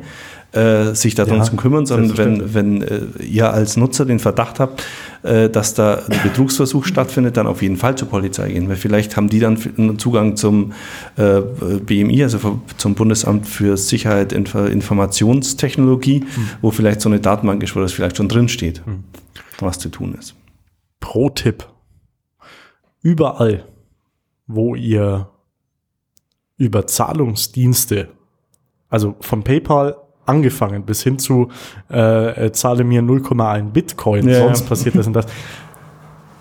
äh, 0.52 0.94
sich 0.96 1.16
darum 1.16 1.38
ja, 1.38 1.44
zu 1.44 1.56
kümmern, 1.56 1.86
sondern 1.86 2.18
wenn, 2.18 2.54
wenn 2.54 2.82
äh, 2.82 3.24
ihr 3.24 3.54
als 3.54 3.78
Nutzer 3.78 4.04
den 4.04 4.20
Verdacht 4.20 4.60
habt, 4.60 4.84
äh, 5.24 5.50
dass 5.50 5.74
da 5.74 6.02
ein 6.10 6.20
Betrugsversuch 6.22 6.84
stattfindet, 6.84 7.38
dann 7.38 7.48
auf 7.48 7.62
jeden 7.62 7.78
Fall 7.78 7.96
zur 7.96 8.10
Polizei 8.10 8.52
gehen. 8.52 8.68
Weil 8.68 8.76
vielleicht 8.76 9.16
haben 9.16 9.30
die 9.30 9.40
dann 9.40 9.58
Zugang 10.00 10.36
zum 10.36 10.74
äh, 11.16 11.40
BMI, 11.40 12.24
also 12.24 12.60
zum 12.76 12.96
Bundesamt 12.96 13.48
für 13.48 13.78
Sicherheit 13.78 14.34
Inf 14.34 14.54
Informationstechnologie, 14.54 16.22
hm. 16.22 16.50
wo 16.62 16.72
vielleicht 16.72 17.00
so 17.00 17.08
eine 17.08 17.22
Datenbank 17.22 17.64
ist, 17.64 17.74
wo 17.74 17.80
das 17.80 17.94
vielleicht 17.94 18.18
schon 18.18 18.28
drin 18.28 18.50
steht, 18.50 18.86
hm. 18.86 19.06
was 19.62 19.80
zu 19.80 19.88
tun 19.88 20.18
ist. 20.20 20.36
Pro-Tipp. 21.00 21.68
Überall, 23.02 23.66
wo 24.48 24.76
ihr 24.76 25.30
über 26.58 26.86
Zahlungsdienste, 26.88 28.10
also 28.90 29.16
von 29.22 29.44
PayPal 29.44 29.96
angefangen 30.26 30.86
bis 30.86 31.02
hin 31.02 31.18
zu 31.18 31.50
äh, 31.90 32.46
äh 32.46 32.52
zahle 32.52 32.84
mir 32.84 33.02
0,1 33.02 33.72
Bitcoin, 33.72 34.30
ja, 34.30 34.40
sonst 34.40 34.62
ja. 34.62 34.68
passiert 34.68 34.96
das 34.96 35.08
und 35.08 35.14
das. 35.14 35.26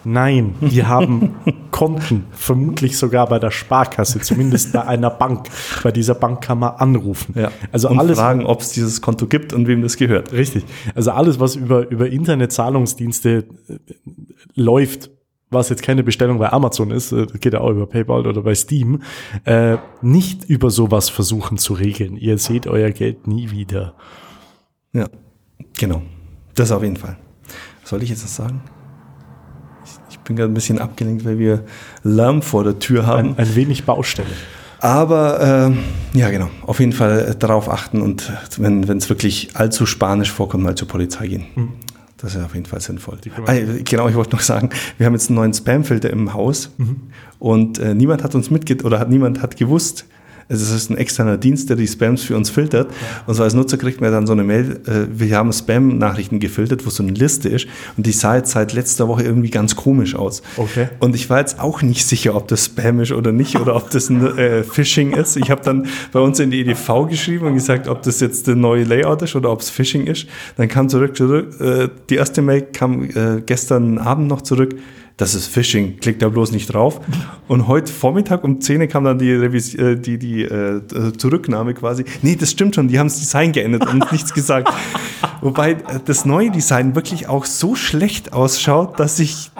Nein, 0.04 0.54
die 0.60 0.84
haben 0.84 1.34
Konten, 1.70 2.26
vermutlich 2.32 2.96
sogar 2.96 3.28
bei 3.28 3.38
der 3.38 3.50
Sparkasse, 3.50 4.20
zumindest 4.20 4.72
bei 4.72 4.84
einer 4.84 5.10
Bank. 5.10 5.48
Bei 5.82 5.92
dieser 5.92 6.14
Bank 6.14 6.40
kann 6.42 6.60
man 6.60 6.76
anrufen. 6.76 7.34
Ja. 7.38 7.50
Also 7.72 7.88
und 7.90 7.98
alles, 7.98 8.18
fragen, 8.18 8.46
ob 8.46 8.60
es 8.60 8.70
dieses 8.70 9.00
Konto 9.02 9.26
gibt 9.26 9.52
und 9.52 9.66
wem 9.66 9.82
das 9.82 9.96
gehört. 9.96 10.32
Richtig. 10.32 10.64
Also 10.94 11.10
alles, 11.10 11.40
was 11.40 11.56
über, 11.56 11.88
über 11.90 12.08
Internetzahlungsdienste 12.08 13.46
äh, 13.68 13.78
läuft, 14.54 15.10
was 15.50 15.68
jetzt 15.68 15.82
keine 15.82 16.02
Bestellung 16.02 16.38
bei 16.38 16.52
Amazon 16.52 16.90
ist, 16.90 17.12
äh, 17.12 17.26
geht 17.40 17.52
ja 17.52 17.60
auch 17.60 17.70
über 17.70 17.86
PayPal 17.86 18.26
oder 18.26 18.42
bei 18.42 18.54
Steam, 18.54 19.02
äh, 19.44 19.78
nicht 20.02 20.44
über 20.44 20.70
sowas 20.70 21.08
versuchen 21.08 21.58
zu 21.58 21.74
regeln. 21.74 22.16
Ihr 22.16 22.38
seht 22.38 22.66
euer 22.66 22.90
Geld 22.90 23.26
nie 23.26 23.50
wieder. 23.50 23.94
Ja, 24.92 25.08
genau. 25.78 26.02
Das 26.54 26.72
auf 26.72 26.82
jeden 26.82 26.96
Fall. 26.96 27.16
soll 27.84 28.02
ich 28.02 28.10
jetzt 28.10 28.24
das 28.24 28.36
sagen? 28.36 28.62
Bin 30.28 30.36
gerade 30.36 30.52
ein 30.52 30.54
bisschen 30.54 30.78
abgelenkt, 30.78 31.24
weil 31.24 31.38
wir 31.38 31.64
Lärm 32.04 32.42
vor 32.42 32.62
der 32.62 32.78
Tür 32.78 33.06
haben. 33.06 33.30
Ein, 33.30 33.38
ein 33.38 33.54
wenig 33.56 33.84
Baustelle. 33.84 34.28
Aber 34.80 35.72
äh, 36.14 36.18
ja, 36.18 36.30
genau, 36.30 36.48
auf 36.64 36.78
jeden 36.78 36.92
Fall 36.92 37.34
darauf 37.36 37.68
achten 37.68 38.00
und 38.00 38.30
wenn 38.58 38.84
es 38.84 39.08
wirklich 39.08 39.50
allzu 39.54 39.86
spanisch 39.86 40.30
vorkommt, 40.30 40.62
mal 40.62 40.76
zur 40.76 40.86
Polizei 40.86 41.26
gehen. 41.26 41.46
Mhm. 41.56 41.72
Das 42.18 42.34
ist 42.34 42.44
auf 42.44 42.54
jeden 42.54 42.66
Fall 42.66 42.80
sinnvoll. 42.80 43.18
Ah, 43.46 43.54
genau, 43.84 44.08
ich 44.08 44.14
wollte 44.16 44.34
noch 44.34 44.40
sagen, 44.40 44.70
wir 44.96 45.06
haben 45.06 45.14
jetzt 45.14 45.30
einen 45.30 45.36
neuen 45.36 45.54
Spamfilter 45.54 46.10
im 46.10 46.32
Haus 46.32 46.70
mhm. 46.76 46.96
und 47.38 47.78
äh, 47.78 47.94
niemand 47.94 48.22
hat 48.22 48.34
uns 48.34 48.50
mitge 48.50 48.76
oder 48.84 49.00
hat 49.00 49.08
niemand 49.08 49.42
hat 49.42 49.56
gewusst, 49.56 50.04
es 50.48 50.70
ist 50.70 50.90
ein 50.90 50.96
externer 50.96 51.36
Dienst, 51.36 51.68
der 51.68 51.76
die 51.76 51.86
Spams 51.86 52.22
für 52.22 52.36
uns 52.36 52.48
filtert. 52.48 52.90
Und 53.26 53.34
so 53.34 53.42
als 53.42 53.54
Nutzer 53.54 53.76
kriegt 53.76 54.00
man 54.00 54.10
dann 54.10 54.26
so 54.26 54.32
eine 54.32 54.44
Mail, 54.44 54.80
äh, 54.86 55.06
wir 55.10 55.36
haben 55.36 55.52
Spam-Nachrichten 55.52 56.40
gefiltert, 56.40 56.86
wo 56.86 56.90
so 56.90 57.02
eine 57.02 57.12
Liste 57.12 57.48
ist. 57.48 57.66
Und 57.96 58.06
die 58.06 58.12
sah 58.12 58.36
jetzt 58.36 58.52
seit 58.52 58.72
letzter 58.72 59.08
Woche 59.08 59.22
irgendwie 59.22 59.50
ganz 59.50 59.76
komisch 59.76 60.14
aus. 60.14 60.42
Okay. 60.56 60.88
Und 61.00 61.14
ich 61.14 61.28
war 61.28 61.38
jetzt 61.38 61.60
auch 61.60 61.82
nicht 61.82 62.06
sicher, 62.06 62.34
ob 62.34 62.48
das 62.48 62.66
Spam 62.66 63.00
ist 63.00 63.12
oder 63.12 63.32
nicht 63.32 63.56
oder 63.56 63.76
ob 63.76 63.90
das 63.90 64.08
ein 64.08 64.38
äh, 64.38 64.62
Phishing 64.64 65.12
ist. 65.12 65.36
Ich 65.36 65.50
habe 65.50 65.62
dann 65.62 65.86
bei 66.12 66.20
uns 66.20 66.40
in 66.40 66.50
die 66.50 66.60
EDV 66.60 67.08
geschrieben 67.08 67.46
und 67.46 67.54
gesagt, 67.54 67.88
ob 67.88 68.02
das 68.02 68.20
jetzt 68.20 68.46
der 68.46 68.56
neue 68.56 68.84
Layout 68.84 69.22
ist 69.22 69.36
oder 69.36 69.50
ob 69.50 69.60
es 69.60 69.68
Phishing 69.68 70.06
ist. 70.06 70.26
Dann 70.56 70.68
kam 70.68 70.88
zurück, 70.88 71.16
zurück 71.16 71.60
äh, 71.60 71.88
die 72.08 72.16
erste 72.16 72.40
Mail 72.40 72.62
kam 72.62 73.04
äh, 73.04 73.42
gestern 73.44 73.98
Abend 73.98 74.28
noch 74.28 74.42
zurück 74.42 74.74
das 75.18 75.34
ist 75.34 75.48
Phishing, 75.48 75.98
klickt 75.98 76.22
da 76.22 76.28
bloß 76.28 76.52
nicht 76.52 76.72
drauf. 76.72 77.00
Und 77.48 77.66
heute 77.66 77.92
Vormittag 77.92 78.44
um 78.44 78.60
10 78.60 78.88
kam 78.88 79.02
dann 79.04 79.18
die, 79.18 79.32
Revis 79.32 79.74
äh, 79.74 79.96
die, 79.96 80.16
die 80.16 80.42
äh, 80.42 80.80
Zurücknahme 81.18 81.74
quasi. 81.74 82.04
Nee, 82.22 82.36
das 82.36 82.52
stimmt 82.52 82.76
schon, 82.76 82.86
die 82.86 83.00
haben 83.00 83.08
das 83.08 83.18
Design 83.18 83.50
geändert 83.52 83.86
und 83.92 84.10
nichts 84.12 84.32
gesagt. 84.32 84.72
Wobei 85.40 85.72
äh, 85.72 85.78
das 86.04 86.24
neue 86.24 86.52
Design 86.52 86.94
wirklich 86.94 87.28
auch 87.28 87.44
so 87.44 87.74
schlecht 87.74 88.32
ausschaut, 88.32 89.00
dass 89.00 89.18
ich 89.18 89.50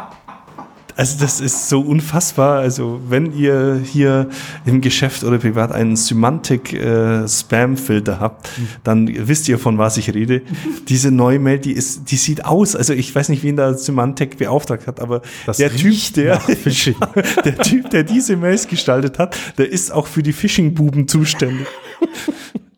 also 0.98 1.16
das 1.20 1.40
ist 1.40 1.68
so 1.68 1.80
unfassbar. 1.80 2.58
Also 2.58 3.00
wenn 3.08 3.32
ihr 3.32 3.80
hier 3.84 4.28
im 4.66 4.80
Geschäft 4.80 5.22
oder 5.22 5.38
privat 5.38 5.70
einen 5.70 5.94
Semantic 5.94 6.72
äh, 6.72 7.24
habt, 7.24 8.50
dann 8.82 9.08
wisst 9.28 9.48
ihr 9.48 9.60
von 9.60 9.78
was 9.78 9.96
ich 9.96 10.12
rede. 10.12 10.42
Diese 10.88 11.12
neue 11.12 11.38
Mail, 11.38 11.60
die 11.60 11.70
ist, 11.70 12.10
die 12.10 12.16
sieht 12.16 12.44
aus. 12.44 12.74
Also 12.74 12.94
ich 12.94 13.14
weiß 13.14 13.28
nicht, 13.28 13.44
wen 13.44 13.54
da 13.54 13.74
Semantic 13.74 14.38
beauftragt 14.38 14.88
hat, 14.88 14.98
aber 14.98 15.22
das 15.46 15.58
der 15.58 15.70
Typ, 15.70 16.14
der 16.14 16.42
der 17.44 17.58
Typ, 17.58 17.90
der 17.90 18.02
diese 18.02 18.36
Mails 18.36 18.66
gestaltet 18.66 19.20
hat, 19.20 19.36
der 19.56 19.70
ist 19.70 19.92
auch 19.92 20.08
für 20.08 20.24
die 20.24 20.32
Phishing 20.32 20.74
Buben 20.74 21.06
zuständig. 21.06 21.68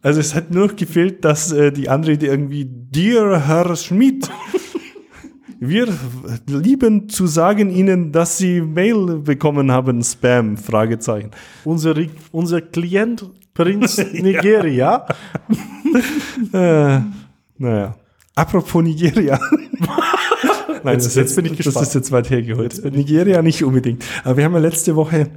Also 0.02 0.18
es 0.18 0.34
hat 0.34 0.50
nur 0.50 0.68
noch 0.68 0.76
gefehlt, 0.76 1.26
dass 1.26 1.52
äh, 1.52 1.72
die 1.72 1.90
Anrede 1.90 2.26
irgendwie 2.26 2.66
Dear 2.66 3.46
Herr 3.46 3.76
Schmidt 3.76 4.30
wir 5.60 5.88
lieben 6.46 7.10
zu 7.10 7.26
sagen 7.26 7.70
Ihnen, 7.70 8.12
dass 8.12 8.38
Sie 8.38 8.62
Mail 8.62 9.18
bekommen 9.18 9.70
haben, 9.70 10.02
Spam, 10.02 10.56
Fragezeichen. 10.56 11.30
Unser, 11.64 11.94
unser 12.32 12.62
Klient 12.62 13.28
Prinz 13.52 13.98
Nigeria. 14.12 15.06
äh, 16.52 17.00
naja. 17.58 17.94
Apropos 18.34 18.82
Nigeria. 18.82 19.38
Nein, 20.82 20.94
jetzt, 20.94 21.06
das, 21.06 21.14
jetzt, 21.14 21.36
bin 21.36 21.44
ich 21.44 21.58
gespannt. 21.58 21.76
Das 21.76 21.88
ist 21.88 21.94
jetzt 21.94 22.10
weit 22.10 22.30
hergeholt. 22.30 22.82
Nigeria 22.90 23.42
nicht 23.42 23.62
unbedingt. 23.62 24.02
Aber 24.24 24.38
wir 24.38 24.44
haben 24.44 24.54
ja 24.54 24.60
letzte 24.60 24.96
Woche 24.96 25.28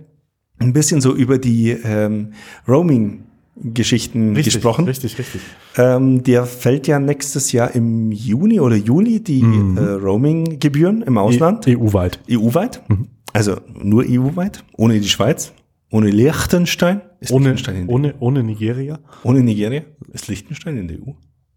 ein 0.60 0.72
bisschen 0.72 1.02
so 1.02 1.14
über 1.14 1.38
die 1.38 1.72
ähm, 1.72 2.32
Roaming 2.66 3.26
Geschichten 3.56 4.36
richtig, 4.36 4.56
gesprochen. 4.56 4.86
Richtig, 4.86 5.18
richtig. 5.20 5.42
Ähm, 5.78 6.24
der 6.24 6.46
fällt 6.46 6.88
ja 6.88 7.00
nächstes 7.00 7.52
Jahr 7.52 7.76
im 7.76 8.12
Juni 8.12 8.60
oder 8.60 8.76
Juli 8.76 9.20
die 9.20 9.44
mhm. 9.44 9.78
äh, 9.78 9.82
Roaming-Gebühren 9.82 11.04
im 11.04 11.18
Ausland. 11.18 11.68
EU-weit. 11.68 12.20
EU-weit. 12.30 12.82
Mhm. 12.90 13.08
Also 13.32 13.58
nur 13.82 14.06
EU-weit, 14.08 14.64
ohne 14.76 15.00
die 15.00 15.10
Schweiz, 15.10 15.54
ohne 15.92 16.10
Liechtenstein. 16.10 17.02
Ist 17.20 17.32
ohne, 17.32 17.50
Liechtenstein 17.50 17.88
ohne, 17.88 18.16
ohne 18.20 18.44
Nigeria. 18.44 19.00
Ohne 19.24 19.42
Nigeria. 19.42 19.84
Ist 20.12 20.28
Liechtenstein 20.28 20.78
in 20.78 20.88
der 20.88 20.98
EU? 20.98 21.12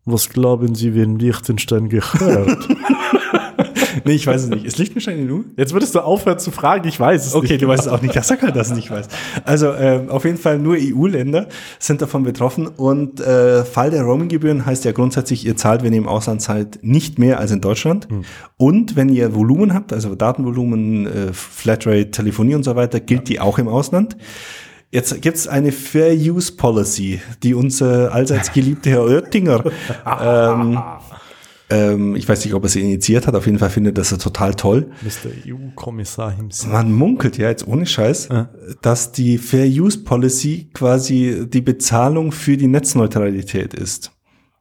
Was 0.04 0.28
glauben 0.28 0.74
Sie, 0.74 0.94
wenn 0.94 1.18
Liechtenstein 1.18 1.88
gehört? 1.88 2.68
nee, 4.04 4.12
ich 4.12 4.26
weiß 4.26 4.44
es 4.44 4.48
nicht. 4.48 4.64
Ist 4.64 4.78
Liechtenstein 4.78 5.18
in 5.18 5.30
EU? 5.30 5.40
Jetzt 5.56 5.72
würdest 5.72 5.94
du 5.94 6.00
aufhören 6.00 6.38
zu 6.38 6.50
fragen, 6.50 6.86
ich 6.88 6.98
weiß 6.98 7.26
es 7.26 7.34
okay, 7.34 7.42
nicht. 7.42 7.52
Okay, 7.52 7.58
du 7.58 7.68
weißt 7.68 7.86
es 7.86 7.88
auch 7.88 8.02
nicht. 8.02 8.14
Ja, 8.14 8.22
sag 8.22 8.42
halt, 8.42 8.56
dass 8.56 8.68
du 8.68 8.74
nicht 8.74 8.90
weißt. 8.90 9.10
Also 9.44 9.68
äh, 9.68 10.02
auf 10.08 10.24
jeden 10.24 10.38
Fall 10.38 10.58
nur 10.58 10.76
EU-Länder 10.78 11.48
sind 11.78 12.02
davon 12.02 12.22
betroffen 12.22 12.66
und 12.66 13.20
äh, 13.20 13.64
Fall 13.64 13.90
der 13.90 14.02
Roaming-Gebühren 14.02 14.66
heißt 14.66 14.84
ja 14.84 14.92
grundsätzlich, 14.92 15.44
ihr 15.46 15.56
zahlt, 15.56 15.82
wenn 15.82 15.92
ihr 15.92 15.98
im 15.98 16.08
Ausland 16.08 16.42
zahlt, 16.42 16.78
nicht 16.82 17.18
mehr 17.18 17.38
als 17.38 17.50
in 17.50 17.60
Deutschland. 17.60 18.08
Hm. 18.08 18.22
Und 18.56 18.96
wenn 18.96 19.08
ihr 19.08 19.34
Volumen 19.34 19.74
habt, 19.74 19.92
also 19.92 20.14
Datenvolumen, 20.14 21.06
äh, 21.06 21.32
Flatrate, 21.32 22.10
Telefonie 22.10 22.54
und 22.54 22.64
so 22.64 22.76
weiter, 22.76 23.00
gilt 23.00 23.28
die 23.28 23.40
auch 23.40 23.58
im 23.58 23.68
Ausland. 23.68 24.16
Jetzt 24.90 25.20
gibt 25.20 25.36
es 25.36 25.48
eine 25.48 25.72
Fair 25.72 26.14
Use 26.14 26.52
Policy, 26.52 27.20
die 27.42 27.54
unser 27.54 28.14
allseits 28.14 28.52
geliebte 28.52 28.90
Herr 28.90 29.02
Oettinger 29.02 29.64
ähm, 30.22 30.78
ähm, 31.68 32.14
ich 32.14 32.28
weiß 32.28 32.44
nicht, 32.44 32.54
ob 32.54 32.62
er 32.62 32.68
sie 32.68 32.80
initiiert 32.80 33.26
hat. 33.26 33.34
Auf 33.34 33.46
jeden 33.46 33.58
Fall 33.58 33.70
findet 33.70 33.98
das 33.98 34.12
er 34.12 34.18
total 34.18 34.54
toll. 34.54 34.90
Mr. 35.02 35.30
EU-Kommissar 35.52 36.30
himself. 36.30 36.72
Man 36.72 36.92
munkelt 36.92 37.38
ja 37.38 37.48
jetzt 37.48 37.66
ohne 37.66 37.86
Scheiß, 37.86 38.28
ja. 38.30 38.48
dass 38.82 39.12
die 39.12 39.38
Fair 39.38 39.66
Use 39.66 39.98
Policy 39.98 40.70
quasi 40.72 41.46
die 41.48 41.60
Bezahlung 41.60 42.32
für 42.32 42.56
die 42.56 42.68
Netzneutralität 42.68 43.74
ist. 43.74 44.12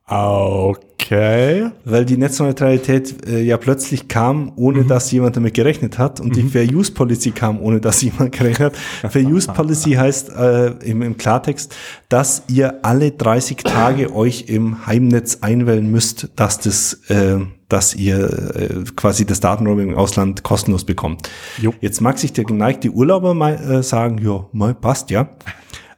Okay. 0.07 1.69
Weil 1.83 2.05
die 2.05 2.17
Netzneutralität 2.17 3.27
äh, 3.27 3.41
ja 3.41 3.57
plötzlich 3.57 4.07
kam, 4.07 4.51
ohne 4.55 4.81
Mhm. 4.83 4.87
dass 4.87 5.11
jemand 5.11 5.35
damit 5.35 5.55
gerechnet 5.55 5.97
hat. 5.97 6.19
Und 6.19 6.35
die 6.35 6.43
Fair 6.43 6.63
Use 6.71 6.91
Policy 6.91 7.31
kam, 7.31 7.59
ohne 7.59 7.79
dass 7.81 8.01
jemand 8.03 8.31
gerechnet 8.37 8.73
hat. 9.03 9.11
Fair 9.11 9.23
Use 9.23 9.51
Policy 9.51 9.93
heißt 9.93 10.29
äh, 10.29 10.67
im, 10.83 11.01
im 11.01 11.17
Klartext, 11.17 11.75
dass 12.09 12.43
ihr 12.47 12.85
alle 12.85 13.11
30 13.11 13.57
Tage 13.57 14.13
euch 14.15 14.45
im 14.47 14.85
Heimnetz 14.85 15.39
einwählen 15.41 15.89
müsst, 15.89 16.29
dass 16.35 16.59
das, 16.59 16.93
äh, 17.09 17.39
dass 17.67 17.95
ihr 17.95 18.55
äh, 18.55 18.83
quasi 18.95 19.25
das 19.25 19.39
Datenroaming 19.39 19.89
im 19.89 19.97
Ausland 19.97 20.43
kostenlos 20.43 20.85
bekommt. 20.85 21.29
Jo. 21.59 21.73
Jetzt 21.81 21.99
mag 22.01 22.19
sich 22.19 22.31
der 22.31 22.45
geneigte 22.45 22.89
Urlauber 22.89 23.33
mal 23.33 23.55
äh, 23.55 23.81
sagen, 23.83 24.19
ja, 24.23 24.45
mal 24.51 24.75
passt 24.75 25.09
ja. 25.09 25.29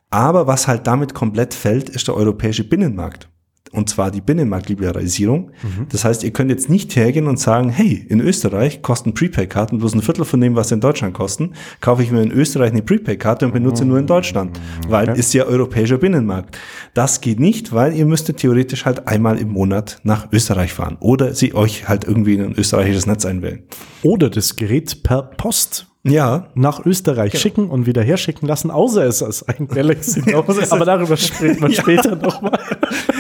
Aber 0.09 0.47
was 0.47 0.67
halt 0.67 0.87
damit 0.87 1.13
komplett 1.13 1.53
fällt, 1.53 1.89
ist 1.89 2.07
der 2.07 2.15
europäische 2.15 2.63
Binnenmarkt. 2.63 3.27
Und 3.71 3.89
zwar 3.89 4.11
die 4.11 4.21
Binnenmarktliberalisierung. 4.21 5.51
Das 5.89 6.05
heißt, 6.05 6.23
ihr 6.23 6.31
könnt 6.31 6.51
jetzt 6.51 6.69
nicht 6.69 6.95
hergehen 6.95 7.27
und 7.27 7.39
sagen, 7.39 7.69
hey, 7.69 8.05
in 8.07 8.21
Österreich 8.21 8.81
kosten 8.81 9.13
Prepaid-Karten 9.13 9.79
bloß 9.79 9.95
ein 9.95 10.01
Viertel 10.01 10.25
von 10.25 10.41
dem, 10.41 10.55
was 10.55 10.69
sie 10.69 10.75
in 10.75 10.81
Deutschland 10.81 11.13
kosten. 11.13 11.53
Kaufe 11.81 12.03
ich 12.03 12.11
mir 12.11 12.21
in 12.21 12.31
Österreich 12.31 12.71
eine 12.71 12.81
Prepaid-Karte 12.81 13.45
und 13.45 13.53
benutze 13.53 13.85
nur 13.85 13.99
in 13.99 14.07
Deutschland. 14.07 14.59
Weil 14.87 15.09
ist 15.17 15.33
ja 15.33 15.45
europäischer 15.45 15.97
Binnenmarkt. 15.97 16.57
Das 16.93 17.21
geht 17.21 17.39
nicht, 17.39 17.73
weil 17.73 17.93
ihr 17.93 18.05
müsstet 18.05 18.37
theoretisch 18.37 18.85
halt 18.85 19.07
einmal 19.07 19.37
im 19.37 19.49
Monat 19.49 19.99
nach 20.03 20.31
Österreich 20.31 20.73
fahren. 20.73 20.97
Oder 20.99 21.33
sie 21.33 21.53
euch 21.53 21.87
halt 21.87 22.05
irgendwie 22.05 22.35
in 22.35 22.41
ein 22.41 22.53
österreichisches 22.53 23.05
Netz 23.05 23.25
einwählen. 23.25 23.63
Oder 24.03 24.29
das 24.29 24.55
Gerät 24.55 25.03
per 25.03 25.23
Post 25.23 25.86
Ja, 26.07 26.47
nach 26.55 26.85
Österreich 26.85 27.37
schicken 27.37 27.69
und 27.69 27.85
wieder 27.85 28.03
herschicken 28.03 28.47
lassen, 28.47 28.71
außer 28.71 29.05
es 29.05 29.21
ist 29.21 29.43
ein 29.43 29.67
Galaxy 29.73 30.21
Note. 30.29 30.71
Aber 30.71 30.85
darüber 30.85 31.17
sprechen 31.17 31.61
wir 31.61 31.71
später 31.73 32.15
nochmal. 32.15 32.59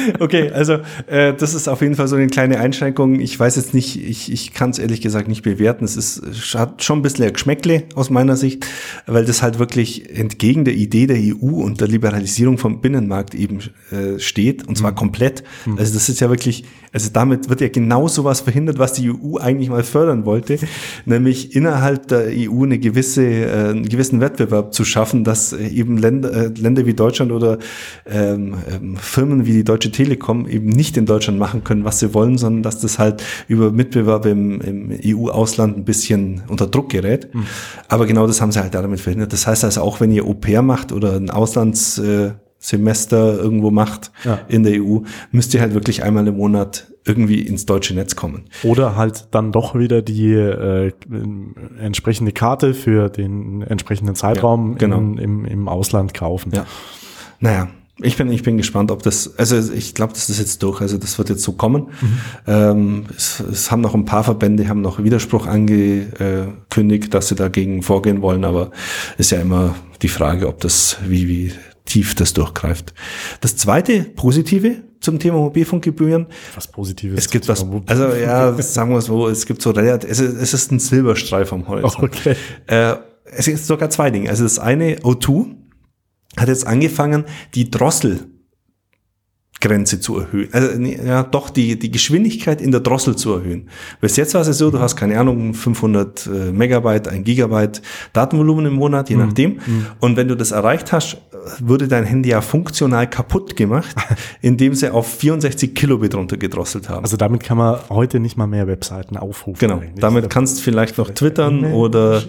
Okay, 0.19 0.51
also 0.51 0.79
äh, 1.07 1.33
das 1.33 1.53
ist 1.53 1.67
auf 1.67 1.81
jeden 1.81 1.95
Fall 1.95 2.07
so 2.07 2.15
eine 2.15 2.27
kleine 2.27 2.59
Einschränkung. 2.59 3.19
Ich 3.19 3.37
weiß 3.37 3.55
jetzt 3.57 3.73
nicht, 3.73 4.01
ich, 4.01 4.31
ich 4.31 4.53
kann 4.53 4.69
es 4.69 4.79
ehrlich 4.79 5.01
gesagt 5.01 5.27
nicht 5.27 5.41
bewerten. 5.41 5.85
Es 5.85 5.97
ist 5.97 6.21
hat 6.55 6.83
schon 6.83 6.99
ein 6.99 7.01
bisschen 7.01 7.25
ein 7.25 7.33
Geschmäckle 7.33 7.83
aus 7.95 8.09
meiner 8.09 8.35
Sicht, 8.35 8.65
weil 9.05 9.25
das 9.25 9.41
halt 9.41 9.59
wirklich 9.59 10.17
entgegen 10.17 10.65
der 10.65 10.75
Idee 10.75 11.07
der 11.07 11.17
EU 11.17 11.61
und 11.61 11.81
der 11.81 11.87
Liberalisierung 11.87 12.57
vom 12.57 12.81
Binnenmarkt 12.81 13.35
eben 13.35 13.59
äh, 13.91 14.19
steht 14.19 14.67
und 14.67 14.77
zwar 14.77 14.95
komplett. 14.95 15.43
Also 15.77 15.93
das 15.93 16.09
ist 16.09 16.19
ja 16.21 16.29
wirklich, 16.29 16.63
also 16.91 17.09
damit 17.11 17.49
wird 17.49 17.61
ja 17.61 17.67
genau 17.67 18.07
sowas 18.07 18.41
verhindert, 18.41 18.79
was 18.79 18.93
die 18.93 19.11
EU 19.11 19.37
eigentlich 19.37 19.69
mal 19.69 19.83
fördern 19.83 20.25
wollte, 20.25 20.57
nämlich 21.05 21.55
innerhalb 21.55 22.07
der 22.07 22.27
EU 22.33 22.63
eine 22.63 22.76
gewisse, 22.79 23.23
äh, 23.25 23.69
einen 23.69 23.87
gewissen 23.87 24.21
Wettbewerb 24.21 24.73
zu 24.73 24.85
schaffen, 24.85 25.23
dass 25.23 25.53
äh, 25.53 25.67
eben 25.67 25.97
Länder, 25.97 26.31
äh, 26.33 26.47
Länder 26.47 26.85
wie 26.85 26.93
Deutschland 26.93 27.31
oder 27.31 27.57
ähm, 28.05 28.55
ähm, 28.71 28.97
Firmen 28.97 29.45
wie 29.45 29.53
die 29.53 29.63
Deutsche 29.63 29.91
Telekom 29.91 30.47
eben 30.47 30.69
nicht 30.69 30.97
in 30.97 31.05
Deutschland 31.05 31.39
machen 31.39 31.63
können, 31.63 31.83
was 31.83 31.99
sie 31.99 32.13
wollen, 32.13 32.37
sondern 32.37 32.63
dass 32.63 32.79
das 32.79 32.99
halt 32.99 33.23
über 33.47 33.71
Mitbewerb 33.71 34.25
im, 34.25 34.61
im 34.61 34.99
EU-Ausland 35.03 35.77
ein 35.77 35.85
bisschen 35.85 36.43
unter 36.47 36.67
Druck 36.67 36.89
gerät. 36.89 37.29
Aber 37.87 38.05
genau 38.05 38.27
das 38.27 38.41
haben 38.41 38.51
sie 38.51 38.61
halt 38.61 38.73
damit 38.73 38.99
verhindert. 38.99 39.33
Das 39.33 39.47
heißt 39.47 39.63
also 39.63 39.81
auch, 39.81 39.99
wenn 39.99 40.11
ihr 40.11 40.25
Au-pair 40.25 40.61
macht 40.61 40.91
oder 40.91 41.13
ein 41.13 41.29
Auslands 41.29 41.97
äh, 41.97 42.31
Semester 42.59 43.37
irgendwo 43.37 43.71
macht 43.71 44.11
Ja. 44.23 44.39
in 44.47 44.63
der 44.63 44.81
EU, 44.83 44.99
müsst 45.31 45.53
ihr 45.53 45.61
halt 45.61 45.73
wirklich 45.73 46.03
einmal 46.03 46.27
im 46.27 46.37
Monat 46.37 46.87
irgendwie 47.05 47.39
ins 47.39 47.65
deutsche 47.65 47.93
Netz 47.93 48.15
kommen. 48.15 48.45
Oder 48.63 48.95
halt 48.97 49.27
dann 49.31 49.51
doch 49.51 49.75
wieder 49.75 50.01
die 50.01 50.33
äh, 50.33 50.91
entsprechende 51.79 52.31
Karte 52.33 52.73
für 52.73 53.09
den 53.09 53.61
entsprechenden 53.61 54.15
Zeitraum 54.15 54.71
Ja, 54.73 54.77
genau. 54.79 54.97
in, 54.97 55.17
im, 55.17 55.45
im 55.45 55.67
Ausland 55.69 56.13
kaufen. 56.13 56.51
Ja. 56.53 56.65
Naja, 57.39 57.69
ich 57.99 58.17
bin, 58.17 58.29
ich 58.31 58.43
bin 58.43 58.57
gespannt, 58.57 58.91
ob 58.91 59.01
das, 59.03 59.37
also 59.39 59.73
ich 59.73 59.95
glaube, 59.95 60.13
das 60.13 60.29
ist 60.29 60.39
jetzt 60.39 60.61
durch, 60.63 60.81
also 60.81 60.97
das 60.97 61.17
wird 61.17 61.29
jetzt 61.29 61.43
so 61.43 61.53
kommen. 61.53 61.87
Ähm, 62.45 63.05
es, 63.15 63.39
es 63.39 63.71
haben 63.71 63.81
noch 63.81 63.95
ein 63.95 64.05
paar 64.05 64.23
Verbände, 64.23 64.67
haben 64.67 64.81
noch 64.81 65.01
Widerspruch 65.03 65.47
angekündigt, 65.47 67.13
dass 67.13 67.29
sie 67.29 67.35
dagegen 67.35 67.81
vorgehen 67.83 68.21
wollen, 68.21 68.43
aber 68.45 68.71
ist 69.17 69.31
ja 69.31 69.39
immer 69.39 69.75
die 70.01 70.09
Frage, 70.09 70.47
ob 70.47 70.59
das, 70.61 70.97
wie, 71.07 71.27
wie 71.27 71.51
tief 71.87 72.13
das 72.15 72.33
durchgreift. 72.33 72.93
Das 73.41 73.55
zweite 73.55 74.03
Positive 74.03 74.83
zum 74.99 75.19
Thema 75.19 75.37
Mobilfunkgebühren, 75.37 76.27
Was 76.55 76.67
Positives. 76.67 77.19
es 77.19 77.29
gibt 77.29 77.47
was, 77.47 77.65
also 77.85 78.07
ja, 78.15 78.53
sagen 78.61 78.91
wir 78.91 78.97
es 78.97 79.05
so, 79.05 79.27
es 79.27 79.45
gibt 79.45 79.61
so 79.61 79.71
relativ, 79.71 80.09
es 80.09 80.19
ist, 80.19 80.35
es 80.35 80.53
ist 80.53 80.71
ein 80.71 80.79
Silberstreif 80.79 81.51
am 81.53 81.67
Horizont. 81.67 82.03
Okay. 82.03 82.35
Äh, 82.67 82.95
es 83.25 83.47
ist 83.47 83.67
sogar 83.67 83.89
zwei 83.89 84.09
Dinge. 84.09 84.29
Also 84.29 84.43
das 84.43 84.59
eine, 84.59 84.97
O2 84.99 85.55
hat 86.37 86.47
jetzt 86.47 86.67
angefangen, 86.67 87.25
die 87.55 87.69
Drosselgrenze 89.59 89.99
zu 89.99 90.19
erhöhen. 90.19 90.49
Also 90.51 90.79
ja, 90.81 91.23
doch 91.23 91.49
die, 91.49 91.77
die 91.79 91.91
Geschwindigkeit 91.91 92.61
in 92.61 92.71
der 92.71 92.79
Drossel 92.81 93.15
zu 93.15 93.33
erhöhen. 93.33 93.69
Bis 94.01 94.15
jetzt 94.15 94.33
war 94.33 94.41
es 94.41 94.57
so, 94.57 94.71
du 94.71 94.79
hast 94.79 94.95
keine 94.95 95.19
Ahnung, 95.19 95.53
500 95.53 96.27
äh, 96.27 96.51
Megabyte, 96.51 97.07
ein 97.07 97.23
Gigabyte 97.23 97.81
Datenvolumen 98.13 98.65
im 98.67 98.73
Monat, 98.73 99.09
je 99.09 99.15
nachdem. 99.17 99.59
Und 99.99 100.17
wenn 100.17 100.27
du 100.27 100.35
das 100.35 100.51
erreicht 100.51 100.91
hast, 100.91 101.17
würde 101.59 101.87
dein 101.87 102.03
Handy 102.03 102.29
ja 102.29 102.41
funktional 102.41 103.09
kaputt 103.09 103.55
gemacht, 103.55 103.95
indem 104.41 104.73
sie 104.73 104.89
auf 104.89 105.07
64 105.07 105.73
Kilobit 105.73 106.15
runtergedrosselt 106.15 106.89
haben. 106.89 107.03
Also 107.03 107.17
damit 107.17 107.43
kann 107.43 107.57
man 107.57 107.77
heute 107.89 108.19
nicht 108.19 108.37
mal 108.37 108.47
mehr 108.47 108.67
Webseiten 108.67 109.17
aufrufen. 109.17 109.59
Genau, 109.59 109.77
eigentlich. 109.79 109.99
damit 109.99 110.29
kannst 110.29 110.57
du 110.59 110.61
vielleicht 110.63 110.97
noch 110.97 111.09
twittern 111.11 111.65
oder 111.65 112.23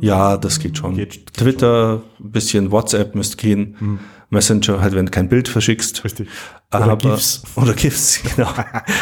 ja, 0.00 0.36
das 0.36 0.60
geht 0.60 0.78
schon. 0.78 0.94
Geht- 0.94 1.08
geht 1.08 1.32
Twitter, 1.34 2.02
ein 2.20 2.30
bisschen 2.30 2.70
WhatsApp 2.70 3.14
müsste 3.14 3.36
gehen. 3.36 3.98
Messenger, 4.30 4.80
halt 4.80 4.94
wenn 4.94 5.06
du 5.06 5.10
kein 5.10 5.28
Bild 5.28 5.48
verschickst. 5.48 6.04
Richtig. 6.04 6.28
Oder 6.72 6.84
Aber, 6.84 6.96
GIFs. 6.96 7.42
Oder 7.56 7.74
GIFs, 7.74 8.20
genau. 8.22 8.50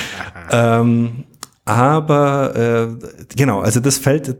ähm, 0.50 1.24
aber 1.64 2.54
äh, 2.54 3.26
genau, 3.34 3.58
also 3.60 3.80
das 3.80 3.98
fällt, 3.98 4.38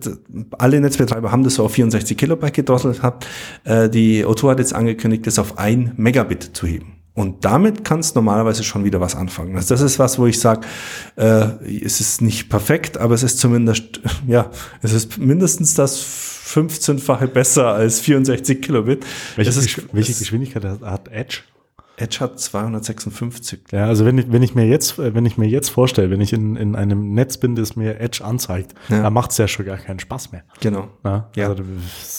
alle 0.58 0.80
Netzbetreiber 0.80 1.32
haben 1.32 1.42
das 1.42 1.56
so 1.56 1.64
auf 1.64 1.72
64 1.72 2.16
Kilobyte 2.16 2.54
gedrosselt 2.54 2.98
gehabt. 2.98 3.26
Äh, 3.64 3.90
die 3.90 4.24
O2 4.24 4.50
hat 4.50 4.58
jetzt 4.60 4.72
angekündigt, 4.72 5.26
das 5.26 5.40
auf 5.40 5.58
ein 5.58 5.92
Megabit 5.96 6.50
zu 6.56 6.68
heben. 6.68 6.96
Und 7.14 7.44
damit 7.44 7.82
kannst 7.82 8.14
du 8.14 8.20
normalerweise 8.20 8.62
schon 8.62 8.84
wieder 8.84 9.00
was 9.00 9.16
anfangen. 9.16 9.56
Also 9.56 9.74
das 9.74 9.80
ist 9.80 9.98
was, 9.98 10.18
wo 10.20 10.26
ich 10.26 10.38
sage, 10.38 10.66
äh, 11.16 11.46
es 11.82 11.98
ist 11.98 12.20
nicht 12.20 12.48
perfekt, 12.48 12.98
aber 12.98 13.14
es 13.14 13.24
ist 13.24 13.38
zumindest, 13.38 14.02
ja, 14.28 14.50
es 14.82 14.92
ist 14.92 15.18
mindestens 15.18 15.74
das 15.74 16.35
15-fache 16.46 17.26
besser 17.26 17.66
als 17.74 18.00
64 18.00 18.62
Kilobit. 18.62 19.04
Welche, 19.36 19.50
ist, 19.50 19.80
welche 19.92 20.12
es- 20.12 20.18
Geschwindigkeit 20.20 20.64
hat- 20.64 21.08
Edge? 21.08 21.38
Edge 21.98 22.18
hat 22.20 22.38
256. 22.38 23.60
Ja, 23.72 23.86
also 23.86 24.04
wenn 24.04 24.18
ich, 24.18 24.30
wenn 24.30 24.42
ich 24.42 24.54
mir 24.54 24.66
jetzt, 24.66 24.98
äh, 24.98 25.14
wenn 25.14 25.24
ich 25.24 25.38
mir 25.38 25.48
jetzt 25.48 25.70
vorstelle, 25.70 26.10
wenn 26.10 26.20
ich 26.20 26.32
in, 26.34 26.54
in 26.56 26.76
einem 26.76 27.14
Netz 27.14 27.38
bin, 27.38 27.54
das 27.56 27.74
mir 27.74 27.98
Edge 28.00 28.22
anzeigt, 28.22 28.74
Ja. 28.90 29.00
da 29.02 29.08
macht 29.10 29.30
es 29.30 29.38
ja 29.38 29.48
schon 29.48 29.64
gar 29.64 29.78
keinen 29.78 29.98
Spaß 29.98 30.30
mehr. 30.32 30.42
Genau. 30.60 30.88
Ja, 31.04 31.30
Ja. 31.34 31.48
Also, 31.48 31.62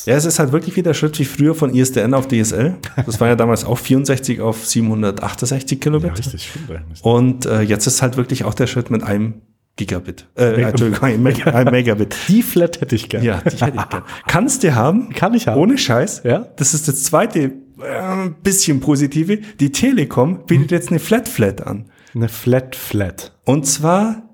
Ja, 0.08 0.16
es 0.16 0.26
ist 0.26 0.40
halt 0.40 0.52
wirklich 0.52 0.76
wieder 0.76 0.90
der 0.90 0.94
Schritt 0.96 1.20
wie 1.20 1.26
früher 1.26 1.54
von 1.54 1.74
ISDN 1.76 2.16
auf 2.16 2.28
DSL. 2.28 2.76
Das 3.06 3.20
war 3.22 3.28
ja 3.28 3.36
damals 3.36 3.66
auch 3.66 3.78
64 3.78 4.42
auf 4.42 4.66
768 4.66 5.78
ja 5.78 5.84
Kilobit. 5.84 6.18
richtig, 6.18 6.50
stimmt 6.50 6.72
eigentlich. 6.72 7.04
Und 7.04 7.46
äh, 7.46 7.62
jetzt 7.62 7.86
ist 7.86 8.02
halt 8.02 8.18
wirklich 8.18 8.46
auch 8.46 8.56
der 8.56 8.66
Schritt 8.66 8.90
mit 8.90 9.04
einem 9.04 9.42
Gigabit. 9.78 10.26
Äh, 10.36 10.62
Entschuldigung, 10.64 11.04
ein, 11.04 11.24
Meg 11.24 11.48
ein 11.48 11.72
Megabit. 11.72 12.16
Die 12.28 12.42
Flat 12.42 12.82
hätte 12.82 12.96
ich 12.96 13.10
gerne. 13.10 13.26
Ja, 13.26 13.42
die 13.42 13.56
hätte 13.58 13.78
ich 13.78 13.90
gern. 13.90 14.04
Kannst 14.28 14.64
du 14.64 14.76
haben. 14.76 15.10
Kann 15.14 15.34
ich 15.36 15.48
haben. 15.48 15.62
Ohne 15.62 15.78
Scheiß. 15.78 16.24
Ja. 16.24 16.48
Das 16.58 16.74
ist 16.74 16.88
das 16.88 17.04
zweite 17.04 17.40
äh, 17.40 18.30
bisschen 18.42 18.80
positive. 18.80 19.38
Die 19.60 19.72
Telekom 19.72 20.46
bietet 20.46 20.72
jetzt 20.72 20.90
eine 20.90 21.00
Flat 21.00 21.30
Flat 21.30 21.66
an. 21.66 21.86
Eine 22.16 22.28
Flat 22.28 22.76
Flat. 22.76 23.38
Und 23.46 23.68
zwar 23.68 24.28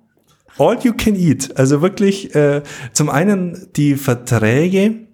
all 0.57 0.79
you 0.81 0.93
can 0.93 1.15
eat. 1.15 1.57
Also 1.57 1.81
wirklich 1.81 2.33
äh, 2.35 2.63
zum 2.93 3.09
einen 3.09 3.67
die 3.75 3.95
Verträge, 3.95 5.07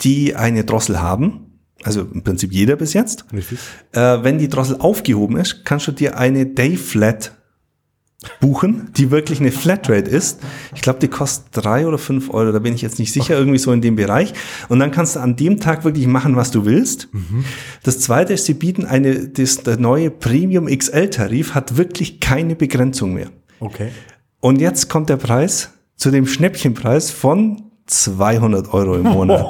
die 0.00 0.34
eine 0.34 0.64
Drossel 0.64 1.00
haben. 1.00 1.44
Also 1.84 2.00
im 2.00 2.24
Prinzip 2.24 2.52
jeder 2.52 2.74
bis 2.74 2.92
jetzt. 2.92 3.24
Richtig. 3.32 3.60
Äh, 3.92 4.24
wenn 4.24 4.38
die 4.38 4.48
Drossel 4.48 4.78
aufgehoben 4.80 5.36
ist, 5.36 5.64
kannst 5.64 5.86
du 5.86 5.92
dir 5.92 6.18
eine 6.18 6.46
Day 6.46 6.76
Flat 6.76 7.37
buchen, 8.40 8.90
die 8.96 9.12
wirklich 9.12 9.40
eine 9.40 9.52
Flatrate 9.52 10.10
ist. 10.10 10.40
Ich 10.74 10.80
glaube, 10.80 10.98
die 10.98 11.08
kostet 11.08 11.46
drei 11.52 11.86
oder 11.86 11.98
fünf 11.98 12.30
Euro, 12.30 12.50
da 12.50 12.58
bin 12.58 12.74
ich 12.74 12.82
jetzt 12.82 12.98
nicht 12.98 13.12
sicher, 13.12 13.38
irgendwie 13.38 13.58
so 13.58 13.72
in 13.72 13.80
dem 13.80 13.94
Bereich. 13.94 14.32
Und 14.68 14.80
dann 14.80 14.90
kannst 14.90 15.16
du 15.16 15.20
an 15.20 15.36
dem 15.36 15.60
Tag 15.60 15.84
wirklich 15.84 16.06
machen, 16.08 16.34
was 16.34 16.50
du 16.50 16.64
willst. 16.64 17.08
Das 17.84 18.00
zweite 18.00 18.32
ist, 18.32 18.46
sie 18.46 18.54
bieten 18.54 18.84
eine, 18.84 19.28
das, 19.28 19.62
der 19.62 19.78
neue 19.78 20.10
Premium 20.10 20.66
XL 20.66 21.10
Tarif 21.10 21.54
hat 21.54 21.76
wirklich 21.76 22.18
keine 22.18 22.56
Begrenzung 22.56 23.14
mehr. 23.14 23.30
Okay. 23.60 23.90
Und 24.40 24.60
jetzt 24.60 24.88
kommt 24.88 25.08
der 25.08 25.16
Preis 25.16 25.70
zu 25.96 26.10
dem 26.10 26.26
Schnäppchenpreis 26.26 27.10
von 27.10 27.67
200 27.88 28.72
Euro 28.72 28.94
im 28.96 29.02
Monat. 29.04 29.40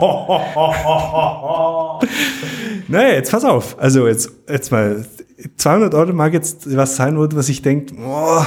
naja, 2.89 3.15
jetzt 3.15 3.31
pass 3.31 3.45
auf. 3.45 3.79
Also 3.79 4.07
jetzt, 4.07 4.31
jetzt 4.49 4.71
mal, 4.73 5.05
200 5.57 5.95
Euro 5.95 6.13
mag 6.13 6.33
jetzt 6.33 6.75
was 6.77 6.97
sein, 6.97 7.19
wo- 7.19 7.29
was 7.35 7.49
ich 7.49 7.63
denke, 7.63 7.95
oh, 8.05 8.43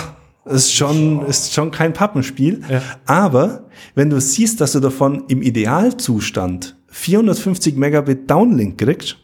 ist 0.46 0.74
schon, 0.74 1.26
ist 1.26 1.54
schon 1.54 1.72
kein 1.72 1.94
Pappenspiel. 1.94 2.62
Ja. 2.70 2.82
Aber 3.06 3.66
wenn 3.96 4.10
du 4.10 4.20
siehst, 4.20 4.62
dass 4.62 4.74
du 4.74 4.80
davon 4.80 5.24
im 5.28 5.42
Idealzustand 5.42 6.78
450 6.88 7.76
Megabit 7.78 8.30
Downlink 8.30 8.78
kriegst 8.78 9.18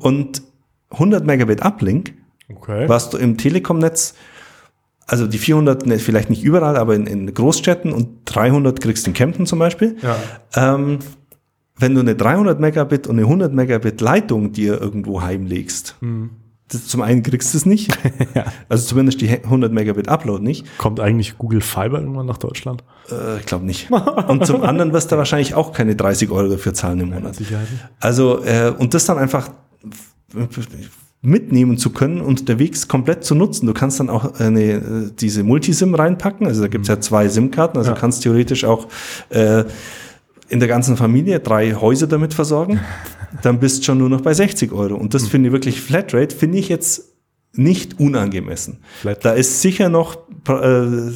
und 0.00 0.42
100 0.90 1.24
Megabit 1.26 1.64
Uplink, 1.64 2.14
Okay. 2.52 2.88
Warst 2.88 3.12
du 3.12 3.16
im 3.16 3.38
Telekom-Netz, 3.38 4.14
also 5.10 5.26
die 5.26 5.38
400 5.38 5.86
ne, 5.86 5.98
vielleicht 5.98 6.30
nicht 6.30 6.44
überall, 6.44 6.76
aber 6.76 6.94
in, 6.94 7.08
in 7.08 7.34
Großstädten 7.34 7.92
und 7.92 8.20
300 8.26 8.80
kriegst 8.80 9.06
du 9.06 9.10
in 9.10 9.14
Kempten 9.14 9.44
zum 9.44 9.58
Beispiel. 9.58 9.96
Ja. 10.02 10.16
Ähm, 10.54 11.00
wenn 11.76 11.94
du 11.94 12.00
eine 12.00 12.14
300 12.14 12.60
Megabit 12.60 13.08
und 13.08 13.16
eine 13.16 13.22
100 13.22 13.52
Megabit 13.52 14.00
Leitung 14.00 14.52
dir 14.52 14.80
irgendwo 14.80 15.20
heimlegst, 15.20 15.96
das, 16.68 16.86
zum 16.86 17.02
einen 17.02 17.24
kriegst 17.24 17.52
du 17.52 17.58
es 17.58 17.66
nicht, 17.66 17.98
also 18.68 18.86
zumindest 18.86 19.20
die 19.20 19.30
100 19.30 19.72
Megabit 19.72 20.06
Upload 20.06 20.44
nicht, 20.44 20.64
Kommt 20.78 21.00
eigentlich 21.00 21.36
Google 21.38 21.60
Fiber 21.60 21.98
irgendwann 21.98 22.26
nach 22.26 22.38
Deutschland? 22.38 22.84
äh, 23.10 23.38
ich 23.38 23.46
glaube 23.46 23.64
nicht. 23.64 23.90
Und 23.90 24.46
zum 24.46 24.62
anderen 24.62 24.92
wirst 24.92 25.10
du 25.10 25.16
wahrscheinlich 25.16 25.54
auch 25.54 25.72
keine 25.72 25.96
30 25.96 26.30
Euro 26.30 26.50
dafür 26.50 26.72
zahlen 26.72 27.00
im 27.00 27.10
Monat. 27.10 27.40
Nicht. 27.40 27.52
Also, 27.98 28.44
äh, 28.44 28.72
und 28.78 28.94
das 28.94 29.06
dann 29.06 29.18
einfach 29.18 29.50
mitnehmen 31.22 31.76
zu 31.76 31.90
können 31.90 32.20
und 32.22 32.40
unterwegs 32.40 32.88
komplett 32.88 33.24
zu 33.24 33.34
nutzen. 33.34 33.66
Du 33.66 33.74
kannst 33.74 34.00
dann 34.00 34.08
auch 34.08 34.34
eine, 34.40 34.62
äh, 34.72 34.80
diese 35.18 35.44
Multisim 35.44 35.94
reinpacken, 35.94 36.46
also 36.46 36.62
da 36.62 36.68
gibt's 36.68 36.88
ja 36.88 36.98
zwei 37.00 37.28
SIM-Karten, 37.28 37.76
also 37.76 37.90
Ja. 37.90 37.94
du 37.94 38.00
kannst 38.00 38.22
theoretisch 38.22 38.64
auch 38.64 38.88
äh, 39.28 39.64
in 40.48 40.58
der 40.60 40.68
ganzen 40.68 40.96
Familie 40.96 41.40
drei 41.40 41.74
Häuser 41.74 42.06
damit 42.06 42.32
versorgen, 42.32 42.80
dann 43.42 43.60
bist 43.60 43.80
du 43.80 43.84
schon 43.84 43.98
nur 43.98 44.08
noch 44.08 44.22
bei 44.22 44.32
60 44.32 44.72
Euro. 44.72 44.94
Und 44.96 45.12
das 45.14 45.28
finde 45.28 45.48
ich 45.48 45.52
wirklich, 45.52 45.80
Flatrate 45.80 46.34
finde 46.34 46.58
ich 46.58 46.68
jetzt 46.70 47.04
nicht 47.52 48.00
unangemessen. 48.00 48.78
Flat- 49.00 49.24
Da 49.24 49.32
ist 49.32 49.60
sicher 49.60 49.88
noch 49.90 50.16
äh, 50.48 51.10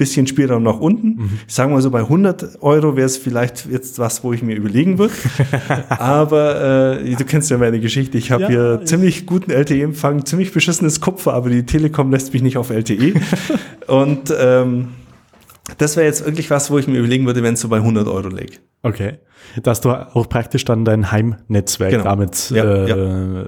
bisschen 0.00 0.26
Spielraum 0.26 0.62
nach 0.64 0.80
unten. 0.80 1.38
Ich 1.46 1.54
sage 1.54 1.70
mal 1.70 1.80
so, 1.82 1.90
bei 1.90 2.00
100 2.00 2.62
Euro 2.62 2.96
wäre 2.96 3.06
es 3.06 3.16
vielleicht 3.18 3.66
jetzt 3.70 3.98
was, 3.98 4.24
wo 4.24 4.32
ich 4.32 4.42
mir 4.42 4.56
überlegen 4.56 4.98
würde. 4.98 5.12
aber 5.90 6.98
äh, 7.02 7.14
du 7.14 7.24
kennst 7.24 7.50
ja 7.50 7.58
meine 7.58 7.78
Geschichte. 7.80 8.18
Ich 8.18 8.32
habe 8.32 8.42
Ja, 8.44 8.48
hier 8.48 8.78
ich- 8.82 8.88
ziemlich 8.88 9.26
guten 9.26 9.50
LTE-Empfang, 9.50 10.24
ziemlich 10.24 10.52
beschissenes 10.52 11.00
Kupfer, 11.00 11.34
aber 11.34 11.50
die 11.50 11.64
Telekom 11.64 12.10
lässt 12.10 12.32
mich 12.32 12.42
nicht 12.42 12.56
auf 12.56 12.70
LTE. 12.70 13.14
Und 13.86 14.34
ähm, 14.36 14.88
das 15.78 15.96
wäre 15.96 16.06
jetzt 16.06 16.24
wirklich 16.24 16.50
was, 16.50 16.70
wo 16.70 16.78
ich 16.78 16.88
mir 16.88 16.98
überlegen 16.98 17.26
würde, 17.26 17.42
wenn 17.42 17.54
es 17.54 17.60
so 17.60 17.68
bei 17.68 17.76
100 17.76 18.08
Euro 18.08 18.28
liegt. 18.28 18.60
Okay. 18.82 19.18
Dass 19.62 19.80
du 19.80 19.90
auch 19.90 20.28
praktisch 20.28 20.64
dann 20.64 20.84
dein 20.84 21.10
Heimnetzwerk 21.12 21.90
Genau. 21.92 22.04
damit 22.04 22.50
Ja, 22.50 22.64
äh, 22.64 22.88
ja. 22.88 23.44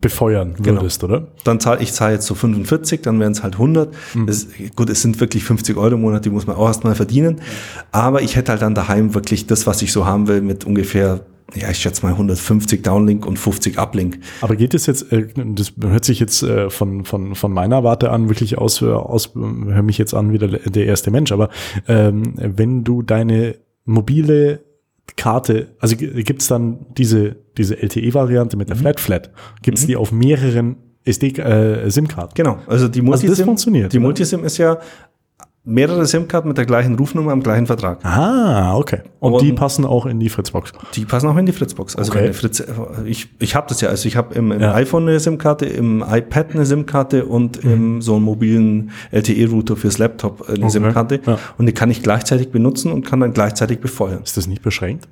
befeuern 0.00 0.54
Genau. 0.62 0.80
würdest, 0.82 1.02
oder? 1.04 1.28
Dann 1.44 1.60
zahle 1.60 1.80
ich 1.82 1.92
zahle 1.92 2.14
jetzt 2.14 2.26
so 2.26 2.34
45, 2.34 3.02
dann 3.02 3.18
wären 3.20 3.32
es 3.32 3.42
halt 3.42 3.54
100. 3.58 3.92
Mhm. 4.14 4.26
Das, 4.26 4.48
gut, 4.76 4.90
es 4.90 5.02
sind 5.02 5.18
wirklich 5.20 5.44
50 5.44 5.76
Euro 5.76 5.94
im 5.94 6.02
Monat, 6.02 6.24
die 6.24 6.30
muss 6.30 6.46
man 6.46 6.56
auch 6.56 6.66
erstmal 6.66 6.94
verdienen. 6.94 7.40
Aber 7.90 8.22
ich 8.22 8.36
hätte 8.36 8.52
halt 8.52 8.62
dann 8.62 8.74
daheim 8.74 9.14
wirklich 9.14 9.46
das, 9.46 9.66
was 9.66 9.82
ich 9.82 9.92
so 9.92 10.06
haben 10.06 10.28
will, 10.28 10.40
mit 10.42 10.64
ungefähr, 10.64 11.20
ja, 11.54 11.70
ich 11.70 11.78
schätze 11.78 12.04
mal 12.04 12.12
150 12.12 12.82
Downlink 12.82 13.26
und 13.26 13.38
50 13.38 13.78
Uplink. 13.78 14.18
Aber 14.42 14.54
geht 14.56 14.74
es 14.74 14.86
jetzt, 14.86 15.10
äh, 15.12 15.26
das 15.34 15.72
hört 15.80 16.04
sich 16.04 16.20
jetzt 16.20 16.42
äh, 16.42 16.68
von, 16.70 17.04
von, 17.04 17.34
von 17.34 17.52
meiner 17.52 17.82
Warte 17.82 18.10
an 18.10 18.28
wirklich 18.28 18.58
aus, 18.58 18.82
äh, 18.82 18.86
aus 18.86 19.32
hör 19.34 19.82
mich 19.82 19.98
jetzt 19.98 20.14
an 20.14 20.32
wie 20.32 20.38
der, 20.38 20.48
der 20.48 20.86
erste 20.86 21.10
Mensch, 21.10 21.32
aber 21.32 21.48
ähm, 21.88 22.34
wenn 22.36 22.84
du 22.84 23.02
deine 23.02 23.56
mobile 23.88 24.60
Karte, 25.16 25.68
also 25.80 25.96
gibt 25.96 26.42
es 26.42 26.48
dann 26.48 26.86
diese, 26.96 27.36
diese 27.56 27.74
LTE-Variante 27.82 28.56
mit 28.56 28.68
der 28.68 28.76
Mhm. 28.76 28.80
Flat 28.80 29.00
Flat, 29.00 29.30
gibt 29.62 29.78
es 29.78 29.86
die 29.86 29.96
auf 29.96 30.12
mehreren 30.12 30.76
SD, 31.04 31.28
äh, 31.38 31.90
SIM-Karten? 31.90 32.34
Genau, 32.34 32.58
also 32.66 32.86
die 32.86 33.00
Also 33.00 33.12
das 33.12 33.22
Multisim, 33.22 33.44
funktioniert, 33.46 33.92
die? 33.92 33.98
Multisim 33.98 34.44
ist 34.44 34.58
ja 34.58 34.78
mehrere 35.68 36.06
SIM-Karten 36.06 36.48
mit 36.48 36.56
der 36.58 36.64
gleichen 36.66 36.94
Rufnummer 36.96 37.32
am 37.32 37.42
gleichen 37.42 37.66
Vertrag. 37.66 38.04
Ah, 38.04 38.74
okay. 38.76 39.00
Und, 39.20 39.34
Und- 39.34 39.42
die 39.42 39.52
passen 39.52 39.84
auch 39.84 40.06
in 40.06 40.18
die 40.18 40.28
Fritzbox. 40.30 40.72
Die 40.94 41.04
passen 41.04 41.28
auch 41.28 41.36
in 41.36 41.46
die 41.46 41.52
Fritzbox. 41.52 41.94
Also 41.96 42.10
Okay. 42.12 42.32
Fritz, 42.32 42.62
ich, 43.04 43.28
ich 43.38 43.54
habe 43.54 43.66
das 43.68 43.80
ja, 43.80 43.88
also 43.90 44.08
ich 44.08 44.16
habe 44.16 44.34
im, 44.34 44.50
im 44.50 44.60
Ja. 44.60 44.74
iPhone 44.74 45.02
eine 45.08 45.20
SIM-Karte, 45.20 45.66
im 45.66 46.02
iPad 46.08 46.54
eine 46.54 46.64
SIM-Karte 46.64 47.26
und 47.26 47.58
im 47.58 48.00
so 48.00 48.16
einen 48.16 48.24
mobilen 48.24 48.90
LTE-Router 49.12 49.76
fürs 49.76 49.98
Laptop 49.98 50.48
eine 50.48 50.58
Okay. 50.60 50.68
SIM-Karte. 50.70 51.20
Ja. 51.26 51.38
Und 51.58 51.66
die 51.66 51.72
kann 51.72 51.90
ich 51.90 52.02
gleichzeitig 52.02 52.50
benutzen 52.50 52.90
und 52.90 53.04
kann 53.06 53.20
dann 53.20 53.32
gleichzeitig 53.34 53.80
befeuern. 53.80 54.22
Ist 54.22 54.36
das 54.36 54.46
nicht 54.46 54.62
beschränkt? 54.62 55.06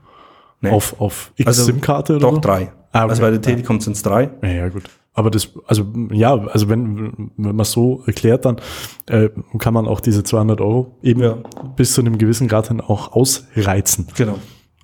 Nee. 0.63 0.71
Auf, 0.71 0.99
auf 1.01 1.33
Also 1.45 1.63
X-SIM-Karte 1.63 2.17
oder 2.17 2.31
Doch 2.31 2.41
drei. 2.41 2.73
Ah, 2.93 3.03
okay. 3.05 3.11
Also 3.11 3.23
bei 3.23 3.31
der 3.31 3.43
Telekom 3.43 3.81
sind 3.81 3.93
es 3.95 4.03
drei. 4.03 4.31
Ja, 4.43 4.49
ja, 4.49 4.69
gut. 4.71 4.85
Aber 5.17 5.31
das, 5.31 5.49
also 5.67 5.85
ja, 6.13 6.35
also 6.35 6.69
wenn, 6.69 7.31
wenn 7.37 7.57
man 7.57 7.61
es 7.61 7.73
so 7.73 8.03
erklärt, 8.07 8.45
dann 8.45 8.57
äh, 9.09 9.31
kann 9.59 9.75
man 9.75 9.87
auch 9.89 10.01
diese 10.01 10.23
200 10.23 10.61
Euro 10.61 10.97
eben 11.03 11.23
Ja. 11.23 11.39
bis 11.75 11.95
zu 11.95 12.03
einem 12.03 12.19
gewissen 12.19 12.49
Grad 12.49 12.69
hin 12.69 12.81
auch 12.81 13.13
ausreizen. 13.13 14.07
Genau. 14.17 14.39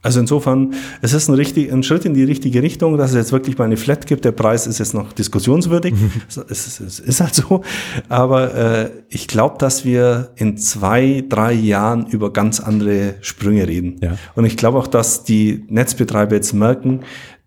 Also 0.04 0.18
insofern, 0.18 0.74
es 1.00 1.12
ist 1.12 1.28
ein, 1.28 1.34
richtig, 1.36 1.72
ein 1.72 1.84
Schritt 1.84 2.04
in 2.04 2.12
die 2.12 2.24
richtige 2.24 2.60
Richtung, 2.60 2.96
dass 2.96 3.10
es 3.10 3.16
jetzt 3.16 3.30
wirklich 3.30 3.56
mal 3.56 3.66
eine 3.66 3.76
Flat 3.76 4.08
gibt. 4.08 4.24
Der 4.24 4.32
Preis 4.32 4.66
ist 4.66 4.80
jetzt 4.80 4.94
noch 4.94 5.12
diskussionswürdig. 5.12 5.94
es, 6.28 6.66
ist, 6.66 6.80
es 6.80 6.98
ist 6.98 7.20
halt 7.20 7.36
so. 7.36 7.60
Aber 8.08 8.52
äh, 8.52 8.90
ich 9.10 9.28
glaube, 9.28 9.58
dass 9.58 9.84
wir 9.84 10.30
in 10.34 10.56
zwei, 10.56 11.22
drei 11.28 11.52
Jahren 11.52 12.06
über 12.06 12.32
ganz 12.32 12.58
andere 12.58 13.14
Sprünge 13.20 13.68
reden. 13.68 14.00
Ja. 14.02 14.16
Und 14.34 14.44
ich 14.44 14.56
glaube 14.56 14.78
auch, 14.78 14.88
dass 14.88 15.22
die 15.22 15.62
Netzbetreiber 15.68 16.34
jetzt 16.34 16.52
merken, 16.52 17.02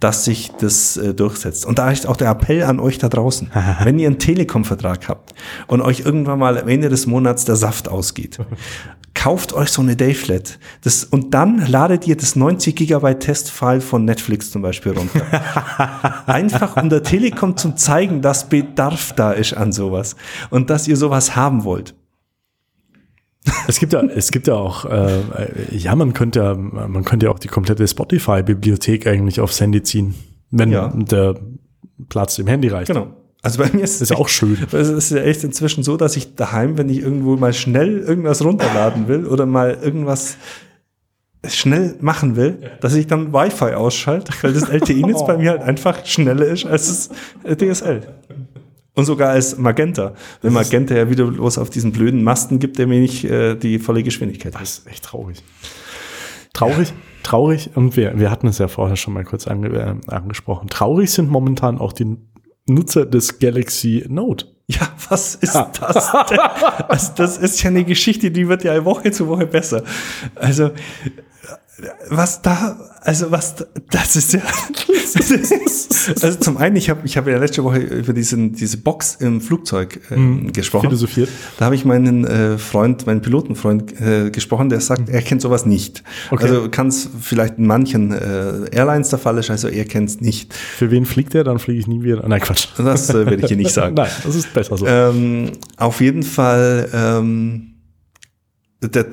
dass 0.05 0.23
sich 0.23 0.51
das 0.59 0.97
äh, 0.97 1.15
durchsetzt. 1.15 1.65
Und 1.65 1.79
da 1.79 1.89
ist 1.89 2.05
auch 2.05 2.15
der 2.15 2.29
Appell 2.29 2.61
an 2.61 2.79
euch 2.79 2.99
da 2.99 3.09
draußen. 3.09 3.49
wenn 3.83 3.97
ihr 3.97 4.05
einen 4.05 4.19
Telekom-Vertrag 4.19 5.09
habt 5.09 5.33
und 5.65 5.81
euch 5.81 6.01
irgendwann 6.01 6.37
mal 6.37 6.59
am 6.59 6.67
Ende 6.67 6.89
des 6.89 7.07
Monats 7.07 7.43
der 7.45 7.55
Saft 7.55 7.89
ausgeht, 7.89 8.37
kauft 9.15 9.53
euch 9.53 9.69
so 9.69 9.81
eine 9.81 9.95
Dayflat. 9.95 10.59
Das, 10.83 11.05
und 11.05 11.33
dann 11.33 11.65
ladet 11.65 12.05
ihr 12.05 12.15
das 12.15 12.35
90 12.35 12.75
Gigabyte 12.75 13.19
Testfile 13.19 13.81
von 13.81 14.05
Netflix 14.05 14.51
zum 14.51 14.61
Beispiel 14.61 14.91
runter. 14.91 15.25
Einfach 16.27 16.77
um 16.77 16.87
der 16.87 17.01
Telekom 17.01 17.57
zu 17.57 17.71
zeigen, 17.71 18.21
dass 18.21 18.47
Bedarf 18.47 19.13
da 19.13 19.31
ist 19.31 19.57
an 19.57 19.71
sowas 19.71 20.15
und 20.51 20.69
dass 20.69 20.87
ihr 20.87 20.97
sowas 20.97 21.35
haben 21.35 21.63
wollt. 21.63 21.95
Es 23.67 23.79
gibt 23.79 23.93
ja, 23.93 24.01
es 24.03 24.31
gibt 24.31 24.47
ja 24.47 24.55
auch, 24.55 24.85
äh, 24.85 25.19
ja, 25.71 25.95
man 25.95 26.13
könnte 26.13 26.39
ja, 26.39 26.55
man 26.55 27.03
könnte 27.03 27.27
ja 27.27 27.31
auch 27.31 27.39
die 27.39 27.47
komplette 27.47 27.87
Spotify-Bibliothek 27.87 29.07
eigentlich 29.07 29.39
aufs 29.39 29.59
Handy 29.61 29.81
ziehen, 29.83 30.15
wenn 30.51 30.71
Ja. 30.71 30.91
der 30.95 31.35
Platz 32.09 32.37
im 32.39 32.47
Handy 32.47 32.67
reicht. 32.67 32.87
Genau. 32.87 33.07
Also 33.41 33.61
bei 33.61 33.69
mir 33.71 33.83
ist 33.83 34.07
ja 34.09 34.17
auch 34.17 34.27
schön. 34.27 34.57
Es 34.71 34.89
ist 34.89 35.11
ja 35.11 35.17
echt 35.19 35.43
inzwischen 35.43 35.83
so, 35.83 35.97
dass 35.97 36.15
ich 36.17 36.35
daheim, 36.35 36.77
wenn 36.79 36.89
ich 36.89 36.99
irgendwo 36.99 37.35
mal 37.37 37.53
schnell 37.53 37.99
irgendwas 37.99 38.43
runterladen 38.43 39.07
will 39.07 39.25
oder 39.27 39.45
mal 39.45 39.77
irgendwas 39.81 40.37
schnell 41.47 41.95
machen 42.01 42.35
will, 42.35 42.57
dass 42.81 42.95
ich 42.95 43.05
dann 43.05 43.31
Wi-Fi 43.31 43.75
ausschalte, 43.75 44.33
weil 44.41 44.53
das 44.53 44.67
LTE-Netz 44.69 45.23
bei 45.27 45.37
mir 45.37 45.51
halt 45.51 45.61
einfach 45.61 46.03
schneller 46.05 46.45
ist 46.47 46.65
als 46.65 47.09
das 47.43 47.57
DSL. 47.57 48.01
Und 48.95 49.05
sogar 49.05 49.29
als 49.31 49.57
Magenta. 49.57 50.13
Wenn 50.41 50.53
Magenta 50.53 50.95
ja 50.95 51.09
wieder 51.09 51.25
bloß 51.25 51.57
auf 51.57 51.69
diesen 51.69 51.91
blöden 51.91 52.23
Masten 52.23 52.59
gibt, 52.59 52.79
der 52.79 52.87
mir 52.87 53.01
nicht 53.01 53.25
äh, 53.25 53.55
die 53.55 53.77
volle 53.77 54.03
Geschwindigkeit. 54.03 54.55
Das 54.55 54.79
ist 54.79 54.87
echt 54.87 55.03
traurig. 55.03 55.43
Traurig, 56.53 56.93
traurig, 57.21 57.71
und 57.75 57.97
wir, 57.97 58.17
wir 58.17 58.31
hatten 58.31 58.47
es 58.47 58.59
ja 58.59 58.69
vorher 58.69 58.95
schon 58.95 59.13
mal 59.13 59.25
kurz 59.25 59.47
ange, 59.47 59.67
äh, 59.67 60.11
angesprochen. 60.11 60.69
Traurig 60.69 61.11
sind 61.11 61.29
momentan 61.29 61.77
auch 61.79 61.91
die 61.91 62.15
Nutzer 62.67 63.05
des 63.05 63.39
Galaxy 63.39 64.05
Note. 64.07 64.47
Ja, 64.67 64.89
was 65.09 65.35
ist 65.35 65.53
das 65.53 66.11
denn? 66.29 66.39
Also 66.87 67.11
das 67.15 67.37
ist 67.37 67.61
ja 67.61 67.69
eine 67.69 67.83
Geschichte, 67.83 68.31
die 68.31 68.47
wird 68.47 68.63
ja 68.63 68.83
Woche 68.83 69.11
zu 69.11 69.27
Woche 69.27 69.45
besser. 69.45 69.83
Also, 70.33 70.71
was 72.09 72.41
da, 72.41 72.77
also 73.01 73.31
was, 73.31 73.55
da, 73.55 73.65
das 73.91 74.15
ist 74.15 74.33
ja, 74.33 74.39
also 76.21 76.39
zum 76.39 76.57
einen, 76.57 76.77
ich 76.77 76.89
habe 76.89 77.01
ich 77.03 77.17
hab 77.17 77.27
ja 77.27 77.37
letzte 77.37 77.63
Woche 77.65 77.79
über 77.79 78.13
diesen, 78.13 78.53
diese 78.53 78.77
Box 78.77 79.15
im 79.15 79.41
Flugzeug 79.41 79.99
ähm, 80.09 80.53
gesprochen. 80.53 80.87
Philosophiert. 80.87 81.29
Da 81.57 81.65
habe 81.65 81.75
ich 81.75 81.83
meinen 81.83 82.25
äh, 82.25 82.57
Freund, 82.57 83.05
meinen 83.05 83.21
Pilotenfreund 83.21 83.99
äh, 83.99 84.29
gesprochen, 84.31 84.69
der 84.69 84.79
sagt, 84.79 85.09
er 85.09 85.21
kennt 85.21 85.41
sowas 85.41 85.65
nicht. 85.65 86.03
Okay. 86.31 86.45
Also 86.45 86.69
kann 86.69 86.87
es 86.87 87.09
vielleicht 87.19 87.57
in 87.57 87.67
manchen 87.67 88.13
äh, 88.13 88.69
Airlines 88.71 89.09
der 89.09 89.19
Fall 89.19 89.37
ist, 89.37 89.49
also 89.49 89.67
er 89.67 89.85
kennt 89.85 90.09
es 90.09 90.21
nicht. 90.21 90.53
Für 90.53 90.91
wen 90.91 91.05
fliegt 91.05 91.35
er? 91.35 91.43
Dann 91.43 91.59
fliege 91.59 91.79
ich 91.79 91.87
nie 91.87 92.03
wieder. 92.03 92.25
Nein, 92.27 92.39
Quatsch. 92.39 92.67
Das 92.77 93.09
äh, 93.09 93.25
werde 93.25 93.41
ich 93.41 93.47
dir 93.47 93.57
nicht 93.57 93.71
sagen. 93.71 93.95
Nein, 93.97 94.09
das 94.23 94.35
ist 94.35 94.53
besser 94.53 94.77
so. 94.77 94.87
Ähm, 94.87 95.51
auf 95.77 95.99
jeden 95.99 96.23
Fall, 96.23 96.89
ähm, 96.93 97.73
der, 98.81 99.07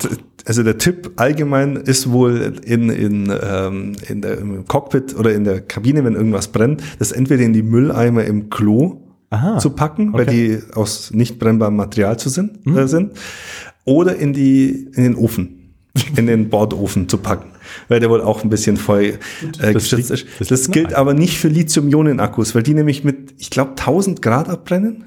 also 0.45 0.63
der 0.63 0.77
Tipp 0.77 1.11
allgemein 1.15 1.75
ist 1.75 2.11
wohl 2.11 2.53
in, 2.65 2.89
in, 2.89 3.33
ähm, 3.41 3.93
in 4.07 4.21
der, 4.21 4.39
im 4.39 4.65
Cockpit 4.67 5.15
oder 5.17 5.33
in 5.33 5.43
der 5.43 5.61
Kabine, 5.61 6.03
wenn 6.03 6.15
irgendwas 6.15 6.49
brennt, 6.49 6.83
das 6.99 7.11
entweder 7.11 7.43
in 7.43 7.53
die 7.53 7.63
Mülleimer 7.63 8.23
im 8.25 8.49
Klo 8.49 9.01
Aha. 9.29 9.57
zu 9.59 9.71
packen, 9.71 10.13
weil 10.13 10.23
okay. 10.23 10.61
die 10.67 10.73
aus 10.75 11.11
nicht 11.11 11.39
brennbarem 11.39 11.75
Material 11.75 12.17
zu 12.17 12.29
sind, 12.29 12.67
äh, 12.67 12.87
sind, 12.87 13.13
oder 13.85 14.15
in 14.15 14.33
die 14.33 14.89
in 14.93 15.03
den 15.03 15.15
Ofen, 15.15 15.75
in 16.15 16.27
den 16.27 16.49
Bordofen 16.49 17.07
zu 17.07 17.17
packen, 17.17 17.51
weil 17.87 17.99
der 17.99 18.09
wohl 18.09 18.21
auch 18.21 18.43
ein 18.43 18.49
bisschen 18.49 18.77
voll 18.77 19.03
äh, 19.03 19.73
das 19.73 19.73
geschützt 19.73 20.11
ist. 20.11 20.27
das 20.39 20.47
Das, 20.49 20.71
gilt 20.71 20.93
aber 20.93 21.13
nicht 21.13 21.37
für 21.37 21.47
Lithium-Ionen-Akkus, 21.47 22.53
weil 22.53 22.63
die 22.63 22.73
nämlich 22.73 23.03
mit, 23.03 23.33
ich 23.37 23.49
glaube, 23.49 23.71
1000 23.71 24.21
Grad 24.21 24.49
abbrennen. 24.49 25.05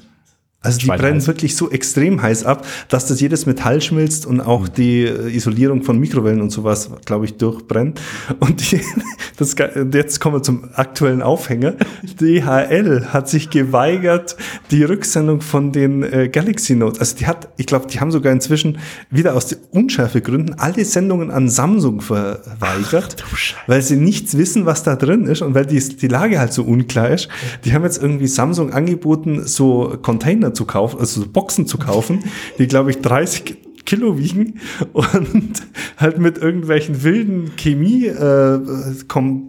Also 0.63 0.79
die 0.81 0.87
brennen 0.87 1.25
wirklich 1.27 1.54
so 1.54 1.71
extrem 1.71 2.21
heiß 2.21 2.44
ab, 2.44 2.67
dass 2.88 3.07
das 3.07 3.21
jedes 3.21 3.46
Metall 3.46 3.81
schmilzt 3.81 4.27
und 4.27 4.40
auch 4.40 4.67
die 4.67 5.04
äh, 5.04 5.35
Isolierung 5.35 5.83
von 5.83 5.98
Mikrowellen 5.98 6.40
und 6.40 6.50
sowas, 6.50 6.90
glaube 7.04 7.25
ich, 7.27 7.37
durchbrennt. 7.37 8.00
Und 8.40 8.73
die, 8.73 8.81
das, 9.37 9.54
jetzt 9.92 10.21
kommen 10.21 10.37
wir 10.37 10.42
zum 10.42 10.69
aktuellen 10.75 11.23
Aufhänger. 11.23 11.75
DHL 12.21 13.07
hat 13.13 13.29
sich 13.29 13.50
geweigert, 13.50 14.37
die 14.71 14.83
Rücksendung 14.83 15.40
von 15.40 15.73
den 15.73 16.02
äh, 16.02 16.29
Galaxy 16.29 16.75
Notes. 16.75 16.98
Also 16.98 17.17
die 17.17 17.27
hat, 17.27 17.48
ich 17.57 17.67
glaube, 17.67 17.87
die 17.87 18.00
haben 18.00 18.11
sogar 18.11 18.33
inzwischen 18.33 18.79
wieder 19.11 19.35
aus 19.35 19.46
den 19.46 19.59
Unschärfegründen 19.71 20.59
alle 20.59 20.85
Sendungen 20.85 21.31
an 21.31 21.48
Samsung 21.48 22.00
verweigert, 22.00 23.25
Ach, 23.25 23.69
weil 23.69 23.83
sie 23.83 23.96
nichts 23.96 24.37
wissen, 24.37 24.67
was 24.67 24.83
da 24.83 24.96
drin 24.96 25.27
ist 25.27 25.42
und 25.42 25.54
weil 25.54 25.67
die, 25.67 25.79
die 25.79 26.09
Lage 26.09 26.40
halt 26.40 26.52
so 26.52 26.65
unklar 26.65 27.11
ist. 27.11 27.29
Die 27.65 27.73
haben 27.73 27.85
jetzt 27.85 28.02
irgendwie 28.02 28.27
Samsung 28.27 28.73
angeboten, 28.73 29.42
so 29.44 29.96
Container 30.02 30.54
zu 30.57 30.65
kaufen, 30.65 30.98
also 30.98 31.21
so 31.21 31.29
Boxen 31.29 31.67
zu 31.67 31.79
kaufen, 31.79 32.25
die, 32.59 32.67
glaube 32.67 32.90
ich, 32.90 33.00
30 33.00 33.57
Kilo 33.87 34.19
wiegen 34.19 34.61
und 34.92 35.63
halt 35.96 36.19
mit 36.19 36.37
irgendwelchen 36.37 37.02
wilden 37.02 37.52
Chemie 37.57 38.07
äh, 38.07 38.61
Kom 39.09 39.48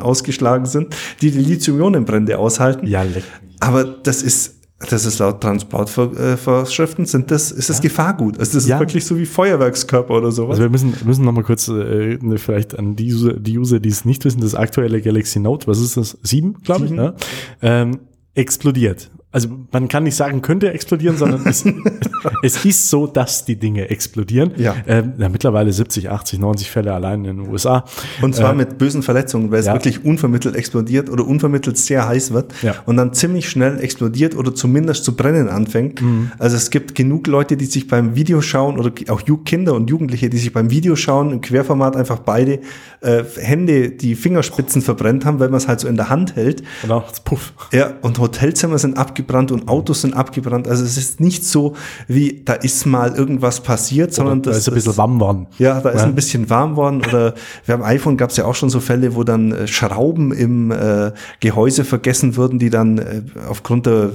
ausgeschlagen 0.00 0.66
sind, 0.66 0.96
die 1.20 1.30
die 1.30 1.38
Lithium-Ionen-Brände 1.38 2.38
aushalten. 2.38 2.86
Ja, 2.86 3.02
leck. 3.02 3.24
Aber 3.60 3.84
das 3.84 4.22
ist 4.22 4.58
das 4.90 5.06
ist 5.06 5.20
laut 5.20 5.40
Transportvorschriften 5.40 7.06
sind 7.06 7.30
das 7.30 7.52
ist 7.52 7.70
das 7.70 7.76
ja. 7.76 7.82
Gefahrgut. 7.82 8.40
Also 8.40 8.58
das 8.58 8.66
ja. 8.66 8.76
ist 8.76 8.80
wirklich 8.80 9.04
so 9.04 9.16
wie 9.16 9.26
Feuerwerkskörper 9.26 10.14
oder 10.14 10.32
sowas. 10.32 10.58
Also 10.58 10.62
wir 10.62 10.70
müssen 10.70 10.94
müssen 11.04 11.24
noch 11.24 11.32
mal 11.32 11.44
kurz 11.44 11.68
äh, 11.68 12.18
ne, 12.20 12.36
vielleicht 12.36 12.76
an 12.76 12.96
die 12.96 13.12
User, 13.12 13.34
die 13.34 13.58
User, 13.58 13.78
die 13.78 13.90
es 13.90 14.04
nicht 14.04 14.24
wissen, 14.24 14.40
das 14.40 14.56
aktuelle 14.56 15.00
Galaxy 15.00 15.38
Note, 15.38 15.68
was 15.68 15.78
ist 15.78 15.96
das? 15.96 16.18
Sieben, 16.22 16.54
glaube 16.64 16.86
ich, 16.86 16.90
ne? 16.90 17.14
ähm, 17.62 18.00
explodiert 18.34 19.10
also 19.32 19.48
man 19.72 19.88
kann 19.88 20.04
nicht 20.04 20.14
sagen, 20.14 20.42
könnte 20.42 20.72
explodieren, 20.72 21.16
sondern 21.16 21.46
es, 21.46 21.64
es 22.42 22.64
ist 22.64 22.90
so, 22.90 23.06
dass 23.06 23.44
die 23.44 23.56
Dinge 23.56 23.90
explodieren. 23.90 24.52
Ja. 24.56 24.76
Ähm, 24.86 25.14
ja, 25.18 25.28
mittlerweile 25.28 25.72
70, 25.72 26.10
80, 26.10 26.38
90 26.38 26.70
Fälle 26.70 26.92
allein 26.92 27.24
in 27.24 27.38
den 27.38 27.48
USA. 27.48 27.84
Und 28.20 28.34
zwar 28.34 28.52
äh, 28.52 28.56
mit 28.56 28.78
bösen 28.78 29.02
Verletzungen, 29.02 29.50
weil 29.50 29.60
es 29.60 29.66
ja. 29.66 29.74
wirklich 29.74 30.04
unvermittelt 30.04 30.56
explodiert 30.56 31.10
oder 31.10 31.26
unvermittelt 31.26 31.78
sehr 31.78 32.06
heiß 32.06 32.32
wird 32.32 32.52
ja. 32.62 32.74
und 32.86 32.96
dann 32.96 33.12
ziemlich 33.12 33.48
schnell 33.48 33.80
explodiert 33.80 34.36
oder 34.36 34.54
zumindest 34.54 35.04
zu 35.04 35.16
brennen 35.16 35.48
anfängt. 35.48 36.02
Mhm. 36.02 36.32
Also 36.38 36.56
es 36.56 36.70
gibt 36.70 36.94
genug 36.94 37.26
Leute, 37.26 37.56
die 37.56 37.66
sich 37.66 37.88
beim 37.88 38.14
Videoschauen 38.14 38.78
oder 38.78 38.92
auch 39.08 39.22
Kinder 39.44 39.74
und 39.74 39.90
Jugendliche, 39.90 40.28
die 40.30 40.38
sich 40.38 40.52
beim 40.52 40.70
Videoschauen 40.70 41.32
im 41.32 41.40
Querformat 41.40 41.96
einfach 41.96 42.20
beide 42.20 42.60
äh, 43.00 43.24
Hände, 43.36 43.90
die 43.90 44.14
Fingerspitzen 44.14 44.82
verbrennt 44.82 45.24
haben, 45.24 45.40
weil 45.40 45.48
man 45.48 45.58
es 45.58 45.68
halt 45.68 45.80
so 45.80 45.88
in 45.88 45.96
der 45.96 46.08
Hand 46.08 46.36
hält. 46.36 46.62
Genau, 46.82 47.04
puff. 47.24 47.52
Ja, 47.72 47.94
und 48.02 48.18
Hotelzimmer 48.18 48.78
sind 48.78 48.96
abgebrannt 48.96 49.52
und 49.52 49.68
Autos 49.68 50.02
sind 50.02 50.14
abgebrannt. 50.14 50.68
Also 50.68 50.84
es 50.84 50.96
ist 50.96 51.20
nicht 51.20 51.44
so 51.44 51.74
wie, 52.14 52.42
da 52.44 52.54
ist 52.54 52.86
mal 52.86 53.14
irgendwas 53.14 53.60
passiert, 53.62 54.12
sondern 54.12 54.40
oder 54.40 54.52
da 54.52 54.56
ist 54.56 54.68
ein 54.68 54.74
bisschen 54.74 54.96
warm 54.96 55.20
worden. 55.20 55.46
Ja, 55.58 55.80
da 55.80 55.90
ist 55.90 56.02
ein 56.02 56.14
bisschen 56.14 56.50
warm 56.50 56.76
worden. 56.76 57.02
Oder 57.06 57.34
wir 57.64 57.74
haben 57.74 57.82
iPhone 57.82 58.16
gab 58.16 58.30
es 58.30 58.36
ja 58.36 58.44
auch 58.44 58.54
schon 58.54 58.70
so 58.70 58.80
Fälle, 58.80 59.14
wo 59.14 59.24
dann 59.24 59.52
äh, 59.52 59.66
Schrauben 59.66 60.32
im 60.32 60.70
äh, 60.70 61.12
Gehäuse 61.40 61.84
vergessen 61.84 62.36
würden, 62.36 62.58
die 62.58 62.70
dann 62.70 62.98
äh, 62.98 63.22
aufgrund 63.48 63.86
der 63.86 64.12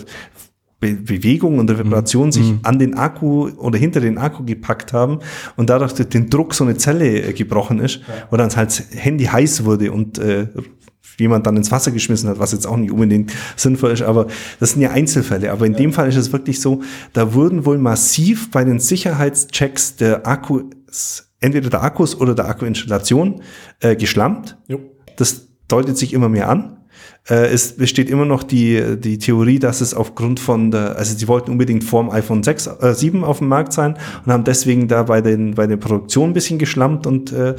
Be 0.79 0.93
Bewegung 0.93 1.57
und 1.57 1.67
der 1.67 1.79
Vibration 1.79 2.27
mhm. 2.27 2.31
sich 2.31 2.51
mhm. 2.51 2.59
an 2.61 2.77
den 2.77 2.93
Akku 2.95 3.49
oder 3.57 3.79
hinter 3.79 3.99
den 3.99 4.19
Akku 4.19 4.43
gepackt 4.45 4.93
haben 4.93 5.19
und 5.55 5.71
dadurch 5.71 5.93
den 5.93 6.29
Druck 6.29 6.53
so 6.53 6.63
eine 6.63 6.77
Zelle 6.77 7.29
äh, 7.29 7.33
gebrochen 7.33 7.79
ist, 7.79 7.95
ja. 7.95 8.27
wo 8.29 8.37
dann 8.37 8.55
halt 8.55 8.83
Handy 8.91 9.25
heiß 9.25 9.65
wurde 9.65 9.91
und 9.91 10.19
äh, 10.19 10.47
jemand 11.17 11.45
dann 11.47 11.57
ins 11.57 11.71
Wasser 11.71 11.91
geschmissen 11.91 12.29
hat, 12.29 12.39
was 12.39 12.51
jetzt 12.51 12.65
auch 12.65 12.77
nicht 12.77 12.91
unbedingt 12.91 13.33
sinnvoll 13.55 13.91
ist, 13.91 14.01
aber 14.01 14.27
das 14.59 14.71
sind 14.71 14.81
ja 14.81 14.91
Einzelfälle. 14.91 15.51
Aber 15.51 15.65
in 15.65 15.73
ja. 15.73 15.79
dem 15.79 15.93
Fall 15.93 16.07
ist 16.07 16.15
es 16.15 16.31
wirklich 16.31 16.61
so, 16.61 16.81
da 17.13 17.33
wurden 17.33 17.65
wohl 17.65 17.77
massiv 17.77 18.51
bei 18.51 18.63
den 18.63 18.79
Sicherheitschecks 18.79 19.95
der 19.95 20.27
Akkus, 20.27 21.31
entweder 21.39 21.69
der 21.69 21.83
Akkus 21.83 22.19
oder 22.19 22.35
der 22.35 22.47
Akkuinstallation, 22.47 23.41
äh, 23.79 23.95
geschlampt. 23.95 24.57
Jo. 24.67 24.79
Das 25.17 25.47
deutet 25.67 25.97
sich 25.97 26.13
immer 26.13 26.29
mehr 26.29 26.49
an. 26.49 26.77
Äh, 27.29 27.47
es 27.47 27.75
besteht 27.75 28.09
immer 28.09 28.25
noch 28.25 28.43
die, 28.43 28.97
die 28.97 29.17
Theorie, 29.17 29.59
dass 29.59 29.81
es 29.81 29.93
aufgrund 29.93 30.39
von 30.39 30.71
der, 30.71 30.97
also 30.97 31.15
sie 31.15 31.27
wollten 31.27 31.51
unbedingt 31.51 31.83
vorm 31.83 32.09
iPhone 32.09 32.43
6, 32.43 32.67
äh, 32.67 32.93
7 32.93 33.23
auf 33.23 33.39
dem 33.39 33.47
Markt 33.47 33.73
sein 33.73 33.97
und 34.25 34.31
haben 34.31 34.43
deswegen 34.43 34.87
da 34.87 35.03
bei 35.03 35.21
den, 35.21 35.55
bei 35.55 35.67
der 35.67 35.77
Produktion 35.77 36.29
ein 36.29 36.33
bisschen 36.33 36.59
geschlampt 36.59 37.05
und 37.05 37.31
äh, 37.31 37.55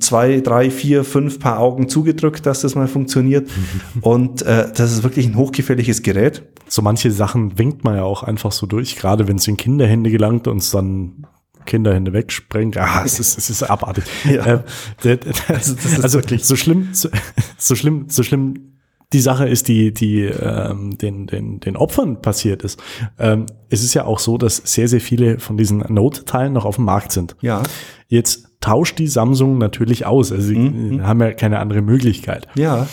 zwei, 0.00 0.40
drei, 0.40 0.70
vier, 0.70 1.04
fünf 1.04 1.38
Paar 1.38 1.58
Augen 1.58 1.88
zugedrückt, 1.88 2.44
dass 2.46 2.60
das 2.60 2.74
mal 2.74 2.88
funktioniert. 2.88 3.48
und 4.00 4.42
äh, 4.42 4.68
das 4.74 4.92
ist 4.92 5.02
wirklich 5.02 5.26
ein 5.26 5.36
hochgefährliches 5.36 6.02
Gerät. 6.02 6.42
So 6.68 6.82
manche 6.82 7.10
Sachen 7.10 7.58
winkt 7.58 7.84
man 7.84 7.96
ja 7.96 8.02
auch 8.02 8.22
einfach 8.22 8.52
so 8.52 8.66
durch, 8.66 8.96
gerade 8.96 9.28
wenn 9.28 9.36
es 9.36 9.48
in 9.48 9.56
Kinderhände 9.56 10.10
gelangt 10.10 10.48
und 10.48 10.58
es 10.58 10.70
dann 10.70 11.26
Kinderhände 11.64 12.12
wegsprengt. 12.12 12.78
Ah, 12.78 13.02
es 13.04 13.18
ist, 13.18 13.36
es 13.36 13.50
ist 13.50 13.62
abartig. 13.62 14.04
Ja. 14.24 14.64
Äh, 15.04 15.18
also, 15.48 15.74
also 16.02 16.18
wirklich 16.18 16.44
so 16.44 16.56
schlimm, 16.56 16.88
so, 16.92 17.08
so 17.58 17.74
schlimm, 17.74 18.06
so 18.08 18.22
schlimm 18.22 18.75
die 19.12 19.20
Sache 19.20 19.48
ist, 19.48 19.68
die, 19.68 19.92
die 19.94 20.22
ähm, 20.22 20.98
den, 20.98 21.26
den, 21.26 21.60
den 21.60 21.76
Opfern 21.76 22.20
passiert 22.20 22.64
ist. 22.64 22.82
Ähm, 23.18 23.46
es 23.68 23.84
ist 23.84 23.94
ja 23.94 24.04
auch 24.04 24.18
so, 24.18 24.36
dass 24.36 24.56
sehr, 24.56 24.88
sehr 24.88 25.00
viele 25.00 25.38
von 25.38 25.56
diesen 25.56 25.78
Note-Teilen 25.88 26.52
noch 26.52 26.64
auf 26.64 26.76
dem 26.76 26.86
Markt 26.86 27.12
sind. 27.12 27.36
Ja. 27.40 27.62
Jetzt 28.08 28.48
tauscht 28.60 28.98
die 28.98 29.06
Samsung 29.06 29.58
natürlich 29.58 30.06
aus. 30.06 30.32
Also 30.32 30.48
sie 30.48 30.58
mhm. 30.58 31.06
haben 31.06 31.20
ja 31.20 31.32
keine 31.32 31.60
andere 31.60 31.82
Möglichkeit. 31.82 32.48
Ja. 32.56 32.88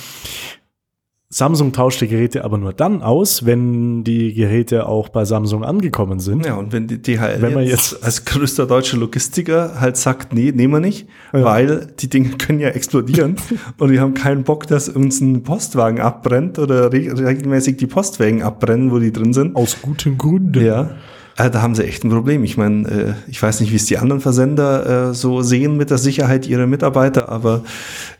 Samsung 1.33 1.71
tauscht 1.71 1.99
die 1.99 2.07
Geräte 2.07 2.43
aber 2.45 2.59
nur 2.59 2.73
dann 2.73 3.01
aus, 3.01 3.43
wenn 3.43 4.03
die 4.03 4.35
Geräte 4.35 4.87
auch 4.87 5.09
bei 5.09 5.25
Samsung 5.25 5.63
angekommen 5.63 6.19
sind. 6.19 6.45
Ja, 6.45 6.53
und 6.53 6.71
wenn 6.71 6.85
die 6.85 7.01
DHL 7.01 7.41
wenn 7.41 7.55
man 7.55 7.63
jetzt, 7.63 7.93
jetzt 7.93 8.03
als 8.03 8.25
größter 8.25 8.67
deutscher 8.67 8.97
Logistiker 8.97 9.81
halt 9.81 9.97
sagt, 9.97 10.31
nee, 10.33 10.51
nehmen 10.51 10.73
wir 10.73 10.79
nicht, 10.79 11.07
ja. 11.33 11.43
weil 11.43 11.87
die 11.99 12.07
Dinge 12.07 12.29
können 12.37 12.59
ja 12.59 12.69
explodieren 12.69 13.37
und 13.79 13.89
wir 13.89 13.99
haben 13.99 14.13
keinen 14.13 14.43
Bock, 14.43 14.67
dass 14.67 14.89
uns 14.89 15.21
ein 15.21 15.41
Postwagen 15.41 15.99
abbrennt 15.99 16.59
oder 16.59 16.93
regelmäßig 16.93 17.77
die 17.77 17.87
Postwagen 17.87 18.43
abbrennen, 18.43 18.91
wo 18.91 18.99
die 18.99 19.11
drin 19.11 19.33
sind. 19.33 19.55
Aus 19.55 19.77
gutem 19.81 20.19
Grunde. 20.19 20.63
Ja. 20.63 20.91
Äh, 21.35 21.49
da 21.49 21.63
haben 21.63 21.73
sie 21.73 21.83
echt 21.83 22.03
ein 22.03 22.11
Problem. 22.11 22.43
Ich 22.43 22.57
meine, 22.57 22.87
äh, 22.87 23.13
ich 23.27 23.41
weiß 23.41 23.59
nicht, 23.61 23.71
wie 23.71 23.77
es 23.77 23.87
die 23.87 23.97
anderen 23.97 24.21
Versender 24.21 25.09
äh, 25.09 25.13
so 25.15 25.41
sehen 25.41 25.77
mit 25.77 25.89
der 25.89 25.97
Sicherheit 25.97 26.47
ihrer 26.47 26.67
Mitarbeiter, 26.67 27.29
aber 27.29 27.63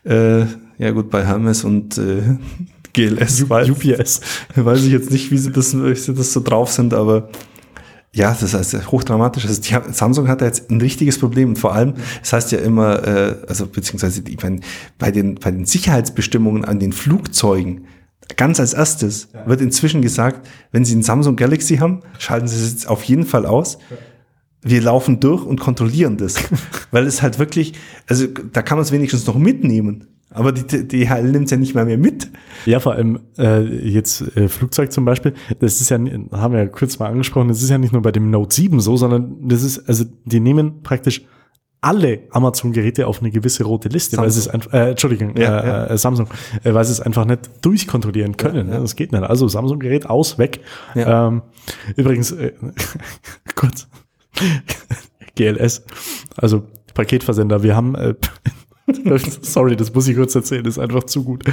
äh, 0.04 0.46
ja 0.80 0.90
gut, 0.92 1.12
bei 1.12 1.24
Hermes 1.24 1.64
und 1.64 2.00
äh, 2.00 2.24
GLS, 2.94 3.50
weiß, 3.50 3.70
UPS. 3.70 4.22
Weiß 4.56 4.84
ich 4.84 4.92
jetzt 4.92 5.12
nicht, 5.12 5.32
wie 5.32 5.38
sie 5.38 5.52
das, 5.52 5.76
wie 5.76 5.96
sie 5.96 6.14
das 6.14 6.32
so 6.32 6.42
drauf 6.42 6.72
sind, 6.72 6.94
aber 6.94 7.30
ja, 8.16 8.30
das 8.32 8.44
ist 8.44 8.56
also 8.56 8.92
hochdramatisch. 8.92 9.46
Also 9.46 9.60
die, 9.60 9.94
Samsung 9.94 10.28
hat 10.28 10.42
da 10.42 10.46
jetzt 10.46 10.70
ein 10.70 10.80
richtiges 10.80 11.18
Problem. 11.18 11.50
Und 11.50 11.60
vor 11.60 11.74
allem, 11.74 11.96
das 12.22 12.32
heißt 12.32 12.52
ja 12.52 12.60
immer, 12.60 13.06
äh, 13.08 13.36
also 13.48 13.66
beziehungsweise 13.66 14.22
ich 14.28 14.42
meine, 14.44 14.60
bei 15.00 15.10
den, 15.10 15.36
bei 15.36 15.50
den 15.50 15.66
Sicherheitsbestimmungen 15.66 16.64
an 16.64 16.80
den 16.80 16.94
Flugzeugen, 16.94 17.88
ganz 18.38 18.60
als 18.60 18.74
erstes 18.74 19.30
ja. 19.34 19.48
wird 19.48 19.62
inzwischen 19.62 20.04
gesagt, 20.04 20.48
wenn 20.72 20.86
Sie 20.86 20.96
ein 20.96 21.02
Samsung 21.02 21.36
Galaxy 21.36 21.78
haben, 21.78 22.02
schalten 22.20 22.48
Sie 22.48 22.64
es 22.64 22.72
jetzt 22.72 22.88
auf 22.88 23.04
jeden 23.04 23.26
Fall 23.26 23.48
aus. 23.48 23.80
Wir 24.62 24.82
laufen 24.82 25.20
durch 25.20 25.44
und 25.44 25.60
kontrollieren 25.60 26.18
das. 26.18 26.36
Weil 26.92 27.08
es 27.08 27.24
halt 27.24 27.40
wirklich, 27.40 27.74
also 28.08 28.28
da 28.28 28.62
kann 28.62 28.78
man 28.78 28.84
es 28.84 28.92
wenigstens 28.92 29.26
noch 29.26 29.38
mitnehmen. 29.38 30.08
Aber 30.34 30.52
die 30.52 30.88
DHL 30.88 31.32
nimmt 31.32 31.46
es 31.46 31.52
ja 31.52 31.58
nicht 31.58 31.76
mal 31.76 31.86
mehr 31.86 31.98
mit. 31.98 32.30
Ja, 32.66 32.80
vor 32.80 32.94
allem 32.94 33.20
äh, 33.38 33.62
jetzt 33.62 34.36
äh, 34.36 34.48
Flugzeug 34.48 34.92
zum 34.92 35.06
Beispiel, 35.06 35.34
das 35.60 35.80
ist 35.80 35.90
ja, 35.90 35.98
haben 35.98 36.54
wir 36.54 36.60
ja 36.60 36.68
kurz 36.68 37.00
mal 37.00 37.10
angesprochen, 37.10 37.48
das 37.50 37.62
ist 37.62 37.70
ja 37.70 37.78
nicht 37.78 37.94
nur 37.94 38.02
bei 38.02 38.12
dem 38.12 38.32
Note 38.32 38.56
7 38.56 38.80
so, 38.80 38.98
sondern 38.98 39.48
das 39.48 39.64
ist, 39.64 39.88
also 39.88 40.06
die 40.26 40.40
nehmen 40.40 40.82
praktisch 40.82 41.24
alle 41.84 42.22
Amazon-Geräte 42.32 43.08
auf 43.08 43.20
eine 43.20 43.30
gewisse 43.30 43.66
rote 43.66 43.90
Liste, 43.90 44.16
Samsung. 44.16 44.24
weil 44.24 44.32
sie 44.32 44.40
es 44.40 44.48
einfach, 44.48 44.74
äh, 44.74 44.90
Entschuldigung, 44.92 45.36
ja, 45.36 45.60
äh, 45.60 45.68
ja. 45.68 45.86
Äh, 45.88 45.98
Samsung, 45.98 46.28
äh, 46.64 46.74
weil 46.74 46.86
sie 46.86 46.94
es 46.94 47.02
einfach 47.02 47.26
nicht 47.26 47.50
durchkontrollieren 47.62 48.38
können. 48.38 48.70
Ja, 48.70 48.76
ja. 48.76 48.80
Das 48.80 48.96
geht 48.96 49.12
nicht. 49.12 49.24
Also 49.24 49.48
Samsung-Gerät 49.48 50.10
aus, 50.10 50.38
weg. 50.38 50.62
Ähm, 50.96 51.42
übrigens, 51.98 52.32
äh, 52.32 52.54
kurz, 53.56 53.90
GLS, 55.36 55.84
also 56.38 56.64
Paketversender, 56.94 57.64
wir 57.64 57.76
haben 57.76 57.96
äh, 57.96 58.14
Sorry, 59.42 59.76
das 59.76 59.94
muss 59.94 60.08
ich 60.08 60.16
kurz 60.16 60.36
erzählen, 60.36 60.66
ist 60.66 60.80
einfach 60.80 61.04
zu 61.06 61.24
gut. 61.24 61.44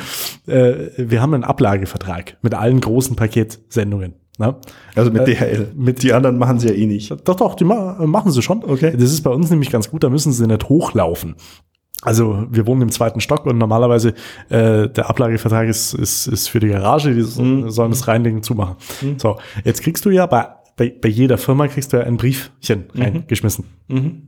Äh, 0.46 0.90
wir 0.96 1.20
haben 1.20 1.34
einen 1.34 1.44
Ablagevertrag 1.44 2.36
mit 2.42 2.54
allen 2.54 2.80
großen 2.80 3.16
Paketsendungen. 3.16 4.14
Ne? 4.38 4.56
Also 4.94 5.10
mit 5.10 5.26
DHL. 5.26 5.42
Äh, 5.42 5.66
mit 5.74 6.02
die 6.02 6.12
anderen 6.12 6.38
machen 6.38 6.58
sie 6.58 6.68
ja 6.68 6.74
eh 6.74 6.86
nicht. 6.86 7.10
Doch, 7.10 7.36
doch, 7.36 7.54
die 7.54 7.64
ma 7.64 8.04
machen 8.06 8.32
sie 8.32 8.42
schon. 8.42 8.64
Okay. 8.64 8.92
Das 8.92 9.12
ist 9.12 9.22
bei 9.22 9.30
uns 9.30 9.50
nämlich 9.50 9.70
ganz 9.70 9.90
gut, 9.90 10.02
da 10.02 10.08
müssen 10.08 10.32
sie 10.32 10.46
nicht 10.46 10.68
hochlaufen. 10.68 11.36
Also 12.02 12.46
wir 12.50 12.66
wohnen 12.66 12.82
im 12.82 12.90
zweiten 12.90 13.20
Stock 13.20 13.44
und 13.44 13.58
normalerweise 13.58 14.14
äh, 14.48 14.88
der 14.88 15.10
Ablagevertrag 15.10 15.68
ist, 15.68 15.92
ist, 15.92 16.26
ist 16.26 16.48
für 16.48 16.58
die 16.58 16.68
Garage, 16.68 17.14
die 17.14 17.20
mhm. 17.20 17.70
sollen 17.70 17.90
das 17.90 18.08
reinlegen, 18.08 18.42
zumachen. 18.42 18.76
Mhm. 19.02 19.18
So, 19.18 19.36
jetzt 19.64 19.82
kriegst 19.82 20.06
du 20.06 20.10
ja 20.10 20.24
bei, 20.24 20.48
bei, 20.76 20.94
bei 20.98 21.10
jeder 21.10 21.36
Firma 21.36 21.68
kriegst 21.68 21.92
du 21.92 21.98
ja 21.98 22.04
ein 22.04 22.16
Briefchen 22.16 22.84
mhm. 22.94 23.02
reingeschmissen. 23.02 23.66
Mhm. 23.88 24.22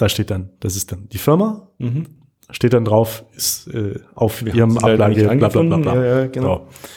Da 0.00 0.08
steht 0.08 0.30
dann, 0.30 0.48
das 0.60 0.76
ist 0.76 0.90
dann 0.92 1.10
die 1.10 1.18
Firma. 1.18 1.68
Mhm. 1.76 2.06
Steht 2.50 2.72
dann 2.72 2.86
drauf, 2.86 3.24
ist 3.36 3.68
äh, 3.68 4.00
auf 4.14 4.42
Wir 4.42 4.54
ihrem 4.54 4.78
Ablage, 4.78 5.28
bla 5.36 5.48
bla 5.48 5.62
bla 5.62 5.76
bla. 5.76 5.94
Ja, 5.94 6.04
ja, 6.20 6.26
genau. 6.26 6.68
So. 6.70 6.88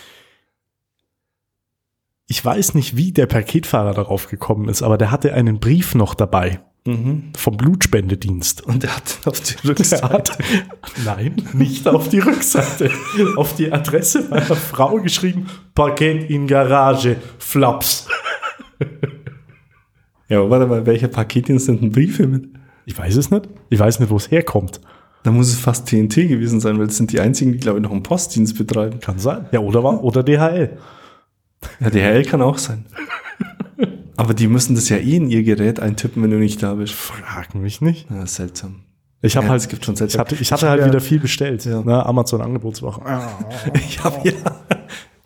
ich 2.27 2.43
weiß 2.43 2.75
nicht, 2.75 2.95
wie 2.95 3.11
der 3.11 3.25
Paketfahrer 3.25 3.93
darauf 3.93 4.29
gekommen 4.29 4.69
ist, 4.69 4.83
aber 4.83 4.97
der 4.97 5.11
hatte 5.11 5.33
einen 5.33 5.59
Brief 5.59 5.95
noch 5.95 6.15
dabei. 6.15 6.61
Vom 6.85 7.55
Blutspendedienst. 7.55 8.61
Und 8.61 8.83
er 8.83 8.95
hat 8.95 9.19
auf 9.25 9.39
die 9.39 9.55
Rückseite. 9.67 10.09
hat, 10.09 10.37
nein, 11.05 11.35
nicht 11.53 11.87
auf 11.87 12.09
die 12.09 12.19
Rückseite, 12.19 12.89
auf 13.37 13.55
die 13.55 13.71
Adresse 13.71 14.27
meiner 14.29 14.55
Frau 14.55 14.95
geschrieben, 15.01 15.47
Paket 15.75 16.29
in 16.29 16.47
Garage, 16.47 17.17
Flaps. 17.37 18.07
Ja, 20.27 20.39
aber 20.39 20.49
warte 20.49 20.67
mal, 20.67 20.85
welcher 20.85 21.07
Paketdienst 21.09 21.65
sind 21.67 21.81
denn 21.81 21.91
Briefe 21.91 22.27
mit? 22.27 22.49
Ich 22.85 22.97
weiß 22.97 23.15
es 23.15 23.31
nicht. 23.31 23.47
Ich 23.69 23.79
weiß 23.79 23.99
nicht, 23.99 24.09
wo 24.09 24.17
es 24.17 24.29
herkommt. 24.31 24.81
Da 25.23 25.31
muss 25.31 25.47
es 25.47 25.59
fast 25.59 25.87
TNT 25.87 26.15
gewesen 26.27 26.59
sein, 26.59 26.77
weil 26.79 26.87
es 26.87 26.97
sind 26.97 27.11
die 27.13 27.19
einzigen, 27.21 27.53
die, 27.53 27.59
glaube 27.59 27.79
ich, 27.79 27.83
noch 27.83 27.91
einen 27.91 28.03
Postdienst 28.03 28.57
betreiben. 28.57 28.99
Kann 28.99 29.19
sein. 29.19 29.45
Ja, 29.53 29.59
oder 29.61 29.83
war, 29.83 30.03
oder 30.03 30.21
DHL. 30.21 30.77
Ja, 31.79 31.89
DHL 31.89 32.23
kann 32.25 32.41
auch 32.41 32.57
sein. 32.57 32.85
Aber 34.17 34.33
die 34.33 34.47
müssen 34.47 34.75
das 34.75 34.89
ja 34.89 34.97
eh 34.97 35.15
in 35.15 35.29
ihr 35.29 35.43
Gerät 35.43 35.79
eintippen, 35.79 36.21
wenn 36.21 36.29
du 36.31 36.37
nicht 36.37 36.61
da 36.61 36.75
bist. 36.75 36.93
Frag 36.93 37.55
mich 37.55 37.81
nicht. 37.81 38.09
Ja, 38.11 38.25
seltsam. 38.27 38.83
Ich 39.21 39.37
habe 39.37 39.45
Ja, 39.45 39.51
halt, 39.51 39.61
es 39.61 39.69
gibt 39.69 39.85
schon 39.85 39.93
ich 39.93 39.99
seltsam. 39.99 40.19
hatte, 40.19 40.35
ich 40.35 40.51
hatte 40.51 40.65
Ich 40.65 40.69
halt 40.69 40.81
ja- 40.81 40.87
wieder 40.87 40.99
viel 40.99 41.19
bestellt. 41.19 41.63
Ja. 41.65 41.81
Ne, 41.81 42.05
Amazon 42.05 42.41
Angebotswoche. 42.41 43.01
Ich 43.73 44.03
habe 44.03 44.27
ja, 44.29 44.33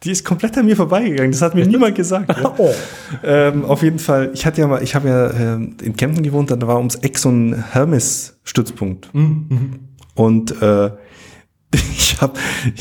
die 0.08 0.14
ist 0.14 0.24
komplett 0.24 0.58
an 0.58 0.66
mir 0.66 0.76
vorbeigegangen. 0.78 1.32
Das 1.32 1.42
hat 1.42 1.54
mir 1.54 1.66
niemand 1.66 1.96
gesagt. 1.96 2.30
Ja. 2.30 2.48
Oh. 2.58 2.74
Ähm, 3.24 3.66
auf 3.66 3.84
jeden 3.84 4.00
Fall, 4.00 4.32
ich 4.34 4.46
hatte 4.46 4.62
ja 4.62 4.68
mal, 4.68 4.82
ich 4.82 4.96
habe 4.96 5.10
ja 5.10 5.32
ähm, 5.32 5.76
in 5.82 5.96
Kempten 5.96 6.24
gewohnt, 6.24 6.50
da 6.50 6.60
war 6.66 6.78
ums 6.78 6.96
Eck 6.96 7.18
so 7.20 7.30
ein 7.30 7.54
Hermes-Stützpunkt. 7.72 9.10
Und 10.16 10.62
äh, 10.62 10.92
ich 11.74 12.20
habe, 12.22 12.34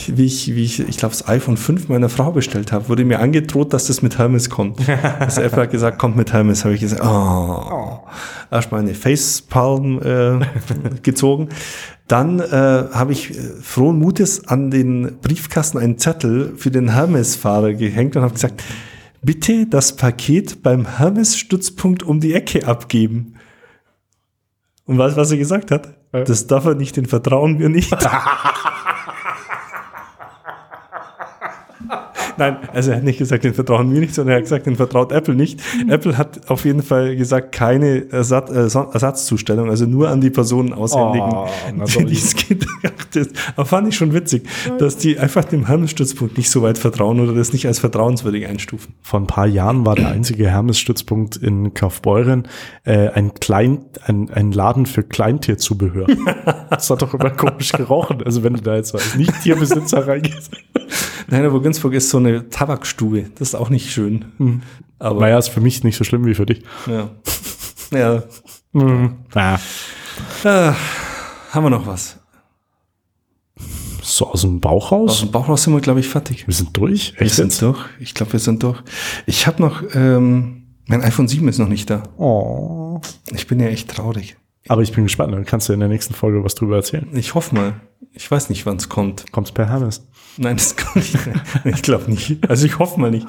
wie 0.06 0.24
ich, 0.24 0.54
wie 0.54 0.64
ich, 0.64 0.80
ich 0.80 0.96
glaube, 0.96 1.14
das 1.14 1.28
iPhone 1.28 1.56
5 1.56 1.88
meiner 1.88 2.08
Frau 2.08 2.32
bestellt 2.32 2.72
habe, 2.72 2.88
wurde 2.88 3.04
mir 3.04 3.18
angedroht, 3.18 3.72
dass 3.72 3.88
das 3.88 4.00
mit 4.00 4.18
Hermes 4.18 4.48
kommt. 4.48 4.80
Also 5.18 5.42
Apple 5.42 5.62
hat 5.62 5.70
gesagt, 5.70 5.98
kommt 5.98 6.16
mit 6.16 6.32
Hermes, 6.32 6.64
habe 6.64 6.74
ich 6.74 6.80
gesagt, 6.80 7.02
oh, 7.04 8.06
erst 8.50 8.70
mal 8.72 8.80
eine 8.80 8.94
Facepalm 8.94 10.00
äh, 10.02 10.46
gezogen. 11.02 11.48
Dann 12.08 12.38
äh, 12.38 12.44
habe 12.92 13.12
ich 13.12 13.30
äh, 13.30 13.42
frohen 13.60 13.98
Mutes 13.98 14.46
an 14.46 14.70
den 14.70 15.18
Briefkasten 15.20 15.78
einen 15.78 15.98
Zettel 15.98 16.54
für 16.56 16.70
den 16.70 16.92
Hermes-Fahrer 16.92 17.74
gehängt 17.74 18.16
und 18.16 18.22
habe 18.22 18.34
gesagt, 18.34 18.62
bitte 19.22 19.66
das 19.66 19.96
Paket 19.96 20.62
beim 20.62 20.86
Hermes-Stützpunkt 20.98 22.04
um 22.04 22.20
die 22.20 22.34
Ecke 22.34 22.66
abgeben. 22.66 23.34
Und 24.84 24.98
weißt 24.98 25.16
du, 25.16 25.20
was 25.20 25.30
er 25.32 25.38
gesagt 25.38 25.72
hat? 25.72 25.96
Äh. 26.12 26.24
Das 26.24 26.46
darf 26.46 26.64
er 26.64 26.76
nicht, 26.76 26.96
den 26.96 27.06
vertrauen 27.06 27.58
wir 27.58 27.68
nicht. 27.68 27.92
Nein, 32.36 32.56
also 32.72 32.90
er 32.90 32.98
hat 32.98 33.04
nicht 33.04 33.18
gesagt, 33.18 33.44
den 33.44 33.54
vertrauen 33.54 33.92
wir 33.92 34.00
nicht, 34.00 34.14
sondern 34.14 34.34
er 34.34 34.36
hat 34.36 34.44
gesagt, 34.44 34.66
den 34.66 34.76
vertraut 34.76 35.12
Apple 35.12 35.34
nicht. 35.34 35.60
Apple 35.88 36.18
hat 36.18 36.50
auf 36.50 36.64
jeden 36.64 36.82
Fall 36.82 37.16
gesagt, 37.16 37.52
keine 37.52 38.10
Ersatz, 38.10 38.50
äh, 38.50 38.78
Ersatzzustellung, 38.92 39.70
also 39.70 39.86
nur 39.86 40.08
an 40.08 40.20
die 40.20 40.30
Personen 40.30 40.72
aushändigen, 40.72 41.30
Oh, 41.32 41.46
die 41.98 42.04
dies 42.04 42.34
gedacht 42.34 43.16
ist. 43.16 43.32
Aber 43.56 43.66
fand 43.66 43.88
ich 43.88 43.96
schon 43.96 44.12
witzig, 44.12 44.48
dass 44.78 44.96
die 44.96 45.18
einfach 45.18 45.44
dem 45.44 45.66
Hermes-Stützpunkt 45.66 46.36
nicht 46.36 46.50
so 46.50 46.62
weit 46.62 46.78
vertrauen 46.78 47.20
oder 47.20 47.34
das 47.34 47.52
nicht 47.52 47.66
als 47.66 47.78
vertrauenswürdig 47.78 48.46
einstufen. 48.46 48.94
Vor 49.02 49.20
ein 49.20 49.26
paar 49.26 49.46
Jahren 49.46 49.86
war 49.86 49.94
der 49.94 50.08
einzige 50.08 50.50
Hermes-Stützpunkt 50.50 51.36
in 51.36 51.74
Kaufbeuren 51.74 52.48
äh, 52.84 53.08
ein, 53.08 53.34
Klein, 53.34 53.84
ein, 54.04 54.30
ein 54.30 54.52
Laden 54.52 54.86
für 54.86 55.02
Kleintierzubehör. 55.02 56.06
das 56.70 56.90
hat 56.90 57.02
doch 57.02 57.14
immer 57.14 57.30
komisch 57.30 57.72
gerochen. 57.72 58.22
Also 58.24 58.42
wenn 58.42 58.54
du 58.54 58.62
da 58.62 58.76
jetzt 58.76 58.94
als 58.94 59.14
Nicht-Tierbesitzer 59.14 60.06
reingehst. 60.06 60.52
Nein, 61.28 61.44
aber 61.44 61.60
Günzburg 61.60 61.92
ist 61.94 62.08
so 62.10 62.18
eine 62.18 62.48
Tabakstube. 62.50 63.30
Das 63.38 63.48
ist 63.48 63.54
auch 63.54 63.70
nicht 63.70 63.90
schön. 63.90 64.62
Aber 64.98 65.20
Naja, 65.20 65.38
ist 65.38 65.48
für 65.48 65.60
mich 65.60 65.82
nicht 65.84 65.96
so 65.96 66.04
schlimm 66.04 66.24
wie 66.24 66.34
für 66.34 66.46
dich. 66.46 66.62
ja. 66.86 67.10
Ja. 67.92 68.22
Ja. 69.34 69.54
Äh, 70.44 70.72
haben 71.52 71.64
wir 71.64 71.70
noch 71.70 71.86
was? 71.86 72.18
So 74.02 74.26
aus 74.30 74.42
dem 74.42 74.60
Bauch 74.60 74.92
Aus 74.92 74.92
raus? 74.92 75.20
dem 75.20 75.30
Bauchhaus 75.30 75.62
sind 75.64 75.72
wir, 75.74 75.80
glaube 75.80 76.00
ich, 76.00 76.08
fertig. 76.08 76.46
Wir 76.46 76.54
sind 76.54 76.76
durch? 76.76 77.14
Wir 77.14 77.22
Echt 77.22 77.34
sind 77.36 77.46
jetzt? 77.46 77.62
durch. 77.62 77.78
Ich 77.98 78.14
glaube, 78.14 78.32
wir 78.34 78.40
sind 78.40 78.62
durch. 78.62 78.80
Ich 79.26 79.46
habe 79.46 79.62
noch, 79.62 79.82
ähm, 79.94 80.66
mein 80.86 81.02
iPhone 81.02 81.26
7 81.28 81.46
ist 81.48 81.58
noch 81.58 81.68
nicht 81.68 81.90
da. 81.90 82.02
Oh. 82.18 83.00
Ich 83.32 83.46
bin 83.46 83.58
ja 83.60 83.66
echt 83.68 83.88
traurig. 83.90 84.36
Aber 84.68 84.82
ich 84.82 84.92
bin 84.92 85.04
gespannt. 85.04 85.32
Dann 85.32 85.44
kannst 85.44 85.68
du 85.68 85.72
in 85.72 85.80
der 85.80 85.88
nächsten 85.88 86.14
Folge 86.14 86.42
was 86.44 86.54
drüber 86.54 86.76
erzählen. 86.76 87.08
Ich 87.14 87.34
hoffe 87.34 87.54
mal. 87.54 87.74
Ich 88.16 88.30
weiß 88.30 88.48
nicht, 88.48 88.64
wann 88.66 88.76
es 88.76 88.88
kommt. 88.88 89.30
Kommt's 89.30 89.52
per 89.52 89.68
Hermes. 89.68 90.06
Nein, 90.38 90.56
das 90.56 90.74
ich 90.94 91.14
nicht. 91.14 91.28
Ich 91.64 91.82
glaube 91.82 92.10
nicht. 92.10 92.48
Also 92.48 92.66
ich 92.66 92.78
hoffe 92.78 92.98
mal 93.00 93.10
nicht. 93.10 93.26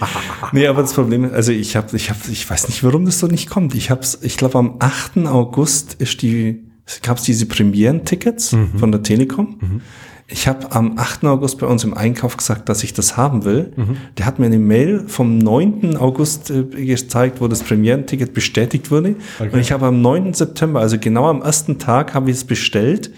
Nee, 0.51 0.67
aber 0.67 0.81
das 0.81 0.93
Problem 0.93 1.25
ist, 1.25 1.33
also 1.33 1.51
ich 1.51 1.75
habe, 1.75 1.95
ich 1.95 2.09
habe, 2.09 2.19
ich 2.31 2.49
weiß 2.49 2.67
nicht, 2.69 2.83
warum 2.83 3.05
das 3.05 3.19
so 3.19 3.27
nicht 3.27 3.49
kommt. 3.49 3.75
Ich 3.75 3.91
hab's, 3.91 4.17
ich 4.21 4.37
glaube 4.37 4.57
am 4.57 4.75
8. 4.79 5.17
August 5.27 5.95
ist 5.95 6.21
die, 6.21 6.63
gab's 7.01 7.23
diese 7.23 7.45
Premieren-Tickets 7.45 8.55
von 8.77 8.91
der 8.91 9.03
Telekom. 9.03 9.81
Ich 10.29 10.47
habe 10.47 10.71
am 10.73 10.97
8. 10.97 11.23
August 11.25 11.59
bei 11.59 11.67
uns 11.67 11.85
im 11.85 11.93
Einkauf 11.93 12.35
gesagt, 12.35 12.67
dass 12.67 12.83
ich 12.83 12.93
das 12.93 13.15
haben 13.15 13.45
will. 13.45 13.71
Der 14.17 14.25
hat 14.25 14.39
mir 14.39 14.47
eine 14.47 14.59
Mail 14.59 15.07
vom 15.07 15.37
9. 15.37 15.95
August 15.95 16.49
äh, 16.49 16.63
gezeigt, 16.63 17.39
wo 17.39 17.47
das 17.47 17.63
Premieren-Ticket 17.63 18.33
bestätigt 18.33 18.91
wurde. 18.91 19.15
Okay. 19.39 19.49
Und 19.53 19.59
ich 19.59 19.71
habe 19.71 19.85
am 19.85 20.01
9. 20.01 20.33
September, 20.33 20.81
also 20.81 20.97
genau 20.99 21.27
am 21.29 21.41
ersten 21.41 21.79
Tag, 21.79 22.13
habe 22.13 22.29
ich 22.29 22.37
es 22.37 22.43
bestellt. 22.43 23.11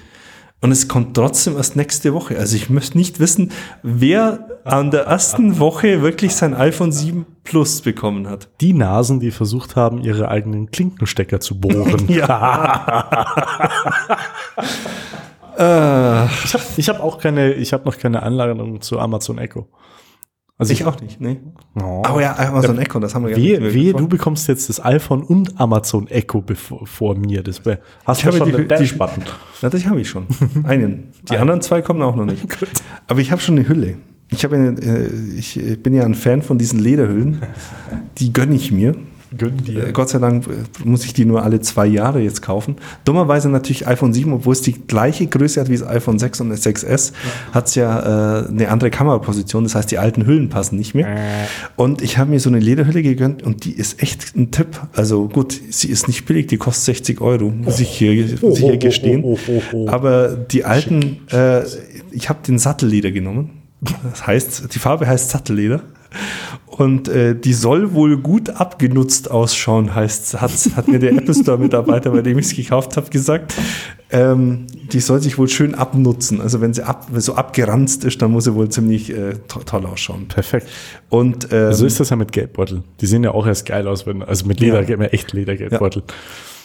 Und 0.62 0.72
es 0.72 0.88
kommt 0.89 1.16
trotzdem 1.16 1.55
erst 1.55 1.76
nächste 1.78 2.14
Woche. 2.14 2.38
Also 2.38 2.55
ich 2.55 2.70
möchte 2.70 2.97
nicht 2.97 3.20
wissen, 3.20 3.51
wer 3.82 4.45
an 4.66 4.91
der 4.91 5.05
ersten 5.05 5.57
Woche 5.60 6.01
wirklich 6.01 6.36
sein 6.36 6.53
iPhone 6.53 6.91
7 6.91 7.26
Plus 7.45 7.82
bekommen 7.82 8.28
hat. 8.28 8.49
Die 8.60 8.74
Nasen, 8.74 9.20
die 9.22 9.32
versucht 9.32 9.76
haben, 9.78 10.01
ihre 10.01 10.28
eigenen 10.28 10.70
Klinkenstecker 10.70 11.39
zu 11.39 11.60
bohren. 11.60 12.07
Äh, 15.60 16.26
Ich 16.78 16.88
habe 16.88 16.99
hab 16.99 17.03
auch 17.03 17.18
keine, 17.20 17.53
ich 17.53 17.74
habe 17.74 17.84
noch 17.84 17.97
keine 17.97 18.24
Anlagerung 18.24 18.80
zu 18.80 18.97
Amazon 18.97 19.38
Echo. 19.39 19.68
Also 20.60 20.74
ich 20.74 20.84
auch 20.86 20.99
nicht, 21.01 21.20
nee. 21.22 21.38
Oh. 21.82 22.01
Aber 22.05 22.22
ja, 22.22 22.38
Amazon 22.38 22.78
Echo, 22.80 22.99
das 22.99 23.16
haben 23.16 23.26
wir 23.26 23.36
Wehe, 23.36 23.62
nicht 23.62 23.74
wehe, 23.74 23.93
du 23.93 24.07
bekommst 24.10 24.47
jetzt 24.49 24.68
das 24.68 24.84
iPhone 24.84 25.24
und 25.24 25.57
Amazon 25.60 26.07
Echo 26.10 26.41
bevor, 26.41 26.86
vor 26.86 27.16
mir. 27.16 27.41
Das 27.43 27.66
wär, 27.66 27.80
hast 28.05 28.20
Ich 28.20 28.26
habe 28.26 28.41
die- 28.41 28.51
den 28.51 28.62
die- 28.64 28.68
Dash-Button. 28.68 29.24
Na, 29.62 29.70
das 29.70 29.86
habe 29.86 30.01
ich 30.01 30.10
schon. 30.10 30.28
Einen. 30.66 31.07
Die 31.32 31.38
anderen 31.38 31.62
zwei 31.62 31.82
kommen 31.82 32.01
auch 32.01 32.16
noch 32.16 32.26
nicht. 32.26 32.45
Aber 33.07 33.22
ich 33.22 33.32
habe 33.32 33.41
schon 33.41 33.57
eine 33.57 33.68
Hülle. 33.70 33.95
Ich, 34.32 34.43
habe 34.43 34.57
eine, 34.57 34.78
äh, 34.82 35.07
ich 35.38 35.82
bin 35.82 35.93
ja 35.93 36.03
ein 36.03 36.14
Fan 36.14 36.41
von 36.41 36.57
diesen 36.57 36.80
Lederhüllen. 36.80 37.41
Die 38.18 38.32
gönne 38.34 38.53
ich 38.55 38.72
mir. 38.72 38.95
Gönn 39.38 39.60
Äh, 39.60 39.62
dir. 39.62 39.92
Gott 39.94 40.10
sei 40.10 40.20
Dank 40.20 40.48
äh, 40.48 40.52
muss 40.84 41.06
ich 41.06 41.14
die 41.14 41.26
nur 41.26 41.44
alle 41.44 41.60
zwei 41.62 41.86
Jahre 41.86 42.20
jetzt 42.20 42.42
kaufen. 42.42 42.78
Dummerweise 43.06 43.50
natürlich 43.50 43.88
iPhone 43.88 44.14
7, 44.14 44.34
obwohl 44.34 44.54
es 44.54 44.62
die 44.62 44.74
gleiche 44.74 45.28
Größe 45.28 45.62
hat 45.62 45.70
wie 45.70 45.78
das 45.78 45.88
iPhone 45.88 46.20
6 46.20 46.42
und 46.42 46.50
das 46.50 46.66
6S, 46.66 47.14
hat 47.52 47.68
es 47.68 47.76
ja 47.76 48.42
äh, 48.42 48.48
eine 48.48 48.70
andere 48.70 48.90
Kameraposition. 48.90 49.64
Das 49.64 49.76
heißt, 49.76 49.92
die 49.92 49.98
alten 49.98 50.26
Hüllen 50.26 50.50
passen 50.50 50.78
nicht 50.78 50.96
mehr. 50.96 51.08
Und 51.76 52.02
ich 52.02 52.18
habe 52.18 52.32
mir 52.32 52.40
so 52.40 52.50
eine 52.50 52.60
Lederhülle 52.60 53.02
gegönnt 53.04 53.44
und 53.44 53.66
die 53.66 53.74
ist 53.74 54.02
echt 54.02 54.36
ein 54.36 54.52
Tipp. 54.52 54.80
Also 54.94 55.28
gut, 55.28 55.60
sie 55.70 55.90
ist 55.90 56.08
nicht 56.08 56.26
billig, 56.26 56.48
die 56.48 56.58
kostet 56.58 56.98
60 56.98 57.22
Euro, 57.22 57.50
muss 57.50 57.80
ich 57.80 57.90
hier, 57.90 58.26
muss 58.42 58.60
ich 58.60 58.66
hier 58.66 58.78
gestehen. 58.78 59.24
oh, 59.24 59.38
oh, 59.48 59.62
oh. 59.74 59.90
Aber 59.90 60.30
die 60.30 60.66
alten, 60.66 61.20
äh, 61.32 61.62
ich 62.12 62.30
habe 62.30 62.40
den 62.48 62.58
Sattelleder 62.60 63.12
genommen. 63.12 63.52
Das 64.10 64.28
heißt, 64.28 64.74
die 64.74 64.80
Farbe 64.80 65.08
heißt 65.08 65.30
Sattelleder. 65.30 65.82
Und 66.66 67.10
äh, 67.10 67.36
die 67.36 67.53
soll 67.53 67.93
wohl 67.93 68.18
gut 68.18 68.49
abgenutzt 68.51 69.30
ausschauen, 69.30 69.93
heißt, 69.93 70.39
hat, 70.39 70.51
hat 70.76 70.88
mir 70.88 70.99
der 70.99 71.12
Apple 71.12 71.34
Store 71.34 71.57
Mitarbeiter, 71.57 72.12
bei 72.12 72.22
dem 72.22 72.39
ich 72.39 72.45
es 72.45 72.55
gekauft 72.55 72.95
habe, 72.95 73.10
gesagt. 73.10 73.53
Ähm, 74.12 74.66
die 74.91 75.01
soll 75.01 75.22
sich 75.22 75.38
wohl 75.38 75.49
schön 75.49 75.76
abnutzen. 75.76 76.39
Also 76.41 76.62
wenn 76.62 76.74
sie 76.74 76.84
ab, 76.84 77.07
wenn 77.12 77.22
so 77.22 77.36
abgeranzt 77.36 78.05
ist, 78.05 78.22
dann 78.22 78.32
muss 78.32 78.45
sie 78.45 78.55
wohl 78.55 78.70
ziemlich 78.70 79.10
äh, 79.12 79.34
to 79.47 79.60
toll 79.60 79.86
ausschauen. 79.86 80.28
Perfekt. 80.30 80.68
Und 81.10 81.49
ähm, 81.51 81.74
So 81.74 81.86
ist 81.86 81.99
das 81.99 82.10
ja 82.10 82.16
mit 82.16 82.32
Geldbeuteln. 82.32 82.84
Die 83.01 83.05
sehen 83.07 83.24
ja 83.24 83.32
auch 83.32 83.45
erst 83.45 83.66
geil 83.66 83.88
aus, 83.88 84.07
wenn, 84.07 84.24
also 84.24 84.45
mit 84.45 84.60
Leder, 84.62 84.82
Ja. 84.89 84.97
echt 85.07 85.34
Ledergeldbeutel. 85.34 86.03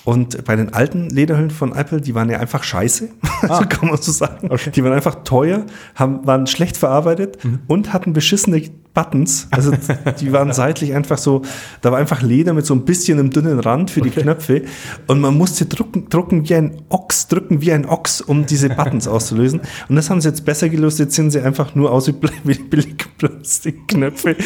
Und 0.04 0.44
bei 0.44 0.54
den 0.54 0.72
alten 0.74 1.08
Lederhüllen 1.10 1.50
von 1.50 1.74
Apple, 1.74 2.00
die 2.00 2.14
waren 2.14 2.30
ja 2.30 2.38
einfach 2.38 2.62
scheiße, 2.62 3.08
also 3.42 3.64
kann 3.66 3.88
man 3.88 4.00
so 4.00 4.12
sagen. 4.12 4.48
Okay. 4.50 4.70
Die 4.70 4.84
waren 4.84 4.92
einfach 4.92 5.24
teuer, 5.24 5.64
haben, 5.94 6.26
waren 6.26 6.46
schlecht 6.46 6.76
verarbeitet 6.76 7.38
und 7.68 7.92
hatten 7.92 8.12
beschissene 8.12 8.62
Buttons. 8.94 9.48
Also 9.50 9.72
die 10.20 10.32
waren 10.32 10.52
seitlich 10.54 10.94
einfach 10.94 11.18
so, 11.18 11.42
da 11.82 11.92
war 11.92 11.98
einfach 11.98 12.22
Leder 12.22 12.54
mit 12.54 12.64
so 12.64 12.74
ein 12.74 12.84
bisschen 12.84 13.18
einem 13.18 13.30
dünnen 13.30 13.58
Rand 13.58 13.90
für 13.90 14.00
die 14.00 14.10
Knöpfe 14.10 14.62
und 15.08 15.20
man 15.20 15.36
musste 15.36 15.66
drucken, 15.66 16.08
drucken 16.08 16.48
wie 16.48 16.54
ein 16.54 16.82
Ochs, 16.88 17.28
drücken 17.28 17.60
wie 17.60 17.72
ein 17.72 17.86
Ochs, 17.86 18.20
um 18.20 18.46
diese 18.46 18.68
Buttons 18.70 19.08
auszulösen. 19.08 19.60
Und 19.88 19.96
das 19.96 20.08
haben 20.10 20.20
sie 20.20 20.28
jetzt 20.28 20.44
besser 20.44 20.68
gelöst. 20.68 20.98
Jetzt 21.00 21.16
sind 21.16 21.30
sie 21.30 21.40
einfach 21.40 21.74
nur 21.74 21.90
aus 21.90 22.06
wie 22.06 22.12
billige 22.12 23.04
Plastikknöpfe. 23.18 24.36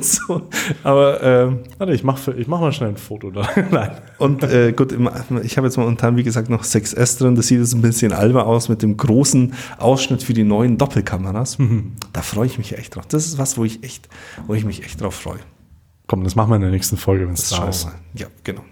So, 0.00 0.48
aber 0.82 1.22
ähm, 1.22 1.58
Warte, 1.78 1.92
ich 1.92 2.02
mach, 2.02 2.18
für, 2.18 2.32
ich 2.32 2.48
mach 2.48 2.60
mal 2.60 2.72
schnell 2.72 2.90
ein 2.90 2.96
Foto 2.96 3.30
da. 3.30 3.48
Nein. 3.70 3.90
und 4.18 4.42
äh, 4.42 4.72
gut, 4.72 4.94
ich 5.42 5.56
habe 5.56 5.66
jetzt 5.66 5.76
momentan, 5.76 6.16
wie 6.16 6.22
gesagt, 6.22 6.48
noch 6.48 6.64
6S 6.64 7.18
drin. 7.18 7.36
Das 7.36 7.46
sieht 7.46 7.60
jetzt 7.60 7.74
ein 7.74 7.82
bisschen 7.82 8.12
alber 8.12 8.46
aus 8.46 8.68
mit 8.68 8.82
dem 8.82 8.96
großen 8.96 9.54
Ausschnitt 9.78 10.22
für 10.22 10.32
die 10.32 10.44
neuen 10.44 10.78
Doppelkameras. 10.78 11.58
Da 12.12 12.22
freue 12.22 12.46
ich 12.46 12.58
mich 12.58 12.76
echt 12.76 12.96
drauf. 12.96 13.06
Das 13.06 13.26
ist 13.26 13.38
was, 13.38 13.56
wo 13.60 13.64
ich 13.66 13.84
echt, 13.84 14.08
wo 14.46 14.54
ich 14.54 14.64
mich 14.64 14.82
echt 14.82 15.00
drauf 15.00 15.14
freue. 15.14 15.38
Komm, 16.06 16.24
das 16.24 16.34
machen 16.34 16.48
wir 16.50 16.56
in 16.56 16.62
der 16.62 16.70
nächsten 16.70 16.96
Folge, 16.96 17.26
wenn 17.26 17.34
es 17.34 17.50
da 17.50 17.68
ist. 17.68 17.84
mal. 17.84 17.94
Ja, 18.14 18.26
genau. 18.42 18.62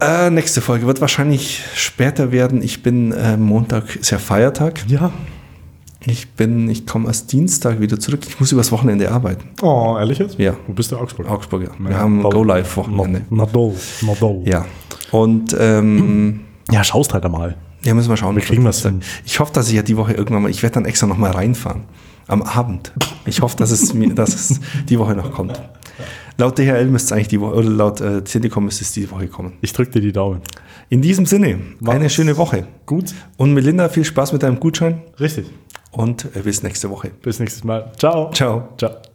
Äh, 0.00 0.30
nächste 0.30 0.60
Folge 0.62 0.86
wird 0.86 1.00
wahrscheinlich 1.00 1.62
später 1.74 2.32
werden. 2.32 2.62
Ich 2.62 2.82
bin 2.82 3.12
äh, 3.12 3.36
Montag, 3.36 3.96
ist 3.96 4.10
ja 4.10 4.18
Feiertag. 4.18 4.80
Ja. 4.88 5.12
Ich 6.06 6.30
bin, 6.30 6.70
ich 6.70 6.86
komme 6.86 7.08
erst 7.08 7.30
Dienstag 7.32 7.80
wieder 7.80 8.00
zurück. 8.00 8.20
Ich 8.26 8.40
muss 8.40 8.50
übers 8.52 8.72
Wochenende 8.72 9.10
arbeiten. 9.12 9.50
Oh, 9.60 9.96
ehrlich 9.98 10.18
jetzt? 10.18 10.38
Ja. 10.38 10.56
Wo 10.66 10.72
bist 10.72 10.90
du 10.92 10.96
Augsburg? 10.96 11.28
Augsburg, 11.28 11.62
ja. 11.64 11.68
Wir 11.78 11.90
Ja, 11.90 11.98
haben 11.98 12.22
Go-Live-Wochenende. 12.22 13.22
Na, 13.28 13.44
do, 13.44 13.76
na 14.02 14.14
do. 14.14 14.42
Ja. 14.46 14.64
Und 15.10 15.54
ähm, 15.58 16.40
Ja, 16.70 16.82
schaust 16.84 17.12
halt 17.12 17.24
einmal. 17.24 17.56
ja, 17.82 17.92
müssen 17.94 18.08
wir 18.08 18.16
schauen. 18.16 18.36
Wir 18.36 18.42
kriegen 18.42 18.64
was 18.64 18.80
hin. 18.82 19.00
Ich 19.26 19.40
hoffe, 19.40 19.52
dass 19.52 19.68
ich 19.68 19.74
ja 19.74 19.82
die 19.82 19.96
Woche 19.96 20.12
irgendwann 20.14 20.42
mal, 20.44 20.50
ich 20.50 20.62
werde 20.62 20.74
dann 20.74 20.84
extra 20.86 21.06
noch 21.08 21.18
mal 21.18 21.32
reinfahren. 21.32 21.82
Am 22.30 22.42
Abend. 22.42 22.92
Ich 23.26 23.40
hoffe, 23.42 23.56
dass 23.56 23.70
es, 23.70 23.92
mir, 23.92 24.14
dass 24.14 24.34
es 24.34 24.60
die 24.88 24.98
Woche 24.98 25.14
noch 25.14 25.32
kommt. 25.32 25.60
Laut 26.38 26.58
DHL 26.58 26.86
müsste 26.86 27.06
es 27.08 27.12
eigentlich 27.12 27.28
die 27.28 27.40
Woche, 27.40 27.54
oder 27.56 27.68
laut 27.68 28.00
äh, 28.00 28.22
Telekom 28.22 28.64
müsste 28.64 28.82
es 28.84 28.92
die 28.92 29.10
Woche 29.10 29.28
kommen. 29.28 29.54
Ich 29.60 29.72
drücke 29.72 29.90
dir 29.90 30.00
die 30.00 30.12
Daumen. 30.12 30.40
In 30.88 31.02
diesem 31.02 31.26
Sinne, 31.26 31.46
eine 31.48 31.64
Mach's. 31.80 32.14
schöne 32.14 32.36
Woche. 32.36 32.66
Gut. 32.86 33.12
Und 33.36 33.52
Melinda, 33.52 33.88
viel 33.88 34.04
Spaß 34.04 34.32
mit 34.32 34.42
deinem 34.42 34.58
Gutschein 34.58 35.02
Richtig. 35.18 35.46
und 35.90 36.24
äh, 36.36 36.40
bis 36.40 36.62
nächste 36.62 36.88
Woche. 36.88 37.10
Bis 37.20 37.40
nächstes 37.40 37.64
Mal. 37.64 37.92
Ciao. 37.98 38.30
Ciao. 38.30 38.68
Ciao. 38.78 39.09